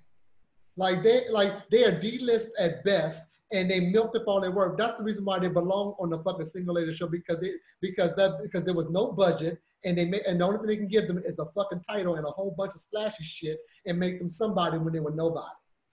[0.76, 4.76] Like they like they are D-list at best, and they milked up all their work.
[4.76, 8.14] That's the reason why they belong on the fucking single lady show because they because
[8.16, 10.88] that because there was no budget and they make and the only thing they can
[10.88, 14.18] give them is a fucking title and a whole bunch of splashy shit and make
[14.18, 15.46] them somebody when they were nobody.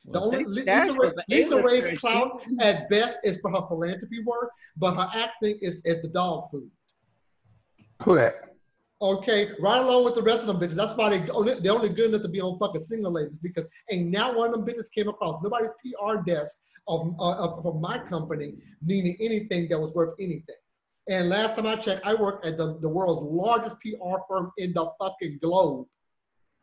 [0.06, 3.68] The only Stacey Lisa, Ray, Lisa A-lister, Ray's and clout at best is for her
[3.68, 6.70] philanthropy work, but her acting is is the dog food.
[8.04, 8.51] Who that?
[9.02, 10.76] Okay, right along with the rest of them bitches.
[10.76, 13.66] That's why they only they're only good enough to be on fucking single ladies because
[13.90, 17.98] ain't not one of them bitches came across nobody's PR desk of, uh, from my
[17.98, 18.54] company
[18.84, 20.56] needing anything that was worth anything.
[21.10, 24.72] And last time I checked, I work at the, the world's largest PR firm in
[24.74, 25.88] the fucking globe,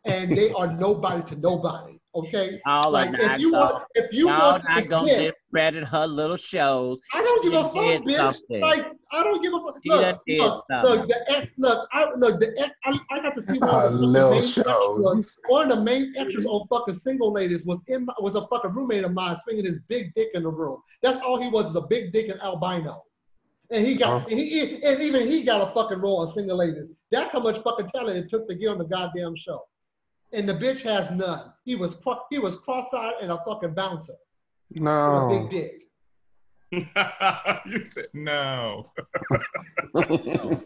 [0.04, 1.98] and they are nobody to nobody.
[2.18, 5.12] Okay, Y'all like are if you gonna, want if you y'all want to not gonna
[5.12, 6.98] exist, discredit her little shows.
[7.14, 8.16] I don't give a fuck, bitch.
[8.16, 8.60] something.
[8.60, 9.76] Like I don't give a fuck.
[9.82, 13.42] She Look, look, look, the ex, look, I look the ex, I, I got to
[13.42, 15.22] see one of the fucking little main show.
[15.46, 18.72] One of the main extras on fucking single ladies was in my, was a fucking
[18.72, 20.82] roommate of mine swinging his big dick in the room.
[21.02, 23.04] That's all he was is a big dick and albino.
[23.70, 24.28] And he got Huh?
[24.30, 26.94] and, he, and even he got a fucking role on single ladies.
[27.10, 29.62] That's how much fucking talent it took to get on the goddamn show.
[30.32, 31.52] And the bitch has none.
[31.64, 32.00] He was
[32.30, 34.14] he was cross-eyed and a fucking bouncer
[34.70, 35.82] with a big dick.
[37.66, 38.90] you said no.
[39.94, 40.62] Oh,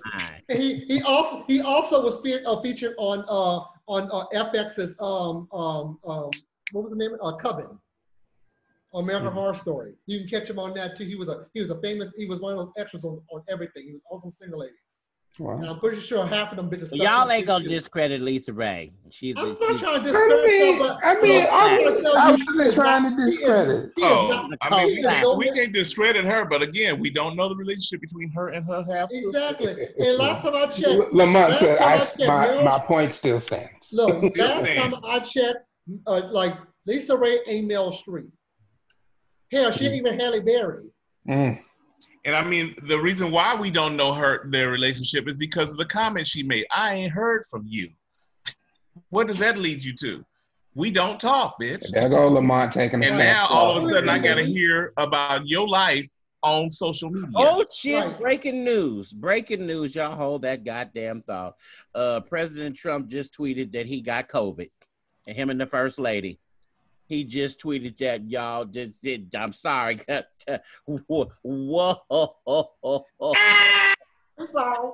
[0.48, 5.48] he he also he also was fe- uh, featured on uh on uh, FX's um
[5.52, 6.30] um um
[6.72, 7.78] what was the name uh Coven
[8.94, 9.34] American Mhm.
[9.34, 9.94] Horror Story.
[10.06, 11.04] You can catch him on that too.
[11.04, 13.42] He was a he was a famous he was one of those extras on, on
[13.48, 13.84] everything.
[13.86, 14.76] He was also single ladies.
[15.38, 15.62] And Wow.
[15.72, 16.90] I'm pretty sure half of them bitches.
[16.92, 18.92] Well, y'all ain't gonna discredit LisaRaye.
[19.10, 21.68] She's I'm a, not she's, trying to I discredit mean, her, I mean, look, I,
[21.78, 23.92] I'm gonna tell I you, he wasn't is trying not- to he is- discredit.
[23.96, 26.60] he is Oh, not- I mean, we He is can't, we can't discredit her, but
[26.60, 29.08] again, we don't know the relationship between her and her half.
[29.10, 29.88] Exactly.
[29.98, 33.40] And last time I checked, Lamont said, I, I checked, my, Meryl my point still
[33.40, 33.90] stands.
[33.92, 34.82] Look, Still last stands.
[34.82, 35.58] time I checked,
[36.06, 36.54] uh, like
[36.86, 38.28] LisaRaye ain't Meryl Streep.
[39.50, 40.84] Hell, she ain't even Halle Berry.
[41.26, 41.58] Mm.
[42.24, 45.76] And I mean, the reason why we don't know her their relationship is because of
[45.76, 46.66] the comment she made.
[46.70, 47.90] I ain't heard from you.
[49.10, 50.24] What does that lead you to?
[50.74, 51.90] We don't talk, bitch.
[51.90, 55.46] There go Lamont taking a And now all of a sudden I gotta hear about
[55.46, 56.08] your life
[56.42, 57.28] on social media.
[57.34, 58.04] Oh shit!
[58.04, 58.20] Right.
[58.20, 59.12] Breaking news!
[59.12, 59.94] Breaking news!
[59.94, 61.56] Y'all hold that goddamn thought.
[61.94, 64.70] Uh, President Trump just tweeted that he got COVID,
[65.26, 66.38] and him and the First Lady.
[67.12, 69.34] He just tweeted that y'all just did.
[69.36, 70.00] I'm sorry.
[70.86, 72.00] Whoa!
[74.38, 74.88] I'm sorry.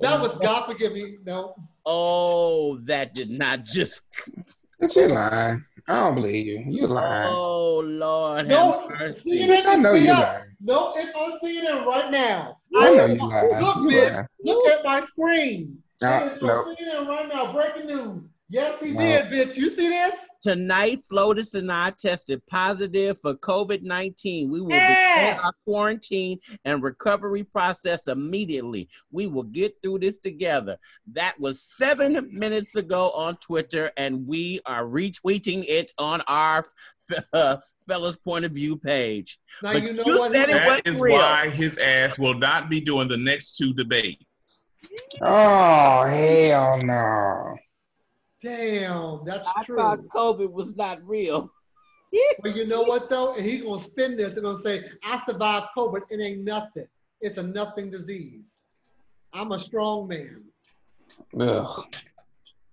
[0.00, 0.38] That was uh-huh.
[0.42, 1.18] God forgive me.
[1.24, 1.54] No.
[1.86, 4.02] Oh, that did not just.
[4.80, 5.64] But you lying.
[5.86, 6.64] I don't believe you.
[6.66, 7.28] You lying.
[7.30, 9.40] Oh Lord, No, have mercy.
[9.46, 10.18] CNN I know is you up.
[10.18, 10.56] lying.
[10.60, 12.56] No, it's on CNN right now.
[12.74, 13.60] I know you lying.
[13.60, 14.12] Look, You bitch.
[14.12, 14.26] lying.
[14.42, 15.80] Look at my screen.
[16.02, 16.48] Uh, no, it is no.
[16.50, 17.52] on CNN right now.
[17.52, 18.22] Breaking news.
[18.52, 18.98] Yes, he No.
[19.00, 19.56] did, bitch.
[19.56, 20.14] You see this?
[20.42, 24.50] Tonight, Flotus and I tested positive for COVID 19.
[24.50, 25.34] We will Yeah.
[25.34, 28.88] begin our quarantine and recovery process immediately.
[29.12, 30.78] We will get through this together.
[31.12, 36.64] That was seven minutes ago on Twitter, and we are retweeting it on our
[37.32, 37.56] uh,
[37.86, 39.38] Fellas Point of View page.
[39.62, 40.32] Now But you know you what?
[40.32, 41.16] said it That wasn't real.
[41.18, 44.66] why his ass will not be doing the next two debates.
[45.20, 47.56] Oh, hell no.
[48.42, 49.76] Damn, that's I true.
[49.76, 51.50] thought COVID was not real.
[52.42, 53.34] But you know what though?
[53.34, 56.02] And he's gonna spin this and gonna say, I survived COVID.
[56.10, 56.88] It ain't nothing.
[57.20, 58.62] It's a nothing disease.
[59.32, 60.42] I'm a strong man.
[61.38, 61.96] Ugh.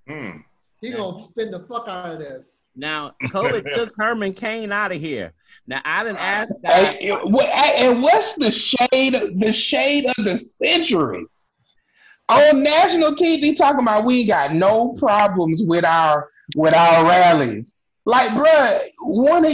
[0.07, 0.37] Hmm.
[0.81, 2.67] He gonna spin the fuck out of this.
[2.75, 5.33] Now, COVID took Herman Cain out of here.
[5.67, 7.01] Now, I didn't ask that.
[7.01, 7.11] Hey,
[7.85, 9.13] and what's the shade?
[9.35, 11.25] The shade of the century
[12.29, 17.75] on national TV talking about we got no problems with our with our rallies.
[18.05, 19.53] Like, bruh, one of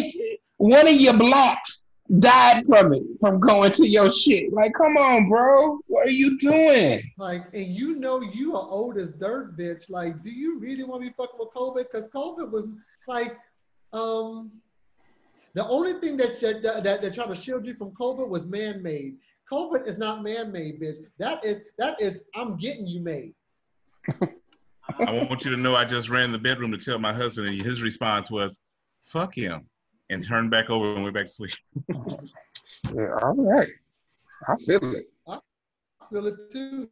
[0.58, 1.84] one of your blocks
[2.20, 4.52] died from it, from going to your shit.
[4.54, 5.80] Like, come on, bro.
[5.88, 7.02] What are you doing?
[7.18, 9.90] Like, and you know you are old as dirt, bitch.
[9.90, 11.86] Like, do you really want to be fucking with COVID?
[11.92, 12.68] Because COVID was
[13.08, 13.38] like,
[13.94, 14.52] um,
[15.54, 19.18] the only thing that that, that that tried to shield you from COVID was man-made.
[19.52, 21.06] COVID is not man-made, bitch.
[21.20, 23.34] That is that is I'm getting you made.
[25.00, 27.62] I want you to know I just ran the bedroom to tell my husband, and
[27.62, 28.60] his response was,
[29.06, 29.68] "Fuck him,"
[30.10, 31.52] and turned back over and went back to sleep.
[32.94, 33.70] Yeah, all right.
[34.48, 35.06] I feel it.
[35.28, 35.40] I
[36.12, 36.90] feel it too.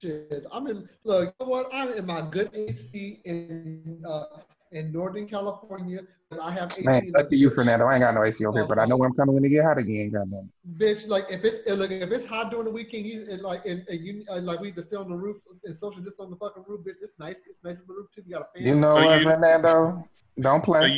[0.00, 0.88] Shit, I'm in.
[1.04, 1.68] Look, you know what?
[1.72, 4.24] I'm in my good AC in uh,
[4.72, 6.00] in Northern California.
[6.42, 6.82] I have AC.
[6.82, 7.50] Man, in lucky you.
[7.50, 7.86] Fernando.
[7.86, 9.48] I ain't got no AC over here, but I know when I'm coming when it
[9.48, 10.10] get hot again.
[10.10, 10.50] Goddamn.
[10.76, 13.82] Bitch, like if it's look, if it's hot during the weekend, you and like and,
[13.88, 16.36] and you uh, like we can sit on the roof and social distance on the
[16.36, 16.96] fucking roof, bitch.
[17.00, 17.42] It's nice.
[17.48, 18.22] It's nice on the roof too.
[18.26, 18.66] You got a fan.
[18.68, 20.04] You know what, you- Fernando?
[20.40, 20.88] Don't So play.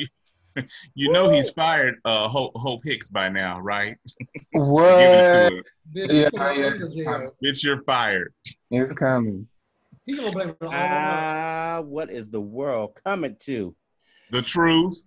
[0.56, 0.62] you,
[0.94, 3.96] you know he's fired uh, Hope, Hope Hicks by now, right?
[4.34, 4.96] Give it What?
[4.96, 5.62] to him.
[5.94, 6.52] bitch, Yeah, put her
[6.90, 7.14] yeah.
[7.24, 7.30] in.
[7.44, 8.34] Bitch, you're fired.
[8.72, 9.46] It's coming.
[10.06, 10.82] He gonna blame it on all of us.
[10.82, 13.74] Ah, what is the world coming to?
[14.30, 15.02] The truth.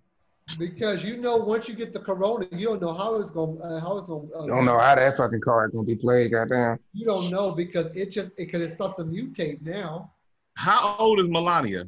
[0.60, 3.80] because you know once you get the corona, you don't know how it's gonna uh,
[3.80, 4.28] how it's gonna.
[4.36, 6.32] Uh, Don't know how that fucking card gonna be played.
[6.32, 6.80] Goddamn.
[6.94, 10.12] You don't know because it just because it starts to mutate now.
[10.56, 11.86] How old is Melania?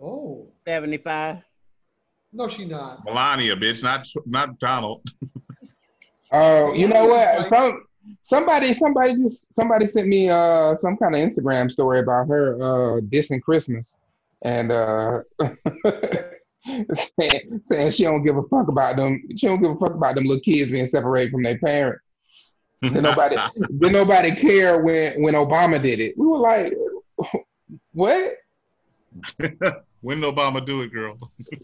[0.00, 1.42] Oh 75?
[2.32, 3.04] no, she not.
[3.04, 5.02] Melania, bitch, not not Donald.
[6.32, 7.46] Oh, you know what?
[7.46, 7.85] Some
[8.22, 13.00] somebody somebody just somebody sent me uh some kind of Instagram story about her uh
[13.00, 13.96] dissing Christmas
[14.42, 15.20] and uh
[17.20, 19.22] saying, saying she don't give a fuck about them.
[19.36, 22.02] She don't give a fuck about them little kids being separated from their parents.
[22.82, 23.36] Did nobody
[23.78, 26.16] did nobody care when when Obama did it?
[26.18, 26.72] We were like,
[27.92, 28.36] what?
[30.00, 31.16] when did Obama do it, girl?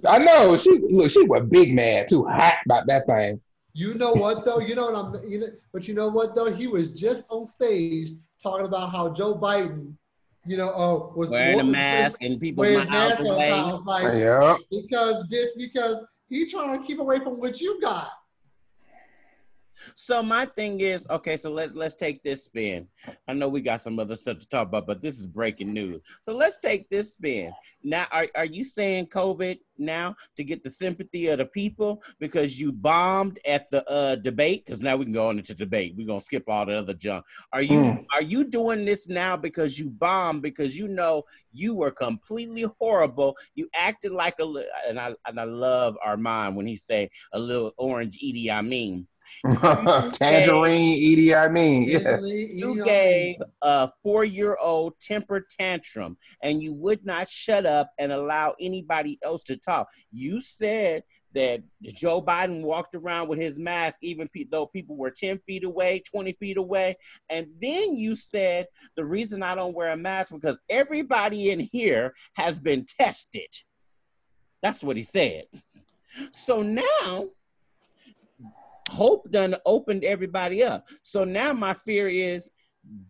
[0.06, 1.10] I know she look.
[1.10, 3.40] She was big mad, too hot about that thing.
[3.74, 4.58] You know what though?
[4.60, 5.30] You know what I'm.
[5.30, 6.52] You know, but you know what though?
[6.52, 8.10] He was just on stage
[8.42, 9.94] talking about how Joe Biden,
[10.44, 13.50] you know, uh, was Wearing a mask and people wearing his miles mask away.
[13.50, 14.56] I was like, Yeah.
[14.70, 18.08] because bitch, because he trying to keep away from what you got.
[19.94, 22.88] So my thing is, okay, so let's let's take this spin.
[23.28, 26.00] I know we got some other stuff to talk about, but this is breaking news.
[26.22, 27.52] So let's take this spin.
[27.82, 32.58] Now, are, are you saying COVID now to get the sympathy of the people because
[32.60, 34.64] you bombed at the uh, debate?
[34.64, 35.94] Because now we can go on into debate.
[35.96, 37.24] We're gonna skip all the other junk.
[37.52, 38.04] Are you Mm.
[38.14, 43.36] are you doing this now because you bombed because you know you were completely horrible?
[43.54, 44.44] You acted like a
[44.88, 49.08] and I and I love Armand when he say a little orange Edie I mean.
[50.12, 51.34] Tangerine, Edie.
[51.34, 52.18] I mean, yeah.
[52.20, 58.12] You gave a four year old temper tantrum and you would not shut up and
[58.12, 59.88] allow anybody else to talk.
[60.12, 61.02] You said
[61.34, 65.64] that Joe Biden walked around with his mask, even pe- though people were 10 feet
[65.64, 66.96] away, 20 feet away.
[67.30, 68.66] And then you said
[68.96, 73.48] the reason I don't wear a mask because everybody in here has been tested.
[74.62, 75.44] That's what he said.
[76.30, 77.28] So now,
[78.92, 80.86] Hope done opened everybody up.
[81.02, 82.50] So now my fear is,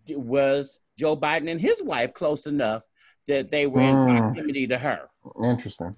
[0.09, 2.85] was Joe Biden and his wife close enough
[3.27, 4.07] that they were in Mm.
[4.35, 5.01] proximity to her?
[5.45, 5.97] Interesting.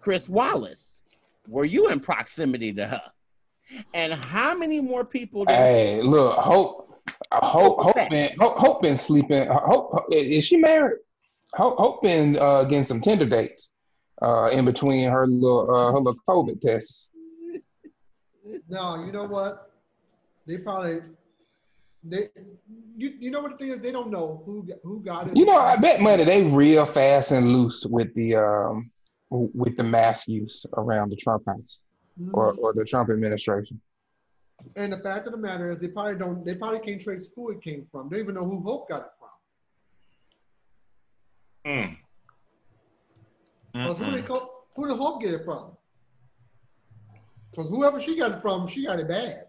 [0.00, 1.02] Chris Wallace,
[1.48, 3.02] were you in proximity to her?
[3.94, 5.44] And how many more people?
[5.44, 7.00] Did Hey, look, Hope,
[7.32, 8.10] Hope, Hope, back.
[8.10, 9.46] been, Hope, Hope been sleeping.
[9.48, 10.98] Hope, is she married?
[11.54, 13.70] Hope, Hope been uh, getting some Tinder dates
[14.22, 17.10] uh, in between her little uh, her little COVID tests.
[18.68, 19.72] No, you know what?
[20.46, 21.00] They probably
[22.04, 22.28] they
[22.96, 25.36] you, you know what the thing is they don't know who got- who got it.
[25.36, 28.90] You know, I bet money they real fast and loose with the um
[29.30, 31.80] with the mask use around the Trump house
[32.20, 32.30] Mhm.
[32.32, 33.80] or, or the Trump administration.
[34.76, 37.50] And the fact of the matter is they probably don't they probably can't trace who
[37.50, 38.08] it came from.
[38.08, 39.28] They don't even know who Hope got it from.
[41.72, 41.96] Mm.
[43.98, 45.76] Who did Hope, who did Hope get it from?
[47.56, 49.44] Because whoever she got it from, she got it bad.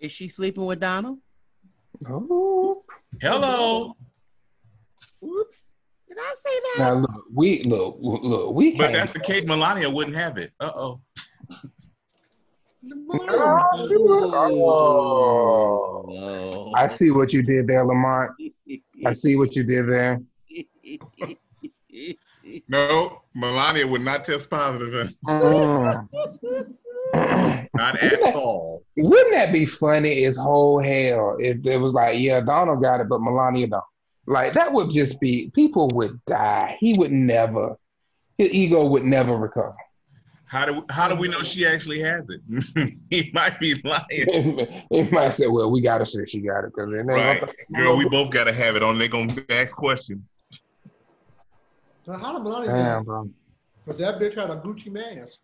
[0.00, 1.18] is she sleeping with Donald?
[2.08, 2.84] Oh,
[3.20, 3.96] Hello.
[5.22, 5.58] Oops.
[6.08, 6.76] Did I say that?
[6.78, 9.44] now look, we look look we But that's the case.
[9.44, 10.52] Melania wouldn't have it.
[10.58, 11.00] Uh oh.
[13.10, 13.74] Oh.
[16.08, 16.72] Oh.
[16.74, 18.30] I see what you did there, Lamont.
[19.04, 20.22] I see what you did there.
[22.68, 25.12] No, Melania would not test positive.
[25.26, 26.08] Mm.
[27.14, 28.82] Not at all.
[28.96, 33.08] Wouldn't that be funny as whole hell if it was like, yeah, Donald got it,
[33.08, 33.84] but Melania don't?
[34.26, 36.76] Like that would just be people would die.
[36.80, 37.76] He would never.
[38.36, 39.74] his ego would never recover.
[40.44, 42.40] How do how do we know she actually has it?
[43.10, 44.66] he might be lying.
[44.90, 47.42] he might say, "Well, we gotta say she got it because right,
[47.74, 48.98] girl, we both gotta have it on.
[48.98, 50.22] They're gonna ask questions.
[52.04, 53.30] So how did Melania Damn, bro.
[53.84, 55.38] Because that bitch had a Gucci mask.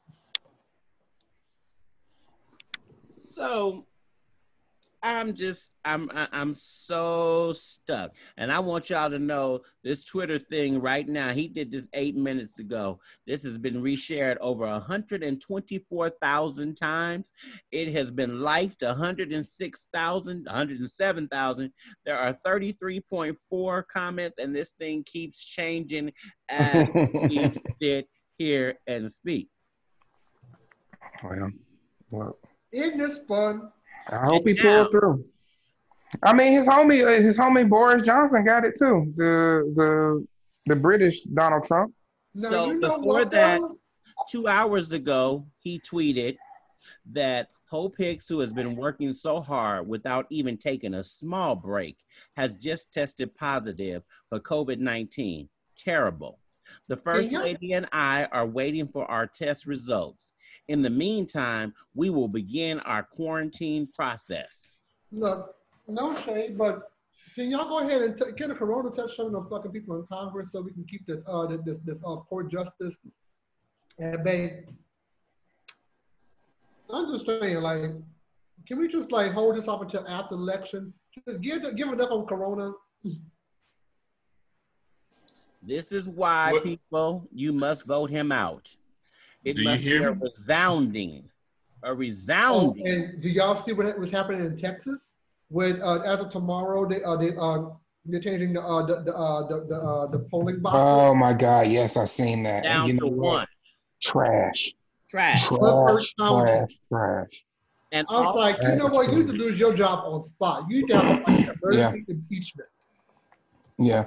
[3.34, 3.86] So
[5.02, 10.80] I'm just I'm I'm so stuck, and I want y'all to know this Twitter thing
[10.80, 11.30] right now.
[11.30, 13.00] He did this eight minutes ago.
[13.26, 17.32] This has been reshared over 124,000 times.
[17.72, 21.72] It has been liked 106,000, 107,000.
[22.06, 26.12] There are 33.4 comments, and this thing keeps changing
[26.48, 27.50] as we
[27.82, 28.06] sit
[28.38, 29.48] here and speak.
[31.22, 31.50] well,
[32.10, 32.38] well,
[32.74, 33.70] Isn't this fun?
[34.08, 35.24] I hope he And now- pulled through.
[36.22, 39.12] I mean, his homie, uh, his homie Boris Johnson got it too.
[39.16, 40.26] The the
[40.66, 41.92] the British Donald Trump.
[42.34, 43.78] Now, so you know before what, that, though?
[44.28, 46.36] two hours ago, he tweeted
[47.12, 51.96] that Hope Hicks, who has been working so hard without even taking a small break,
[52.36, 55.48] has just tested positive for COVID 19.
[55.76, 56.38] Terrible.
[56.88, 57.40] The First Yeah.
[57.40, 60.32] Lady and I are waiting for our test results.
[60.68, 64.72] In the meantime, we will begin our quarantine process.
[65.12, 65.54] Look,
[65.86, 66.90] no shade, but
[67.34, 70.06] can y'all go ahead and t- get a corona test some those fucking people in
[70.06, 72.96] Congress so we can keep this uh this this, this uh court justice
[74.00, 74.64] at bay?
[76.90, 77.90] I'm just saying, like,
[78.66, 80.92] can we just like hold this off until after the election?
[81.26, 82.72] Just give the, give it up on corona.
[85.66, 88.74] This is why, What- people, you must vote him out.
[89.44, 90.20] It Do you must hear be a me?
[90.22, 91.30] resounding,
[91.82, 92.86] a Oh, resounding.
[92.86, 95.14] and do y'all see what was happening in Texas?
[95.50, 97.66] With uh, as of tomorrow, they uh, they uh,
[98.06, 100.80] they're changing the uh, the the uh, the, the, uh, the polling boxes.
[100.82, 101.66] Oh my God!
[101.66, 102.56] Yes, I've seen that.
[102.56, 103.18] And down you to know what?
[103.20, 103.46] one.
[104.00, 104.72] Trash,
[105.08, 105.46] Trash.
[105.46, 107.44] Trash, trash, trash.
[107.92, 109.12] And I was all- like, you know what?
[109.12, 110.64] You need to lose your job on spot.
[110.68, 112.68] You need to have like, emergency impeachment.
[113.78, 114.06] Yeah,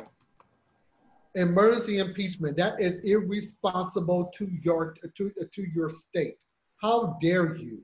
[1.38, 2.57] Emergency impeachment.
[2.57, 6.38] That is irresponsible to your to to your state.
[6.81, 7.80] How dare you?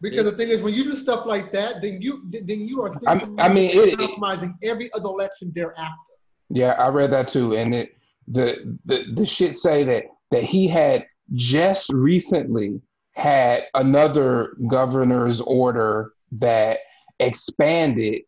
[0.00, 2.90] Because the thing is, when you do stuff like that, then you then you are
[3.06, 6.14] I'm- mean, it- it- compromising every other election thereafter.
[6.50, 6.72] yeah.
[6.72, 7.96] I read that too, and it
[8.26, 12.80] the the the shit say that that he had just recently
[13.12, 16.80] had another governor's order that
[17.20, 18.22] expanded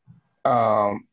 [0.44, 1.05] um,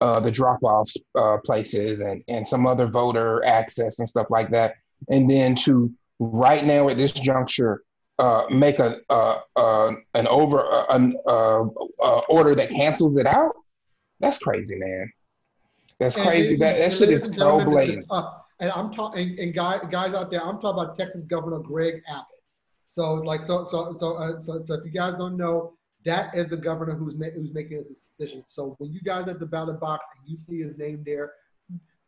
[0.00, 4.74] uh, the drop-off uh, places and and some other voter access and stuff like that,
[5.10, 7.82] and then to right now at this juncture
[8.18, 11.62] uh, make a uh, uh, an over uh, an uh,
[12.00, 13.52] uh, order that cancels it out.
[14.20, 15.12] That's crazy, man.
[16.00, 16.42] That's And crazy.
[16.56, 18.06] ladies- That that shit is and so blatant.
[18.10, 18.30] uh,
[18.60, 22.02] and I'm talking, and, and guys, guys out there, I'm talking about Texas Governor Greg
[22.08, 22.26] Abbott.
[22.86, 25.72] So, like, so, so, so, uh, so, so, if you guys don't know,
[26.04, 28.44] that is the governor who's ma- who's making this decision.
[28.48, 31.32] So, when you guys at the ballot box and you see his name there,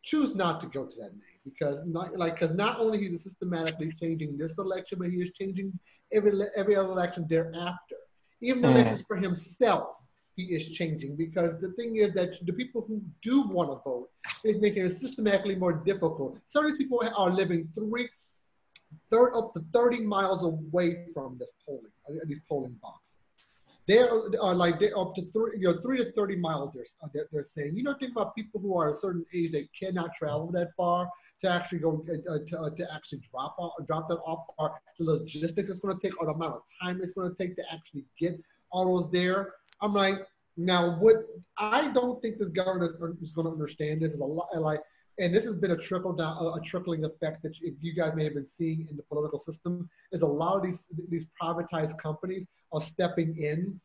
[0.03, 3.91] choose not to go to that name because, not like, because not only he's systematically
[3.99, 5.77] changing this election, but he is changing
[6.13, 7.95] every every other election thereafter.
[8.41, 8.75] Even the Mm.
[8.75, 9.87] elections for himself,
[10.35, 14.09] he is changing because the thing is that the people who do want to vote
[14.45, 16.37] is making it systematically more difficult.
[16.47, 18.07] Some of these people are living three,
[19.11, 23.16] third up to 30 miles away from this polling, uh, these polling boxes.
[23.87, 24.09] They're
[24.41, 26.73] are like they're up to three, you know, three to 30 miles.
[26.73, 27.75] They're, they're, saying.
[27.75, 31.09] You know, think about people who are a certain age they cannot travel that far
[31.41, 34.73] to actually go uh, uh, to, uh, to actually drop off, drop that off, or
[34.99, 37.55] the logistics it's going to take, or the amount of time it's going to take
[37.55, 38.39] to actually get
[38.71, 39.53] all those there.
[39.81, 40.25] I'm like,
[40.57, 41.15] now what?
[41.57, 44.13] I don't think this governor is, going to understand this.
[44.13, 44.81] Is a lot like,
[45.19, 48.23] and this has been a trickle down, a, trickling effect that you, you guys may
[48.23, 49.87] have been seeing in the political system.
[50.11, 53.79] Is a lot of these these privatized companies are stepping in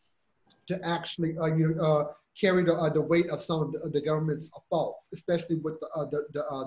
[0.68, 2.04] to actually uh, you uh,
[2.40, 5.88] carry the, uh, the weight of some of the, the government's faults, especially with the
[5.94, 6.64] uh, the the, uh,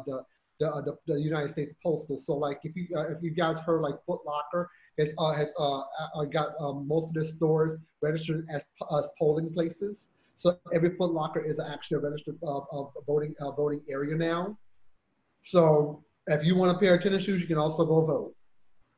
[0.68, 2.18] uh, the, the United States Postal.
[2.18, 4.70] So like if you if you guys heard like Foot Locker
[5.00, 5.54] has has
[6.32, 8.68] got um, most of their stores registered as
[8.98, 10.10] as polling places.
[10.38, 12.38] So every Foot Locker is actually a registered
[13.08, 14.58] voting voting area now.
[15.44, 18.36] So if you want a pair of tennis shoes, you can also go vote.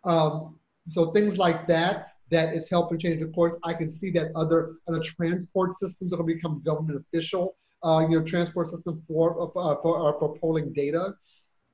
[0.03, 3.56] Um, so things like that that is helping change the course.
[3.64, 7.56] I can see that other other transport systems are going to become government official.
[7.84, 11.14] Uh, you know, transport system for uh, for uh, for polling data.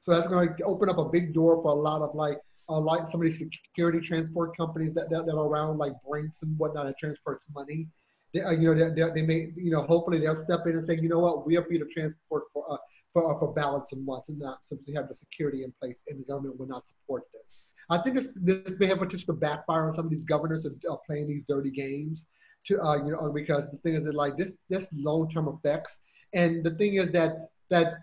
[0.01, 2.39] So that's going to open up a big door for a lot of like
[2.69, 6.43] uh, like some of these security transport companies that, that, that are around like Brinks
[6.43, 7.87] and whatnot that transports money.
[8.33, 10.83] They, uh, you know, they, they, they may, you know, hopefully they'll step in and
[10.83, 12.77] say, you know what, we are be the transport for uh,
[13.13, 16.23] for, for balance of months and not simply have the security in place and the
[16.23, 17.42] government will not support this.
[17.89, 20.99] I think this, this may have potential to backfire on some of these governors are
[21.05, 22.27] playing these dirty games
[22.65, 25.99] to, uh, you know, because the thing is that like this, this long-term effects.
[26.33, 27.95] And the thing is that, that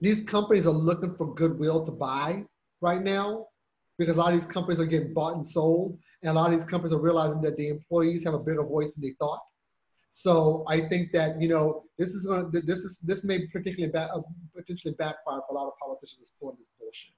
[0.00, 2.44] these companies are looking for goodwill to buy
[2.80, 3.46] right now
[3.98, 5.98] because a lot of these companies are getting bought and sold.
[6.22, 8.94] And a lot of these companies are realizing that the employees have a bigger voice
[8.94, 9.42] than they thought.
[10.10, 13.94] So I think that you know this is going to this is this may particularly
[13.94, 14.20] uh,
[14.56, 17.14] potentially backfire for a lot of politicians that's pulling this bullshit.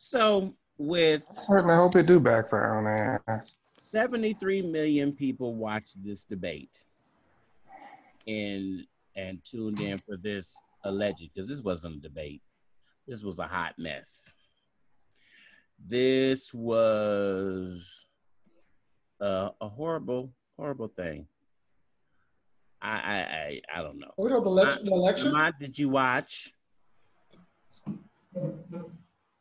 [0.00, 3.48] So with I certainly hope it do backfire on that.
[3.64, 6.84] 73 million people watched this debate
[8.28, 12.42] and and tuned in for this alleged because this wasn't a debate.
[13.08, 14.34] This was a hot mess.
[15.84, 18.06] This was
[19.18, 21.26] a, a horrible, horrible thing.
[22.80, 24.12] I I I, I don't know.
[24.16, 24.84] Oh, no, the election.
[24.84, 25.26] The election?
[25.26, 26.52] Ahmad, did you watch?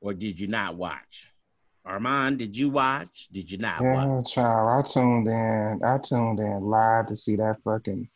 [0.02, 1.34] Or did you not watch?
[1.86, 3.28] Armand, did you watch?
[3.32, 4.34] Did you not Yeah, watch?
[4.34, 4.86] child.
[4.86, 5.82] I tuned in.
[5.84, 8.08] I tuned in live to see that fucking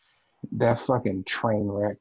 [0.53, 1.97] that fucking train wreck.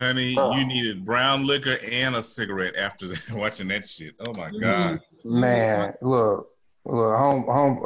[0.00, 0.54] Honey, Oh.
[0.56, 4.14] you needed brown liquor and a cigarette after watching that shit.
[4.20, 5.00] Oh my god.
[5.24, 6.50] Man, look,
[6.84, 7.84] look, home, home.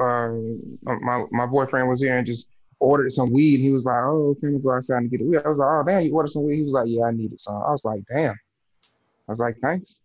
[0.87, 2.49] Uh, my my boyfriend was here and just
[2.81, 3.61] ordered some weed.
[3.61, 5.69] He was like, "Oh, can we go outside and get the weed?" I was like,
[5.69, 7.85] "Oh, damn, you ordered some weed?" He was like, "Yeah, I needed some." I was
[7.85, 10.01] like, "Damn." I was like, "Thanks."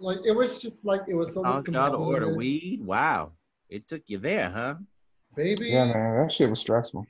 [0.00, 2.84] Like it was just like it was so y'all to order weed?
[2.84, 3.32] Wow.
[3.68, 4.76] It took you there, huh?
[5.34, 5.70] baby.
[5.70, 7.06] Yeah, man, that shit was stressful.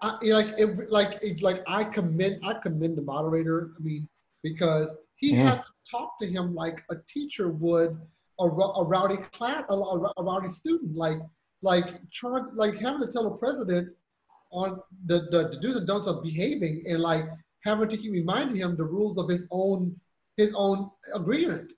[0.00, 3.72] I, like it, like it, like I commend I commend the moderator.
[3.78, 4.08] I mean,
[4.42, 5.50] because he Yeah.
[5.50, 8.00] had to talk to him like a teacher would
[8.40, 10.96] a, a rowdy class, a, a, a rowdy student.
[10.96, 11.20] Like
[11.62, 13.88] like trying like having to tell the president
[14.50, 17.26] on the, the, the do's and don'ts of behaving and like
[17.64, 19.98] having to keep reminding him the rules of his own
[20.36, 21.72] his own agreement.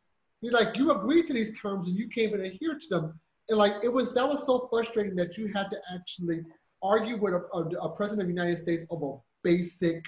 [0.47, 3.21] He like you agreed to these terms and you came and adhere to them.
[3.49, 6.43] And like it was that was so frustrating that you had to actually
[6.85, 10.05] argue with a, a, a president of the United States over basic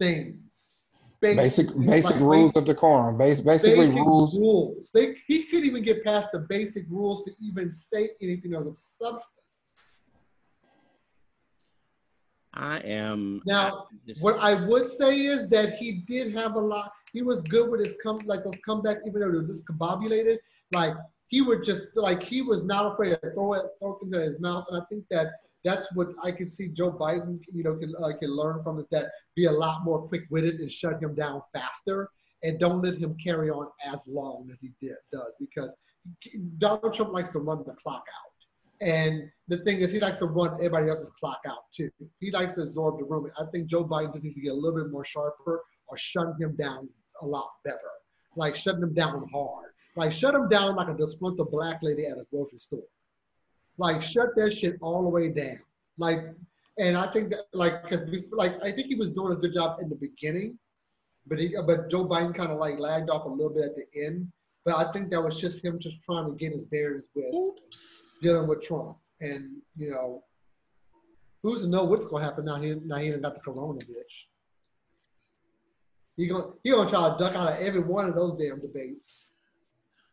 [0.00, 0.72] things.
[1.20, 3.18] Basic things, basic like rules of decorum.
[3.18, 4.38] Base, basically basic rules.
[4.38, 4.90] rules.
[4.94, 9.30] They, he couldn't even get past the basic rules to even state anything of substance.
[12.54, 16.92] I am Now, this- What I would say is that he did have a lot.
[17.14, 20.38] He was good with his come like those comeback, even though they were discombobulated.
[20.72, 20.94] Like
[21.28, 24.40] he would just like he was not afraid to throw it, throw things in his
[24.40, 24.66] mouth.
[24.68, 25.28] And I think that
[25.64, 28.86] that's what I can see Joe Biden, you know, can uh, can learn from is
[28.90, 32.10] that be a lot more quick witted and shut him down faster,
[32.42, 35.72] and don't let him carry on as long as he did does because
[36.58, 38.86] Donald Trump likes to run the clock out.
[38.86, 41.90] And the thing is, he likes to run everybody else's clock out too.
[42.18, 43.30] He likes to absorb the room.
[43.38, 46.34] I think Joe Biden just needs to get a little bit more sharper or shut
[46.40, 46.88] him down
[47.24, 47.78] a lot better.
[48.36, 49.70] Like shutting them down hard.
[49.96, 52.82] Like shut them down like a disgruntled black lady at a grocery store.
[53.78, 55.60] Like shut that shit all the way down.
[55.98, 56.20] Like,
[56.78, 58.02] and I think that like because
[58.32, 60.58] like I think he was doing a good job in the beginning,
[61.26, 63.86] but he but Joe Biden kind of like lagged off a little bit at the
[64.04, 64.30] end.
[64.64, 68.18] But I think that was just him just trying to get his bearings with Oops.
[68.22, 68.96] dealing with Trump.
[69.20, 70.24] And, you know,
[71.42, 74.14] who's to know what's gonna happen now he now he got the corona bitch.
[76.16, 79.24] He gonna he gonna try to duck out of every one of those damn debates.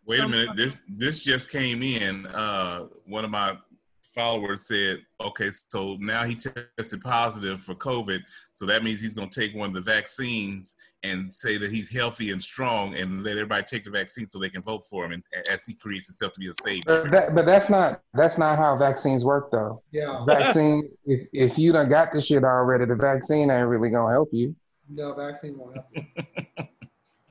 [0.07, 0.55] Wait a minute.
[0.55, 2.25] This this just came in.
[2.27, 3.57] Uh, one of my
[4.03, 8.19] followers said, "Okay, so now he tested positive for COVID,
[8.51, 11.93] so that means he's going to take one of the vaccines and say that he's
[11.93, 15.11] healthy and strong, and let everybody take the vaccine so they can vote for him,
[15.11, 18.39] and as he creates himself to be a savior." But, that, but that's not that's
[18.39, 19.83] not how vaccines work though.
[19.91, 20.25] Yeah.
[20.25, 24.29] Vaccine, if if you done got the shit already, the vaccine ain't really gonna help
[24.31, 24.55] you.
[24.89, 25.87] No vaccine won't help.
[25.93, 26.03] you.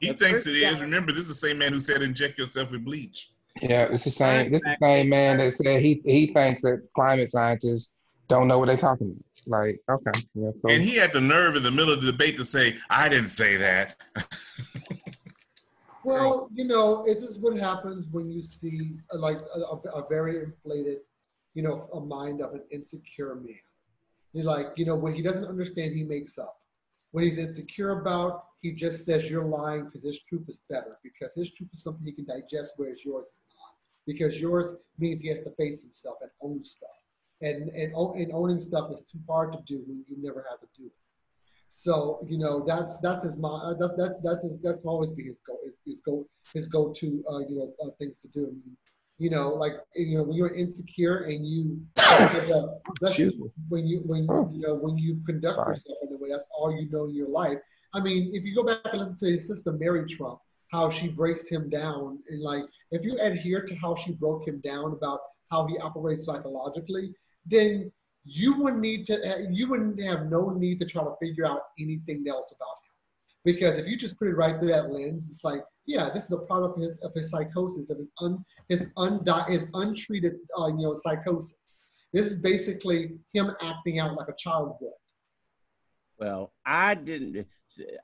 [0.01, 0.75] He The thinks first it is.
[0.77, 4.05] guy- Remember, this is the same man who said, "Inject yourself with bleach." Yeah, it's
[4.05, 4.51] the same.
[4.51, 7.91] This is the same man that said he he thinks that climate scientists
[8.27, 9.09] don't know what they're talking
[9.45, 9.61] about.
[9.61, 10.71] Like, okay, yeah, cool.
[10.71, 13.29] And he had the nerve in the middle of the debate to say, "I didn't
[13.29, 13.97] say that."
[16.03, 20.09] Well, you know, it's just what happens when you see uh, like a, a, a
[20.09, 20.99] very inflated,
[21.53, 23.55] you know, a mind of an insecure man.
[24.33, 26.57] You're like, you know, what he doesn't understand, he makes up.
[27.13, 30.99] When he's insecure about, he just says you're lying because his truth is better.
[31.03, 33.75] Because his truth is something he can digest, whereas yours is not.
[34.07, 36.91] Because yours means he has to face himself and own stuff.
[37.43, 40.67] And and, and owning stuff is too hard to do when you never have to
[40.79, 40.93] do it.
[41.75, 43.79] So you know that's that's his mind.
[43.81, 47.25] That's that's that's his, that's always be his go his, his go his go to
[47.31, 48.41] uh, you know uh, things to do.
[48.47, 48.77] I mean,
[49.19, 51.81] you know, like you know when you're insecure and you
[53.03, 53.51] Excuse me.
[53.69, 54.51] when you when Oh.
[54.53, 55.75] you know when you conduct Sorry.
[55.75, 55.99] yourself
[56.31, 57.59] that's all you know in your life.
[57.93, 60.39] I mean, if you go back and listen to his sister Mary Trump,
[60.71, 64.61] how she breaks him down, and like if you adhere to how she broke him
[64.61, 65.21] down about
[65.51, 67.13] how he operates psychologically,
[67.45, 67.91] then
[68.25, 69.49] you wouldn't need to.
[69.51, 72.95] You wouldn't have no need to try to figure out anything else about him,
[73.45, 76.33] because if you just put it right through that lens, it's like, yeah, this is
[76.33, 80.69] a product of his of his psychosis, of his un his undi- his untreated uh,
[80.69, 81.57] you know psychosis.
[82.13, 85.00] This is basically him acting out like a child would.
[86.21, 87.47] Well, I didn't.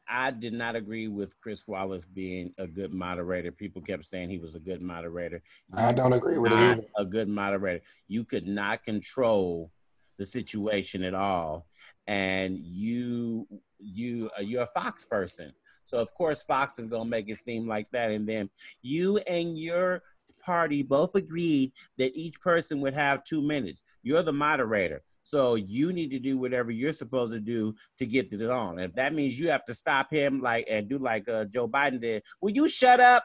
[0.09, 3.53] I did not agree with Chris Wallace being a good moderator.
[3.53, 5.43] People kept saying he was a good moderator.
[5.75, 7.83] I don't agree with it Not a good moderator.
[8.09, 9.71] You could not control
[10.19, 11.67] the situation at all,
[12.07, 13.47] and you
[13.79, 15.53] you uh, you're a Fox person.
[15.85, 18.49] So of course Fox is gonna make it seem like that, and then
[18.83, 20.03] you and your
[20.43, 23.83] party both agreed that each person would have two minutes.
[24.03, 25.03] You're the moderator.
[25.27, 28.79] So you need to do whatever you're supposed to do to get it on.
[28.79, 32.01] If that means you have to stop him like and do like uh, Joe Biden
[32.01, 33.25] did, will you shut up?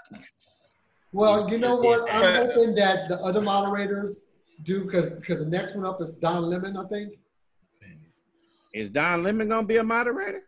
[1.11, 2.11] Well, you know what?
[2.11, 4.23] I'm hoping that the other moderators
[4.63, 7.13] do because because the next one up is Don Lemon, I think.
[8.73, 10.41] Is Don Lemon gonna be a moderator?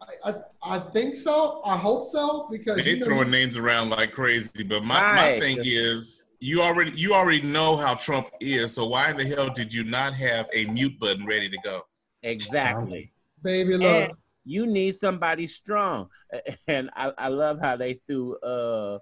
[0.00, 1.60] I, I, I think so.
[1.64, 5.40] I hope so because They you know, throwing names around like crazy, but my, my
[5.40, 9.48] thing is you already you already know how Trump is, so why in the hell
[9.50, 11.82] did you not have a mute button ready to go?
[12.22, 13.12] Exactly.
[13.42, 14.08] baby, look.
[14.10, 14.12] And
[14.44, 16.08] you need somebody strong.
[16.68, 18.98] And I, I love how they threw uh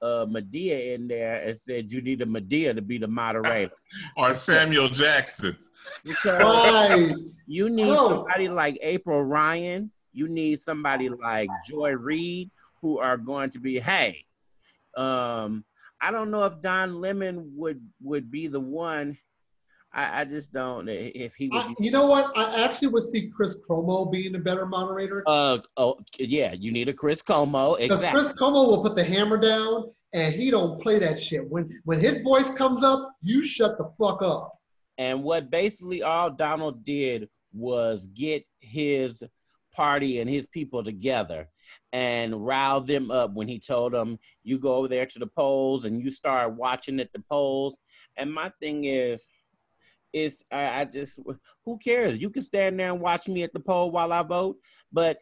[0.00, 3.72] uh Madea in there and said you need a Madea to be the moderator.
[4.16, 5.56] Or Samuel Jackson.
[6.04, 7.14] Because Right.
[7.46, 8.08] you need Bro.
[8.08, 12.50] somebody like April Ryan, you need somebody like Joy Reid
[12.80, 14.24] who are going to be, hey,
[14.96, 15.64] um,
[16.02, 19.16] I don't know if Don Lemon would would be the one.
[19.94, 22.36] I, I just don't if he would I, you know what?
[22.36, 25.22] I actually would see Chris Cuomo being a better moderator.
[25.26, 27.78] uh oh yeah, you need a Chris Cuomo.
[27.78, 28.20] Exactly.
[28.20, 31.48] Chris Cuomo will put the hammer down and he don't play that shit.
[31.48, 34.58] When when his voice comes up, you shut the fuck up.
[34.98, 39.22] And what basically all Donald did was get his
[39.72, 41.48] party and his people together
[41.92, 45.84] and rile them up when he told them, you go over there to the polls
[45.84, 47.78] and you start watching at the polls.
[48.16, 49.28] And my thing is,
[50.12, 51.18] is I, I just
[51.64, 52.20] who cares?
[52.20, 54.56] You can stand there and watch me at the poll while I vote,
[54.92, 55.18] but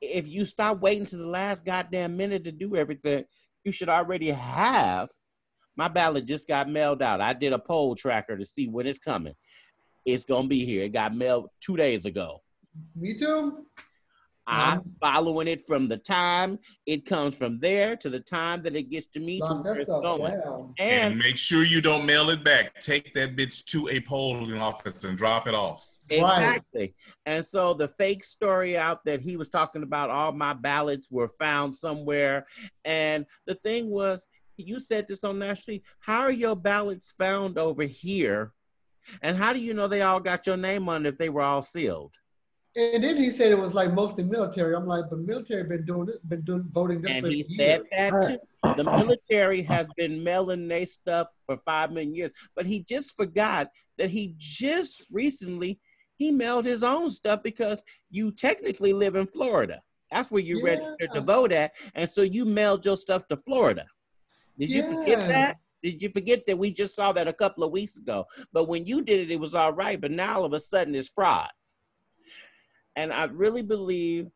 [0.00, 3.24] if you stop waiting to the last goddamn minute to do everything,
[3.64, 5.08] you should already have.
[5.76, 7.20] My ballot just got mailed out.
[7.20, 9.34] I did a poll tracker to see when it's coming.
[10.04, 10.84] It's gonna be here.
[10.84, 12.42] It got mailed two days ago.
[12.94, 13.66] Me too.
[14.46, 15.00] I'm Mhm.
[15.00, 19.06] following it from the time it comes from there to the time that it gets
[19.08, 20.40] to me to Lock where it's going.
[20.40, 20.74] down.
[20.78, 22.78] And And make sure you don't mail it back.
[22.80, 25.86] Take that bitch to a polling office and drop it off.
[26.08, 26.38] That's right.
[26.56, 26.94] exactly.
[27.24, 31.28] And so the fake story out that he was talking about all my ballots were
[31.28, 32.46] found somewhere.
[32.84, 34.26] And the thing was,
[34.58, 38.52] you said this on National How are your ballots found over here?
[39.22, 41.42] And how do you know they all got your name on it if they were
[41.42, 42.14] all sealed?
[42.76, 44.74] And then he said it was like mostly military.
[44.74, 48.10] I'm like, but military been doing it, been doing voting this And he said years.
[48.12, 48.38] that too.
[48.76, 53.68] The military has been mailing their stuff for five million years, but he just forgot
[53.98, 55.78] that he just recently
[56.16, 59.80] he mailed his own stuff because you technically live in Florida.
[60.10, 60.64] That's where you Yeah.
[60.74, 63.86] registered to vote at, and so you mailed your stuff to Florida.
[64.58, 65.56] Did you forget that?
[65.82, 68.24] Did you forget that we just saw that a couple of weeks ago?
[68.52, 70.00] But when you did it, it was all right.
[70.00, 71.50] But now all of a sudden it's fraud.
[72.96, 74.28] And I really believe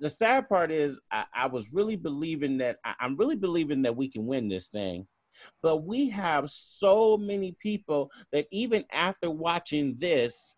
[0.00, 3.96] the sad part is I, I was really believing that I, I'm really believing that
[3.96, 5.06] we can win this thing.
[5.62, 10.54] But we have so many people that even after watching this,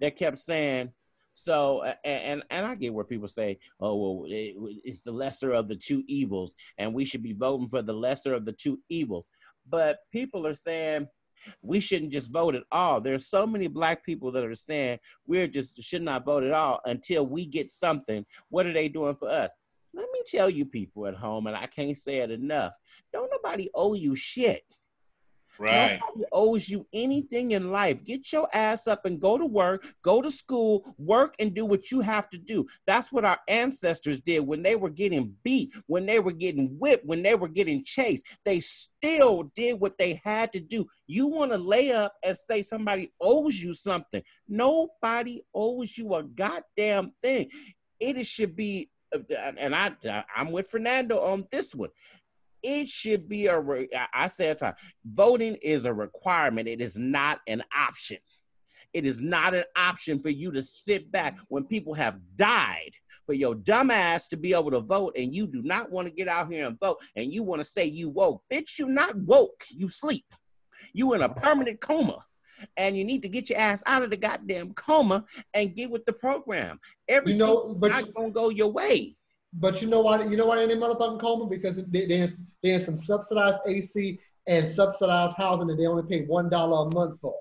[0.00, 0.92] that kept saying,
[1.32, 4.54] so and and I get where people say, oh well, it,
[4.84, 8.34] it's the lesser of the two evils, and we should be voting for the lesser
[8.34, 9.26] of the two evils.
[9.68, 11.08] But people are saying
[11.62, 13.00] we shouldn't just vote at all.
[13.00, 16.80] There's so many black people that are saying we're just should not vote at all
[16.84, 18.24] until we get something.
[18.48, 19.52] What are they doing for us?
[19.92, 22.76] Let me tell you, people at home, and I can't say it enough.
[23.12, 24.64] Don't nobody owe you shit.
[25.58, 26.00] Right.
[26.00, 28.04] Nobody owes you anything in life.
[28.04, 31.90] Get your ass up and go to work, go to school, work and do what
[31.90, 32.66] you have to do.
[32.86, 37.06] That's what our ancestors did when they were getting beat, when they were getting whipped,
[37.06, 38.26] when they were getting chased.
[38.44, 40.86] They still did what they had to do.
[41.06, 44.22] You want to lay up and say somebody owes you something.
[44.48, 47.50] Nobody owes you a goddamn thing.
[48.00, 48.90] It should be,
[49.38, 49.92] and I,
[50.36, 51.90] I'm with Fernando on this one
[52.64, 54.74] it should be a re- I- say it time
[55.04, 58.18] voting is a requirement it is not an option
[58.92, 62.92] It is not an option for you to sit back when people have died
[63.26, 66.14] for your dumb ass to be able to vote and you do not want to
[66.14, 68.42] get out here and vote and you want to say you woke.
[68.52, 69.64] Bitch, you not woke.
[69.70, 70.26] You sleep.
[70.92, 72.18] You in a permanent coma.
[72.76, 75.24] And you need to get your ass out of the goddamn coma
[75.54, 76.78] and get with the program.
[77.08, 79.16] Everything You know, but not you- gonna go your way.
[79.56, 80.24] But you know why?
[80.24, 81.46] You know why they in motherfucking coma?
[81.46, 86.02] Because they they in, they in some subsidized AC and subsidized housing that they only
[86.08, 87.34] pay one dollar a month for.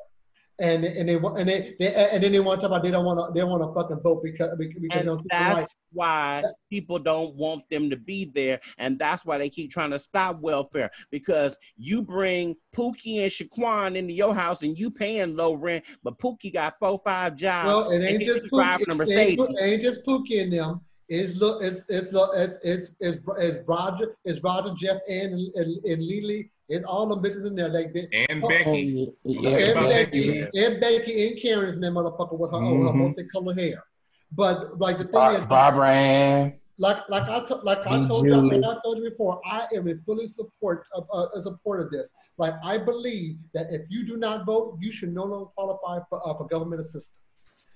[0.60, 3.03] And and they and they, they and then they want to talk about they don't
[3.03, 5.56] want to they want to fucking vote because because they And don't see the light.
[5.56, 8.60] that's why people don't want them to be there.
[8.77, 13.95] And that's why they keep trying to stop welfare because you bring Pookie and Shaquan
[13.95, 17.68] into your house and you paying low rent, but Pookie got four, five jobs.
[17.68, 18.56] Well, it ain't just Pookie.
[18.56, 20.81] driving a It ain't, it ain't just Pookie in them.
[21.09, 25.85] It's look, it's it's look, it's it's it's, it's Roger, it's Roger, Jeff, and and,
[25.85, 26.49] and Lily.
[26.69, 27.69] It's all them bitches in there.
[27.69, 29.13] Like they, And Oh, Becky.
[29.25, 30.65] yeah, and Becky, Becky.
[30.65, 32.95] and Becky and Karen's in that motherfucker with her, her Mhm.
[32.95, 33.84] multicolored hair.
[34.31, 36.53] But like the thing Bob, is, Barbara Ann.
[36.80, 39.88] like like I to, like I told you like I told you before, I am
[39.89, 42.13] in fully support of uh, a support of this.
[42.38, 46.25] Like I believe that if you do not vote, you should no longer qualify for
[46.27, 47.13] uh, for government assistance.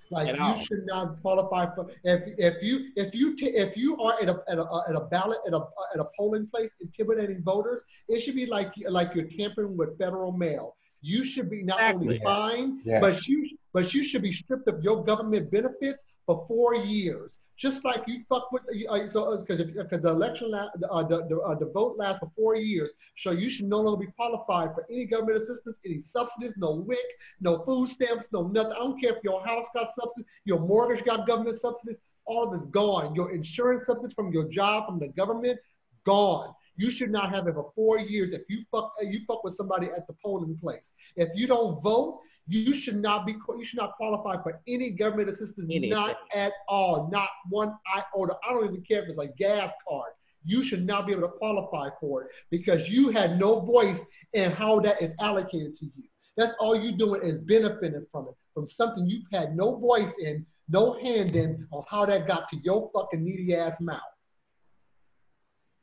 [0.10, 0.60] Like At you all.
[0.66, 4.42] should not qualify for if if you if you t- if you are at a
[4.50, 5.62] at a, at a ballot at a
[5.94, 10.32] at a polling place intimidating voters, it should be like like you're tampering with federal
[10.32, 10.76] mail.
[11.02, 12.26] You should be not only Exactly.
[12.26, 13.02] fined, Yes.
[13.02, 17.86] but you but you should be stripped of your government benefits for four years, just
[17.86, 18.64] like you fuck with.
[18.90, 22.20] Uh, so because because the election la- the, uh, the, the, uh, the vote lasts
[22.20, 26.02] for four years, so you should no longer be qualified for any government assistance, any
[26.02, 27.00] subsidies, no WIC,
[27.40, 28.74] no food stamps, no nothing.
[28.74, 32.54] I don't care if your house got subsidies, your mortgage got government subsidies, all of
[32.54, 33.16] it's gone.
[33.16, 35.60] Your insurance subsidies from your job from the government
[36.06, 36.54] gone.
[36.76, 39.88] You should not have it for four years if you fuck you fuck with somebody
[39.88, 40.92] at the polling place.
[41.16, 45.30] If you don't vote, you should not be you should not qualify for any government
[45.30, 45.90] assistance, Anything.
[45.90, 48.38] not at all, not one iota.
[48.48, 50.12] I don't even care if it's a gas card.
[50.46, 54.52] You should not be able to qualify for it because you had no voice in
[54.52, 56.04] how that is allocated to you.
[56.38, 60.46] That's all you're doing is benefiting from it, from something you've had no voice in,
[60.70, 64.00] no hand in on how that got to your fucking needy ass mouth.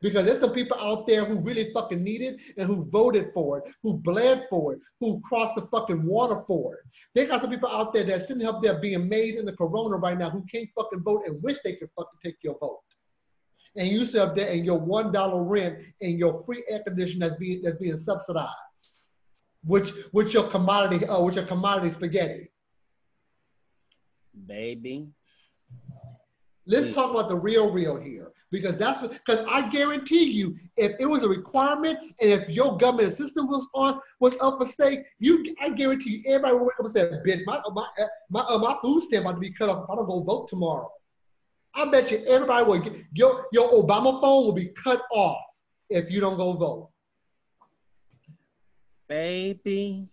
[0.04, 3.56] Because there's some people out there who really fucking need it and who voted for
[3.56, 6.80] it, who bled for it, who crossed the fucking water for it.
[7.14, 9.96] They got some people out there that's sitting up there being amazed in the corona
[9.96, 12.80] right now who can't fucking vote and wish they could fucking take your vote.
[13.76, 17.20] And you sit up there and your one dollar rent and your free air conditioning
[17.20, 18.50] that's being that's being subsidized,
[19.64, 22.50] which which your commodity uh, which your commodity spaghetti.
[24.46, 25.08] Baby.
[26.66, 29.10] Let's talk about the real, real here, because that's what.
[29.12, 33.68] Because I guarantee you, if it was a requirement and if your government system was
[33.74, 37.10] on was up for stake, you, I guarantee you, everybody would wake up and say,
[37.26, 39.84] "Bitch, my my uh, my, uh, my food stamp about to be cut off.
[39.84, 40.88] if I don't go vote tomorrow."
[41.74, 42.84] I bet you everybody would.
[42.84, 45.38] Get, your your Obama phone will be cut off
[45.90, 46.90] if you don't go vote.
[49.08, 50.08] Baby.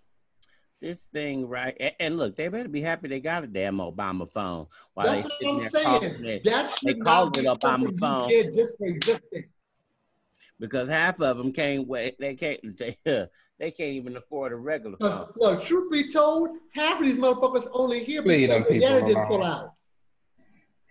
[0.82, 1.94] This thing, right?
[1.99, 4.66] And, look, they better be happy they got a damn Obama phone.
[4.95, 5.86] While That's they what I'm saying.
[5.86, 8.30] calling it, That they should call not it Obama phone.
[8.30, 9.45] you did just for existing.
[10.60, 12.18] because half of them can't wait.
[12.20, 12.60] They can't.
[12.78, 12.98] They,
[13.60, 15.28] they can't even afford a regular phone.
[15.36, 18.95] Look, truth be told, half of these motherfuckers only here Leave because them their daddy
[19.02, 19.70] people didn't pull alone.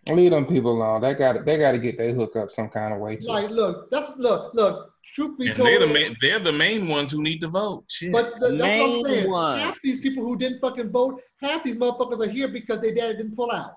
[0.07, 0.15] out.
[0.17, 1.01] Leave them people alone.
[1.01, 3.17] They got they got to get their hook up some kind of way.
[3.17, 3.27] Too.
[3.27, 4.90] Like, look, that's look, look.
[5.15, 7.85] Truth be And told, they're the main, they're the main ones who need to vote.
[7.89, 8.13] Shit.
[8.13, 9.31] but the, that's what I'm Main saying.
[9.31, 9.59] one.
[9.59, 13.17] Half these people who didn't fucking vote, half these motherfuckers are here because their daddy
[13.17, 13.77] didn't pull out.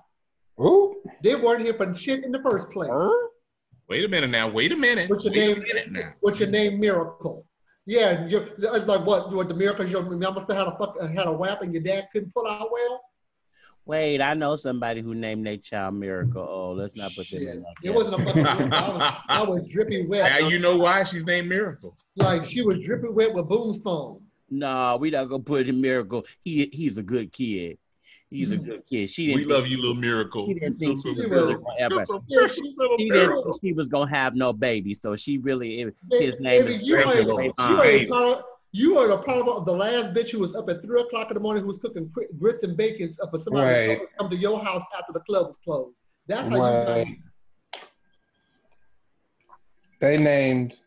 [0.59, 2.91] Ooh, They weren't here for shit in the first place.
[2.93, 3.27] Huh?
[3.89, 4.47] Wait a minute now.
[4.47, 5.09] Wait a minute.
[5.09, 5.63] What's your Wait a name?
[5.63, 6.13] minute now.
[6.21, 6.79] What's your name?
[6.79, 7.45] Miracle.
[7.85, 9.33] Yeah, and you're it's like what?
[9.33, 9.85] What the miracle?
[9.85, 12.69] Your mama still had a fuck, had a whap, and your dad couldn't pull out
[12.71, 13.01] well.
[13.85, 16.41] Wait, I know somebody who named their child Miracle.
[16.41, 17.49] Oh, let's not put them Shit.
[17.49, 18.45] in like It wasn't a fucking.
[18.45, 20.31] I was, I was dripping wet.
[20.31, 21.97] Now you know why she's named Miracle.
[22.15, 24.21] Like she was dripping wet with Boomstone.
[24.49, 26.25] No, we not gonna put it in Miracle.
[26.43, 27.77] He he's a good kid.
[28.29, 28.65] He's a mm-hmm.
[28.65, 29.09] good kid.
[29.09, 29.47] She didn't.
[29.47, 30.47] We love you, little Miracle.
[30.47, 31.95] She didn't think she was She really was- gonna ever.
[31.95, 32.55] You're so Yeah, precious,
[32.97, 36.75] she- didn't she was gonna have no baby, so she really Ba- his name baby,
[36.75, 38.43] is you ain't, Ray you ain't part-
[38.75, 41.35] you are the part of the last bitch who was up at three o'clock in
[41.35, 43.99] the morning who was cooking grits and bacons for somebody Right.
[43.99, 45.95] to come to your house after the club was closed.
[46.27, 47.07] That's how Right.
[47.07, 47.15] you
[49.99, 50.79] they named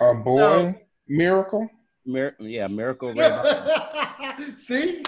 [0.00, 0.74] a boy No.
[1.08, 1.68] Miracle.
[2.04, 4.58] Mir- yeah, Miracle Ray Vaughn.
[4.58, 5.02] See?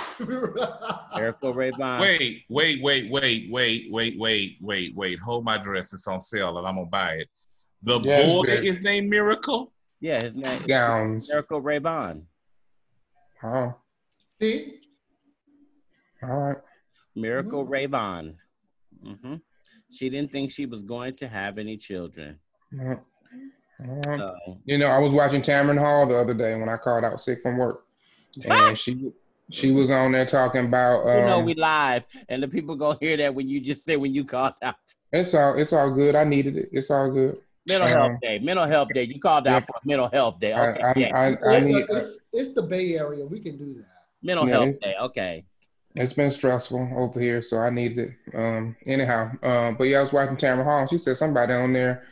[1.14, 2.00] Miracle Ray Vaughn.
[2.00, 5.18] Wait, wait, wait, wait, wait, wait, wait, wait, wait.
[5.20, 5.92] Hold my dress.
[5.92, 7.28] It's on sale and I'm gonna buy it.
[7.82, 8.62] The Yes, boy bitch.
[8.64, 9.72] is named Miracle.
[10.00, 11.28] Yeah, his name Gowns.
[11.28, 12.26] Miracle Ray Vaughn.
[13.42, 13.74] Oh,
[14.40, 14.80] See?
[16.22, 16.56] All right.
[17.14, 18.34] Miracle Ravon.
[19.02, 19.36] hmm
[19.90, 22.38] She didn't think she was going to have any children.
[22.78, 22.98] All right.
[23.80, 24.20] All right.
[24.20, 27.20] So, You know, I was watching Tamron Hall the other day when I called out
[27.20, 27.84] sick from work,
[28.44, 29.12] and she
[29.50, 31.08] she was on there talking about.
[31.08, 33.96] Um, you know we live, and the people gonna hear that when you just say
[33.96, 34.76] when you called out
[35.12, 36.14] it's all it's all good.
[36.14, 36.68] I needed it.
[36.72, 37.38] It's all good.
[37.66, 38.38] Mental Um, health day.
[38.38, 39.04] Mental health day.
[39.04, 39.66] You called out yeah.
[39.66, 40.54] for mental health day.
[40.54, 41.16] Okay, I, yeah.
[41.16, 41.86] I, I need.
[41.88, 43.24] it's, it's the Bay Area.
[43.26, 43.86] We can do that.
[44.22, 44.94] mental yeah, health day.
[45.00, 45.44] Okay.
[45.94, 48.12] It's been stressful over here, so I need it.
[48.34, 50.86] Um, anyhow, um, but yeah, I was watching Tamron Hall.
[50.86, 52.04] She said somebody on there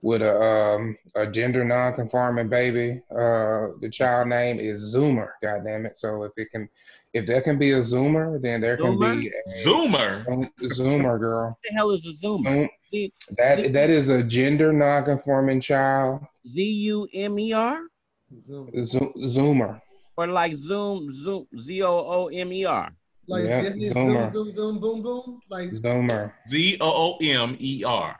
[0.00, 3.02] with a um a gender non-conforming baby.
[3.10, 5.30] Uh, the child name is Zoomer.
[5.42, 5.98] God damn it!
[5.98, 6.68] So if it can,
[7.14, 9.20] if there can be a Zoomer, then there can Zoomer?
[9.20, 10.48] be a Zoomer.
[10.62, 11.48] Zoomer girl.
[11.48, 12.44] What the hell is a Zoomer?
[12.54, 16.20] Zoom, Z that that is a gender non-conforming child.
[16.46, 17.80] Z U M E R
[18.34, 19.80] Zoomer.
[20.16, 22.92] or like Zoom Zoom Z O O M E R.
[23.28, 24.32] Like Yeah, Disney Zoomer.
[24.32, 25.40] zoom, zoom, zoom, boom, boom.
[25.48, 26.32] Like Zoomer.
[26.48, 28.16] Z O O M E R.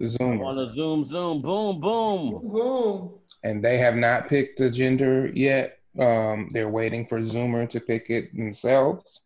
[0.00, 0.44] Zoomer.
[0.44, 2.30] On a Zoom Zoom boom boom.
[2.30, 3.18] boom, boom.
[3.44, 5.73] and they have not picked a gender yet.
[5.98, 9.20] Um, they're waiting for Zoomer to pick it themselves.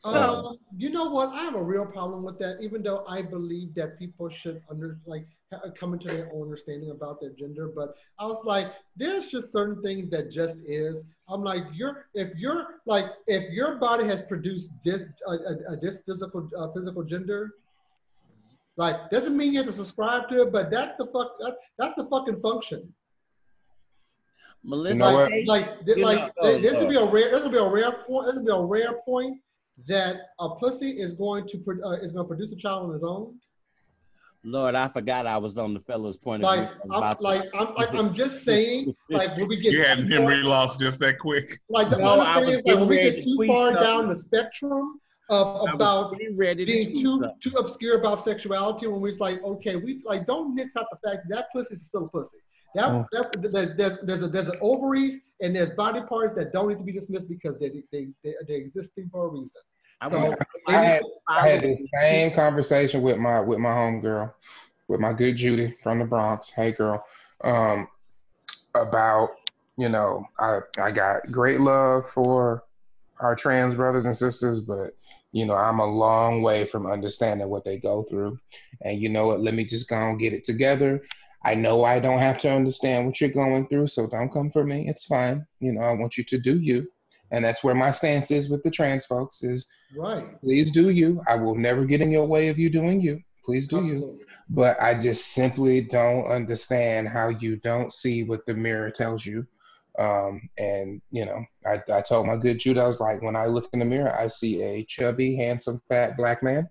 [0.00, 1.30] So, Um, you know what?
[1.30, 2.60] I have a real problem with that.
[2.60, 5.26] Even though I believe that people should under like
[5.74, 9.80] come into their own understanding about their gender, but I was like, there's just certain
[9.82, 11.04] things that just is.
[11.28, 15.76] I'm like, you're if you're like if your body has produced this uh, uh, uh,
[15.80, 17.54] this physical uh, physical gender,
[18.76, 21.94] like doesn't mean you have to subscribe to it, but that's the fuck that's, that's
[21.94, 22.92] the fucking function.
[24.66, 25.30] Melissa, know what?
[25.30, 27.58] Day, like You like know- there- oh, there's gonna be a rare there's gonna be
[27.58, 29.40] a rare point there's gonna be a rare point
[29.86, 33.04] that a pussy is going to pro- uh, is gonna produce a child on its
[33.04, 33.38] own.
[34.42, 37.50] Lord, I forgot I was on the fella's point of view I'm about like this.
[37.54, 40.76] I'm like I'm just saying like when we get You had too memory far- loss
[40.76, 41.58] just that quick.
[41.68, 43.82] like the No, I other was thing is like when we get too far something.
[43.82, 47.32] down the spectrum of about ready to being tweet too something.
[47.42, 51.24] too obscure about sexuality when we're like okay we like don't mix out the fact
[51.28, 52.38] that, that pussy is still a pussy.
[52.76, 53.06] That, Mm.
[53.12, 56.76] that there's there's there's, a, there's an ovaries and there's body parts that don't need
[56.76, 59.62] to be dismissed because they they they they're existing for a reason.
[60.02, 60.38] I So want
[60.68, 64.30] I had, I had the same conversation with my with my homegirl,
[64.88, 66.50] with my good Judy from the Bronx.
[66.50, 67.02] Hey girl,
[67.42, 67.88] um,
[68.74, 69.30] about
[69.78, 72.64] you know I I got great love for
[73.20, 74.94] our trans brothers and sisters, but
[75.32, 78.38] you know I'm a long way from understanding what they go through,
[78.82, 79.40] and you know what?
[79.40, 81.02] Let me just go and get it together.
[81.46, 84.64] I know I don't have to understand what you're going through, so don't come for
[84.64, 84.88] me.
[84.88, 85.46] It's fine.
[85.60, 86.88] You know I want you to do you,
[87.30, 89.44] and that's where my stance is with the trans folks.
[89.44, 89.64] Is
[89.96, 90.40] Right.
[90.40, 91.22] please do you.
[91.28, 93.20] I will never get in your way of you doing you.
[93.44, 94.18] Please do you.
[94.50, 99.46] But I just simply don't understand how you don't see what the mirror tells you.
[100.00, 103.46] Um, and you know, I, I told my good Jude, I was like, when I
[103.46, 106.68] look in the mirror, I see a chubby, handsome, fat black man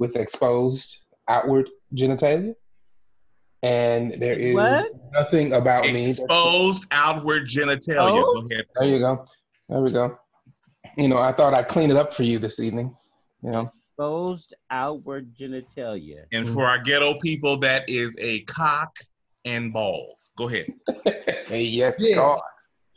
[0.00, 2.56] with exposed outward genitalia.
[3.62, 4.92] And there is What?
[5.12, 5.92] nothing about me.
[5.92, 7.96] that's- Exposed outward genitalia.
[7.96, 8.52] Go Exposed?
[8.52, 8.64] ahead.
[8.76, 9.24] There you go.
[9.68, 10.18] There we go.
[10.96, 12.94] You know, I thought I'd clean it up for you this evening.
[13.42, 16.24] You know, exposed outward genitalia.
[16.32, 18.96] And for our ghetto people, that is a cock
[19.44, 20.30] and balls.
[20.36, 20.66] Go ahead.
[21.46, 22.16] hey, yes, Yeah.
[22.16, 22.40] God.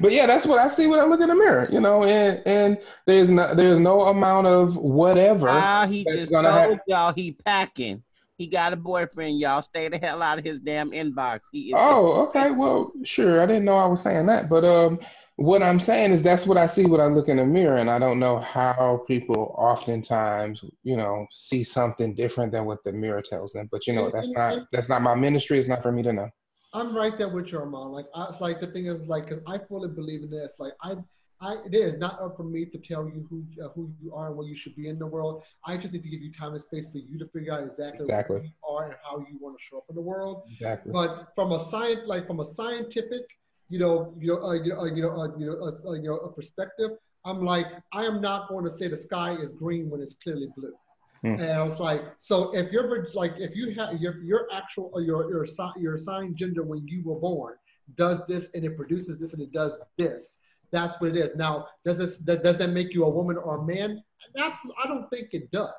[0.00, 2.40] but yeah, that's what I see when I look in the mirror, you know, and
[2.46, 5.48] and there's no there's no amount of whatever.
[5.48, 6.78] Ah, he that's just gonna told happen.
[6.86, 8.04] y'all he packing.
[8.36, 9.62] He got a boyfriend, y'all.
[9.62, 11.40] Stay the hell out of his damn inbox.
[11.52, 12.50] He is Oh, okay.
[12.50, 13.40] Well, sure.
[13.40, 14.98] I didn't know I was saying that, but um,
[15.36, 17.88] what I'm saying is that's what I see when I look in the mirror, and
[17.88, 23.22] I don't know how people oftentimes, you know, see something different than what the mirror
[23.22, 23.68] tells them.
[23.70, 25.58] But you know, that's not that's not my ministry.
[25.60, 26.30] It's not for me to know.
[26.72, 27.92] I'm right there with you, Armand.
[27.92, 30.54] Like, I, it's like the thing is, like, cause I fully believe in this.
[30.58, 30.96] Like, I,
[31.44, 34.28] I, it is not up for me to tell you who uh, who you are
[34.28, 35.42] and where you should be in the world.
[35.66, 38.06] I just need to give you time and space for you to figure out exactly,
[38.06, 38.38] Exactly.
[38.38, 40.42] who you are and how you want to show up in the world.
[40.50, 40.92] Exactly.
[40.92, 43.24] But from a science, like from a scientific,
[43.68, 45.92] you know, you know, uh, you know, uh, you know, uh, you know, uh, uh,
[45.92, 46.92] you know, a perspective,
[47.26, 50.48] I'm like, I am not going to say the sky is green when it's clearly
[50.56, 50.74] blue.
[51.22, 51.40] Hmm.
[51.40, 55.00] And I was like, so if you're like, if you have your your actual or
[55.02, 55.46] your your
[55.78, 57.54] your assigned gender when you were born
[57.96, 60.38] does this and it produces this and it does this,
[60.72, 61.36] that's what it is.
[61.36, 64.02] Now, does this does that make you a woman or a man?
[64.36, 65.70] Absolutely, I don't think it does.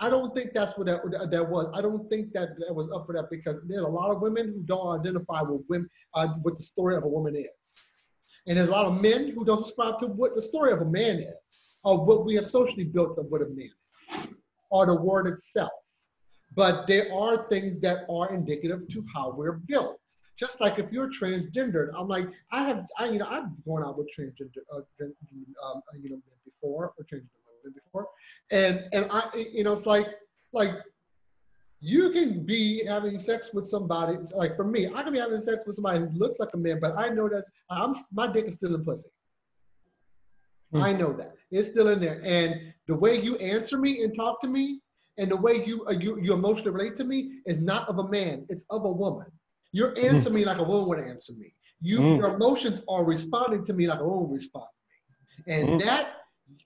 [0.00, 1.70] I don't think that's what that, that was.
[1.74, 4.46] I don't think that that was up for that because there's a lot of women
[4.46, 8.02] who don't identify with women, uh, what the story of a woman is,
[8.46, 10.84] and there's a lot of men who don't subscribe to what the story of a
[10.84, 11.34] man is,
[11.84, 13.70] or what we have socially built of what a man
[14.14, 14.28] is,
[14.70, 15.70] or the word itself.
[16.54, 20.00] But there are things that are indicative to how we're built.
[20.38, 23.98] Just like if you're transgendered, I'm like, I have, I, you know, I've gone out
[23.98, 25.12] with transgender, uh, um,
[25.64, 27.26] uh, you know, men before or changed
[27.64, 28.08] women before,
[28.50, 30.06] and and I you know it's like
[30.52, 30.72] like
[31.80, 35.40] you can be having sex with somebody it's like for me I can be having
[35.40, 38.46] sex with somebody who looks like a man, but I know that I'm my dick
[38.46, 39.08] is still in pussy.
[40.72, 40.82] Hmm.
[40.82, 44.40] I know that it's still in there, and the way you answer me and talk
[44.42, 44.80] to me,
[45.16, 48.08] and the way you uh, you you emotionally relate to me is not of a
[48.08, 49.26] man; it's of a woman.
[49.72, 51.54] You're answering me like a woman would answer me.
[51.80, 52.18] You Mm.
[52.18, 54.66] your emotions are responding to me like a woman would respond
[55.46, 55.84] to me, and Mm.
[55.84, 56.14] that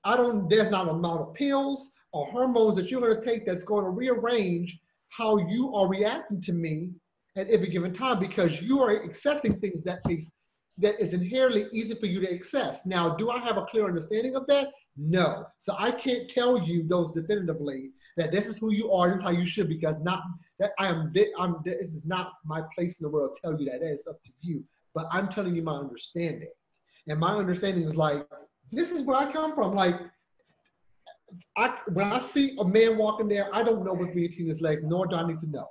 [0.04, 0.48] I don't.
[0.48, 3.84] There's not an amount of pills or hormones that you're going to take that's going
[3.84, 4.78] to rearrange
[5.10, 6.90] how you are reacting to me
[7.36, 10.30] at every given time because you are accessing things that makes
[10.78, 12.86] that is inherently easy for you to access.
[12.86, 14.68] Now, do I have a clear understanding of that?
[14.96, 15.44] No.
[15.60, 19.22] So I can't tell you those definitively that this is who you are, this is
[19.22, 20.22] how you should, because not
[20.58, 21.12] that I am.
[21.38, 21.56] I'm.
[21.64, 23.80] This is not my place in the world to tell you that.
[23.80, 24.64] That is up to you.
[24.94, 26.50] But I'm telling you my understanding,
[27.08, 28.26] and my understanding is like
[28.70, 29.74] this is where I come from.
[29.74, 29.98] Like
[31.56, 34.82] I when I see a man walking there, I don't know what's between his legs,
[34.84, 35.68] nor do I need to know.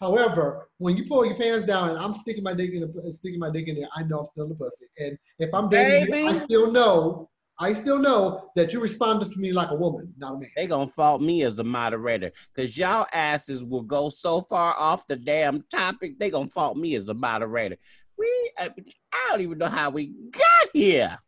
[0.00, 3.40] However, when you pull your pants down and I'm sticking my dick in the, sticking
[3.40, 4.86] my dick in there, I know I'm still in the pussy.
[4.98, 9.38] And if I'm dating you, I still know, I still know that you responded to
[9.38, 10.50] me like a woman, not a man.
[10.54, 15.06] They gonna fault me as a moderator because y'all asses will go so far off
[15.06, 16.18] the damn topic.
[16.18, 17.76] They gonna fault me as a moderator.
[18.18, 18.26] We,
[18.58, 18.70] I,
[19.12, 21.18] I don't even know how we got here.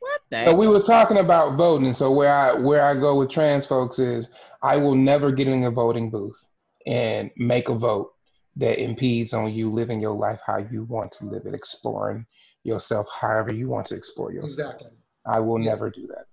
[0.00, 0.46] What the?
[0.46, 1.94] So we were talking about voting.
[1.94, 4.28] So where I where I go with trans folks is
[4.62, 6.38] I will never get in a voting booth
[6.86, 8.12] and make a vote
[8.56, 12.26] that impedes on you living your life how you want to live it, exploring
[12.64, 14.72] yourself however you want to explore yourself.
[14.72, 14.90] Exactly.
[15.26, 15.70] I will Yeah.
[15.70, 16.26] never do that.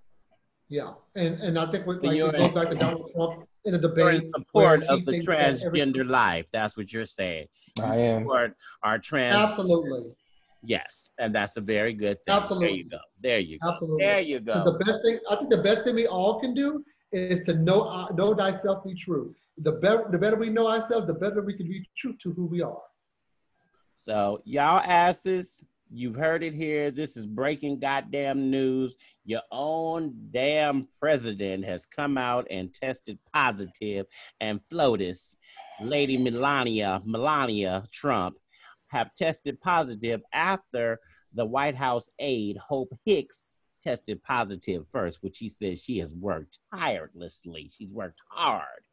[0.69, 0.93] Yeah.
[1.15, 3.75] And and I think what, But like, you're it goes back to Donald Trump in
[3.75, 4.23] a You're debate.
[4.23, 6.45] in support of the thinks that transgender life.
[6.51, 7.47] That's what you're saying.
[7.77, 8.21] You I am.
[8.23, 9.35] support our trans.
[9.35, 10.11] Absolutely.
[10.65, 12.39] Yes, and that's a very good thing.
[12.59, 12.99] There you go.
[13.19, 13.69] There you go.
[13.69, 14.05] Absolutely.
[14.05, 14.71] There you 'Cause go.
[14.71, 17.81] the best thing, I think the best thing we all can do is to know
[17.83, 19.35] uh, know thyself be true.
[19.57, 22.45] The better the better we know ourselves, the better we can be true to who
[22.45, 22.81] we are.
[23.93, 25.63] So y'all asses,
[25.93, 26.91] you've heard it here.
[26.91, 28.95] This is breaking goddamn news.
[29.25, 34.07] Your own damn president has come out and tested positive,
[34.41, 35.37] and FLOTUS,
[35.81, 38.37] Lady Melania, Melania Trump,
[38.87, 40.99] have tested positive after
[41.33, 46.59] the White House aide Hope Hicks tested positive first, which she says she has worked
[46.73, 47.69] tirelessly.
[47.75, 48.83] She's worked hard.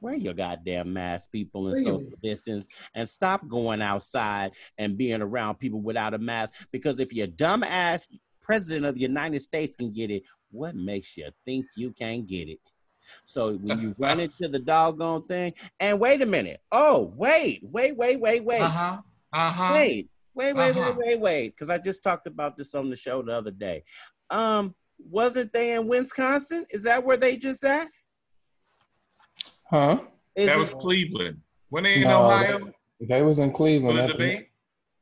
[0.00, 5.56] Wear your goddamn mask, people, and social distance, and stop going outside and being around
[5.56, 6.52] people without a mask.
[6.70, 8.06] Because if your dumb ass
[8.42, 12.48] president of the United States can get it, what makes you think you can't get
[12.48, 12.60] it?
[13.24, 16.60] So when you run into the doggone thing, and wait a minute.
[16.70, 18.62] Oh, wait, wait, wait, wait, wait.
[18.62, 18.98] Uh-huh.
[19.32, 19.74] Uh-huh.
[19.74, 20.92] Wait, wait, wait, Uh-huh.
[20.98, 21.48] wait, wait, wait.
[21.50, 23.84] Because I just talked about this on the show the other day.
[24.30, 26.66] Um, wasn't they in Wisconsin?
[26.70, 27.88] Is that where they just at?
[29.70, 30.00] Huh?
[30.34, 31.40] Is That it- was Cleveland.
[31.68, 33.98] When they in No, Ohio They was in for Cleveland.
[33.98, 34.48] the debate?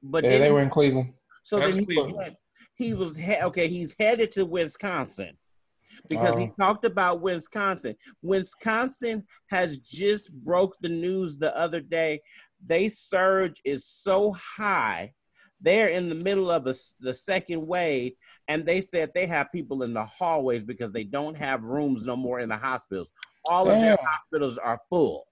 [0.03, 1.13] but Yeah, they were in Cleveland.
[1.43, 2.25] So That's then he was, Cleveland.
[2.29, 2.37] head-
[2.75, 3.69] he was he- okay.
[3.69, 5.37] He's headed to Wisconsin
[6.09, 6.55] because he Oh.
[6.59, 7.97] talked about Wisconsin.
[8.23, 12.21] Wisconsin has just broke the news the other day.
[12.65, 15.13] They surge is so high.
[15.65, 18.13] They're in the middle of a the second wave,
[18.49, 22.17] and they said they have people in the hallways because they don't have rooms no
[22.17, 23.11] more in the hospitals.
[23.47, 25.25] All of their hospitals are full.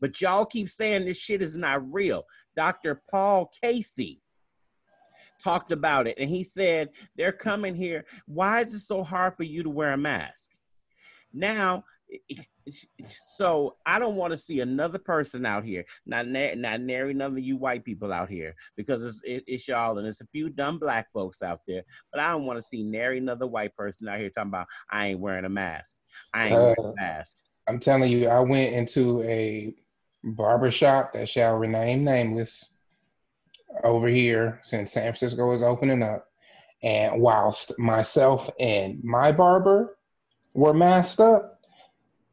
[0.00, 2.24] But y'all keep saying this shit is not real.
[2.56, 3.02] Dr.
[3.10, 4.20] Paul Casey
[5.42, 9.42] talked about it and he said they're coming here why is it so hard for
[9.42, 10.50] you to wear a mask
[11.32, 11.84] now
[13.04, 17.32] so i don't want to see another person out here not na- not nary none
[17.32, 20.48] of you white people out here because it's it, it's y'all and it's a few
[20.48, 24.08] dumb black folks out there but i don't want to see nary another white person
[24.08, 25.96] out here talking about i ain't wearing a mask
[26.32, 27.36] i ain't wearing Uh, a mask
[27.68, 29.74] I'm telling you, I went into a
[30.22, 32.72] barber shop that shall remain nameless
[33.84, 36.26] over here since San Francisco is opening up.
[36.82, 39.98] And whilst myself and my barber
[40.54, 41.55] were masked up,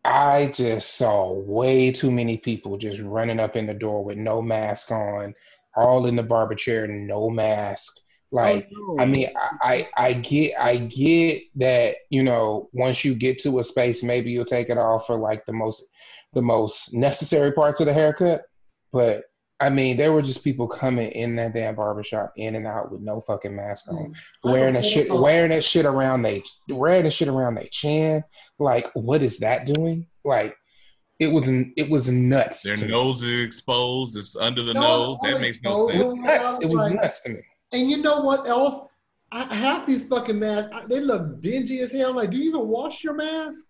[0.06, 4.42] I just saw way too many people just running up in the door with no
[4.42, 5.34] mask on,
[5.76, 8.00] all in the barber chair, no mask.
[8.34, 13.06] Oh, like, Oh, I mean, I, I I get I get that you know once
[13.06, 15.90] you get to a space, maybe you'll take it off for like the most
[16.34, 18.42] the most necessary parts of the haircut.
[18.92, 19.24] But
[19.64, 23.00] I mean, there were just people coming in that damn barbershop in and out with
[23.00, 24.14] no fucking mask on, mm.
[24.44, 28.26] wearing that shit, wearing that shit around they wearing that shit around their chin.
[28.60, 30.08] Like, what is that doing?
[30.26, 30.54] Like,
[31.18, 32.64] it was it was nuts.
[32.64, 32.90] Their to me.
[32.90, 34.18] nose is exposed.
[34.18, 35.18] It's under the No, nose.
[35.24, 35.92] That makes no exposed.
[35.92, 36.08] It sense.
[36.10, 36.60] was nuts.
[36.60, 37.42] It was Like- nuts to me.
[37.72, 38.86] And you know what else?
[39.32, 42.14] I, half these fucking masks, they look dingy as hell.
[42.14, 43.66] Like, do you even wash your mask?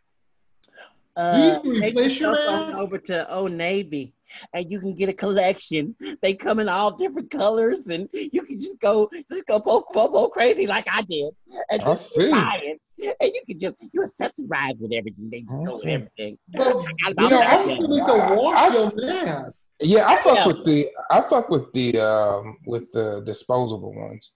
[1.15, 4.13] Uh, You can take replace your yourself on over to Old Navy,
[4.53, 5.95] and you can get a collection.
[6.21, 10.07] They come in all different colors, and you can just go, just go go, go,
[10.07, 11.29] go crazy like I did,
[11.69, 12.31] and I just see.
[12.31, 12.79] buy it.
[13.19, 15.29] And you can just you accessorize with everything.
[15.29, 16.37] They just I go with everything.
[16.47, 17.75] But, I you know, I thing.
[17.75, 19.67] still need to wash your mask.
[19.81, 20.47] Yeah, I fuck Yeah.
[20.47, 24.31] with the I fuck with the um with the disposable ones.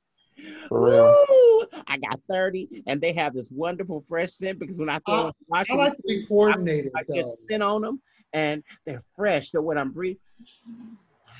[0.67, 1.15] For real.
[1.29, 1.66] Woo!
[2.03, 5.31] I got 30, and they have this wonderful fresh scent because when I throw uh,
[5.53, 7.35] I- them in I like to be coordinated, I get though.
[7.49, 8.01] scent on them,
[8.33, 9.51] and they're fresh.
[9.51, 10.19] So when I'm breathing,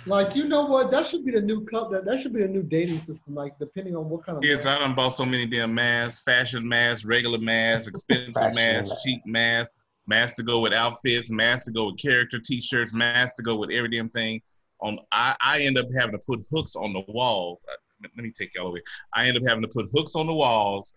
[0.06, 0.90] Like, you know what?
[0.92, 1.92] That should be the new cup.
[1.92, 3.36] That, that should be a new dating system.
[3.36, 4.44] Like, depending on what kind of.
[4.44, 4.80] Kids, mask.
[4.80, 9.76] I done bought so many damn masks, fashion masks, regular masks, expensive masks, cheap masks,
[10.08, 13.70] masks to go with outfits, masks to go with character t-shirts, masks to go with
[13.70, 14.42] every damn thing.
[14.80, 17.66] On I, I end up having to put hooks on the walls.
[18.02, 18.82] Let let me take y'all away.
[19.14, 20.94] I end up having to put hooks on the walls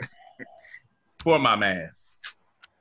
[1.23, 2.17] for my mask.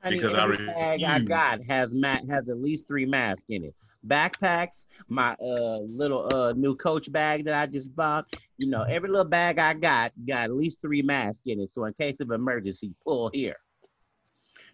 [0.02, 3.64] honey, Because I every bag I got has mat has at least three masks in
[3.64, 3.74] it.
[4.06, 8.26] Backpacks, my uh little uh new coach bag that I just bought.
[8.58, 11.68] You know, every little bag I got got at least three masks in it.
[11.70, 13.56] So in case of emergency, pull here.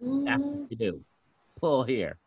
[0.00, 0.60] That's Mhm.
[0.60, 1.04] what you do.
[1.60, 2.18] Pull here.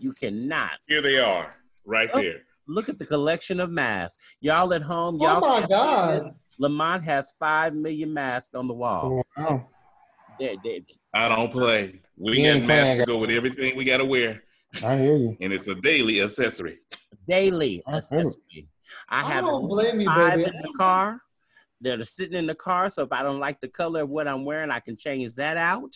[0.00, 2.20] You cannot Here they are, right Oh.
[2.20, 2.42] there.
[2.68, 4.18] Look at the collection of masks.
[4.40, 5.40] Y'all at home, Oh y'all.
[5.44, 6.34] Oh my God.
[6.60, 9.22] Lamont has five million masks on the wall.
[9.36, 9.68] Wow.
[10.38, 10.84] They, they,
[11.14, 12.00] I don't play.
[12.16, 14.42] We He got masks playing, to go with everything we gotta wear,
[14.84, 15.36] I hear you.
[15.40, 16.78] and it's a daily accessory.
[17.26, 18.04] daily I heard it.
[18.04, 18.68] accessory.
[19.08, 20.50] I I have don't blame you, five baby.
[20.54, 21.20] in the car
[21.80, 22.88] that are sitting in the car.
[22.90, 25.56] So if I don't like the color of what I'm wearing, I can change that
[25.56, 25.92] out.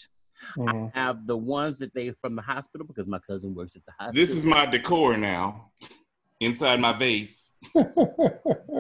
[0.57, 0.91] Mhm.
[0.95, 3.93] I have the ones that they from the hospital because my cousin works at the
[3.93, 4.21] hospital.
[4.21, 5.71] This is my decor now,
[6.43, 7.53] inside my vase.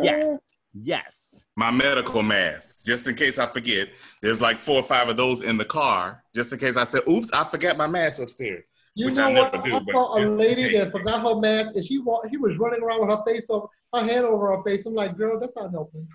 [0.02, 0.30] Yes.
[0.74, 1.44] yes.
[1.54, 3.90] my medical mask, just in case I forget.
[4.20, 7.02] There's like four or five of those in the car, just in case I said,
[7.08, 8.64] "Oops, I forgot my mask upstairs."
[8.96, 9.52] You Which know I what?
[9.52, 12.56] never do, I saw a lady that forgot her mask, and she wa- she was
[12.58, 14.84] running around with her face over her hand over her face.
[14.86, 16.06] I'm like, girl, that's not helping.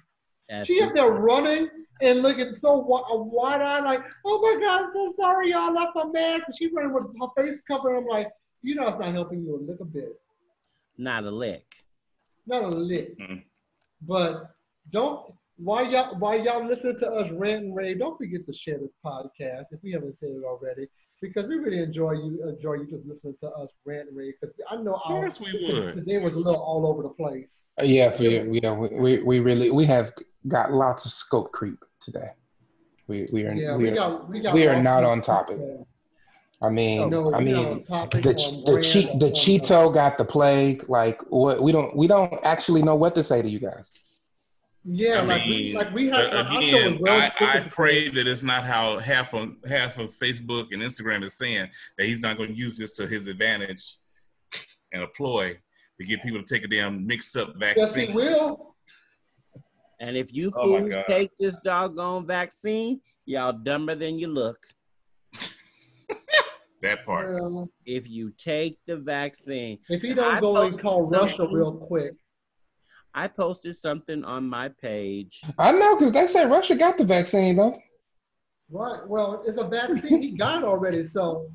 [0.49, 1.69] That's She up there running
[2.01, 6.05] and looking so wide eyed, like, oh my God, I'm so sorry, y'all left my
[6.07, 6.43] mask.
[6.47, 7.95] And she running with her face covered.
[7.97, 8.27] I'm like,
[8.63, 10.19] you know, it's not helping you a little bit,
[10.97, 11.65] not a lick.
[12.45, 13.17] not a lick.
[13.19, 13.43] Mm.
[14.01, 14.51] But
[14.91, 15.33] don't.
[15.57, 18.91] why y'all why y'all listening to us rant and rave, don't forget to share this
[19.05, 20.87] podcast if we haven't said it already,
[21.21, 24.35] because we really enjoy you enjoy you just listening to us rant and rave.
[24.39, 25.95] Because I know Of our course we would.
[25.95, 27.65] today was a little all over the place.
[27.83, 30.13] Yeah, for, yeah, we, we we really we have
[30.47, 32.29] got lots of scope creep today.
[33.07, 34.53] We we are Yeah, we we are, got we got.
[34.53, 35.57] we are not on topic.
[36.61, 39.29] I mean No, I we not on mean topic, the the brand, cheat on- the
[39.31, 40.89] Cheeto got the plague.
[40.89, 43.99] Like what we don't we don't actually know what to say to you guys.
[44.89, 48.25] Yeah, I like we mean, we like, our show was again, I, I pray that
[48.25, 52.37] it's not how half of half of Facebook and Instagram is saying that he's not
[52.37, 53.97] going to use this to his advantage
[54.93, 55.55] and a ploy
[55.99, 58.15] to get people to take a damn mixed up Yes, he vaccine.
[58.15, 58.75] will.
[59.99, 61.05] And if you Oh fools God.
[61.07, 64.57] take this doggone vaccine, y'all dumber than you look.
[66.81, 67.33] That part.
[67.33, 71.47] Well, If you take the vaccine, if he don't I go and posted call Russia
[71.51, 72.13] real quick,
[73.13, 75.41] I posted something on my page.
[75.57, 77.79] I know because they say Russia got the vaccine though.
[78.69, 78.99] right?
[79.07, 80.21] Well, it's a vaccine.
[80.21, 81.03] he got already.
[81.03, 81.49] So,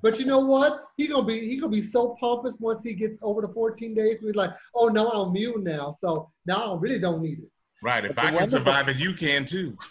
[0.00, 0.84] but you know what?
[0.96, 4.18] He gonna be he gonna be so pompous once he gets over the 14 days.
[4.22, 5.94] We're like, oh no, I'm immune now.
[5.98, 7.50] So now I really don't need it.
[7.82, 8.04] Right.
[8.04, 9.76] If But I can wonderful- survive it, you can too.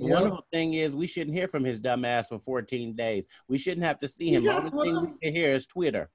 [0.00, 0.14] The Yeah.
[0.14, 3.26] wonderful thing is we shouldn't hear from his dumb ass for 14 days.
[3.48, 4.44] We shouldn't have to see him.
[4.44, 6.10] The only thing we can hear is Twitter.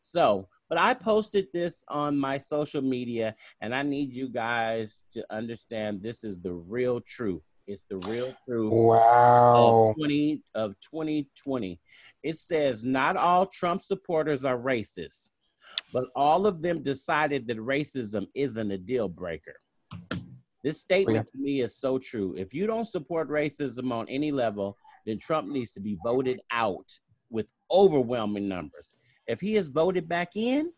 [0.00, 5.24] So, but I posted this on my social media, and I need you guys to
[5.32, 7.46] understand this is the real truth.
[7.68, 9.88] It's the real truth Wow.
[9.90, 11.80] of 20 of 2020.
[12.24, 15.30] It says not all Trump supporters are racist,
[15.92, 19.54] but all of them decided that racism isn't a deal breaker.
[20.64, 22.34] This oh, statement to me is so true.
[22.36, 24.76] If you don't support racism on any level,
[25.06, 26.90] then Trump needs to be voted out
[27.30, 28.94] with overwhelming numbers.
[29.26, 30.72] If he is voted back in,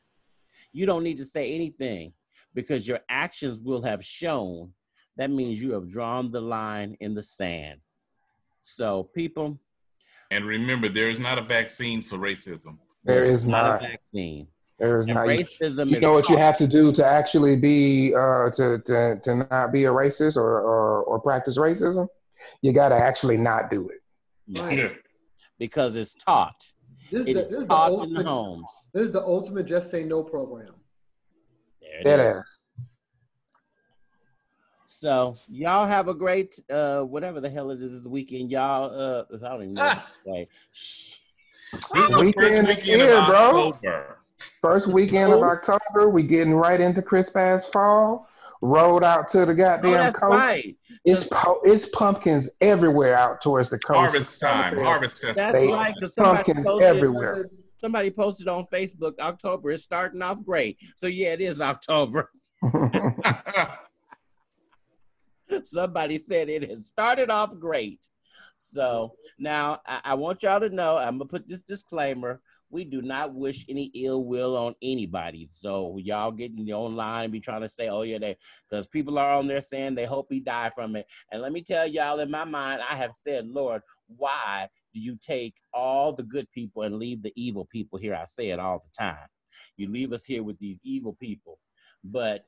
[0.72, 2.12] you don't need to say anything
[2.54, 4.72] because your actions will have shown
[5.16, 7.80] that means you have drawn the line in the sand.
[8.62, 9.58] So, people,
[10.30, 12.78] And remember, there is not a vaccine for racism.
[13.04, 13.82] There's is not.
[13.82, 14.46] a vaccine.
[14.80, 15.28] There is And not.
[15.28, 18.78] You, racism you is know what you have to do to actually be uh, to,
[18.86, 22.08] to to not be a racist or or, or practice racism.
[22.62, 23.98] You got to actually not do it.
[24.46, 24.88] Yeah, Yeah.
[25.58, 26.72] because it's taught.
[27.12, 28.88] This is, It the, is this, is the taught in the ultimate, homes.
[28.94, 30.72] this is the ultimate just say no program.
[31.82, 32.58] There it Dead is.
[34.86, 38.50] So y'all have a great uh whatever the hell it is this weekend.
[38.50, 39.82] Y'all uh I don't even know
[40.24, 43.78] what to This is the Weekend first is weekend here, of bro.
[44.40, 44.54] October.
[44.62, 45.44] First weekend of Oh.
[45.44, 48.28] October, we getting right into crisp ass fall.
[48.62, 50.36] Rolled out to the Oh, goddamn that's coast.
[50.38, 50.76] right.
[51.06, 53.98] It's po- it's pumpkins everywhere out towards the coast.
[53.98, 55.66] Harvest time, harvest That's festival.
[55.68, 55.94] They- right.
[55.94, 57.46] Because somebody Pumpkins posted, everywhere.
[57.80, 60.76] somebody posted on Facebook October is starting off great.
[60.96, 62.30] So yeah, it is October.
[65.64, 68.06] Somebody said it has started off great.
[68.56, 72.40] So now I, I want y'all to know I'm gonna put this disclaimer.
[72.70, 75.48] We do not wish any ill will on anybody.
[75.50, 78.36] So y'all getting online and be trying to say, oh yeah, they
[78.70, 81.06] because people are on there saying they hope he died from it.
[81.32, 85.16] And let me tell y'all, in my mind, I have said, Lord, why do you
[85.20, 88.14] take all the good people and leave the evil people here?
[88.14, 89.26] I say it all the time.
[89.76, 91.58] You leave us here with these evil people.
[92.04, 92.44] But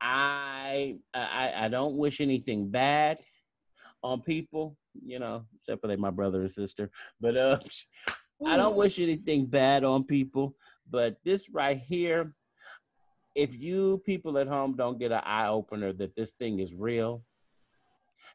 [0.00, 3.18] I I I don't wish anything bad
[4.02, 6.90] on people, you know, except for they my brother and sister.
[7.20, 7.58] But uh
[8.44, 10.54] I don't wish anything bad on people.
[10.90, 12.34] But this right here,
[13.34, 17.22] if you people at home don't get an eye opener that this thing is real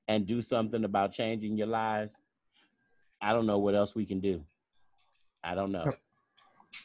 [0.07, 2.21] and do something about changing your lives,
[3.21, 4.43] I don't know what else we can do.
[5.43, 5.91] I don't know.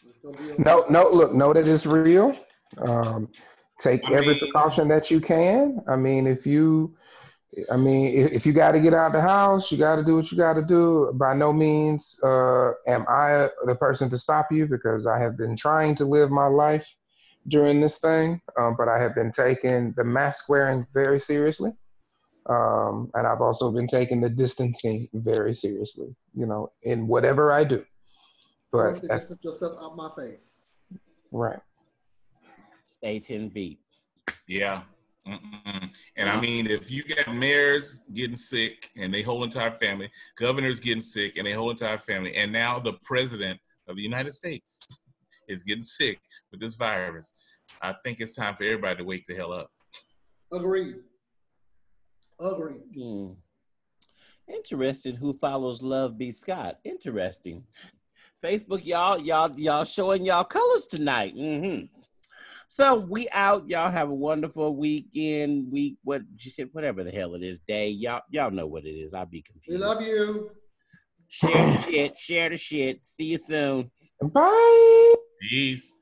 [0.09, 0.63] It's gonna be okay.
[0.63, 2.37] no, no, look, know that it's real.
[2.79, 3.29] Um,
[3.79, 5.81] take I every mean- precaution that you can.
[5.89, 6.95] I mean, if you,
[7.71, 10.17] I mean, if, if you got to get out the house, you got to do
[10.17, 11.13] what you got to do.
[11.15, 15.57] By no means uh, am I the person to stop you because I have been
[15.57, 16.95] trying to live my life
[17.49, 21.73] during this thing, um, but I have been taking the mask wearing very seriously.
[22.49, 27.65] Um, and I've also been taking the distancing very seriously, you know, in whatever I
[27.65, 27.85] do.
[28.71, 30.57] So But, you can distance yourself out my face.
[31.33, 31.59] right.
[32.85, 33.81] Stay 10 feet.
[34.47, 34.83] Yeah.
[35.27, 35.91] Mm-mm.
[36.17, 40.79] And I mean, if you got mayors getting sick and they whole entire family, governors
[40.79, 43.59] getting sick and they whole entire family, and now the president
[43.89, 44.99] of the United States
[45.49, 46.21] is getting sick
[46.51, 47.33] with this virus,
[47.83, 49.71] I think it's time for everybody to wake the hell up.
[50.53, 50.97] Agreed.
[52.39, 52.83] Agreed.
[52.95, 53.33] Hmm.
[54.49, 56.31] Interesting who follows Love B.
[56.31, 56.79] Scott.
[56.85, 57.65] Interesting.
[58.45, 61.33] Facebook, y'all, y'all, y'all showing y'all colors tonight.
[61.35, 61.87] hmm
[62.69, 63.69] So we out.
[63.69, 67.89] Y'all have a wonderful weekend, week, what shit, whatever the hell it is, day.
[67.89, 69.15] Y'all, y'all know what it is.
[69.15, 69.81] I'll be confused.
[69.81, 70.51] We love you.
[71.29, 73.05] Share the shit, share the shit.
[73.05, 73.91] See you soon.
[74.23, 75.15] Bye.
[75.41, 75.97] Peace.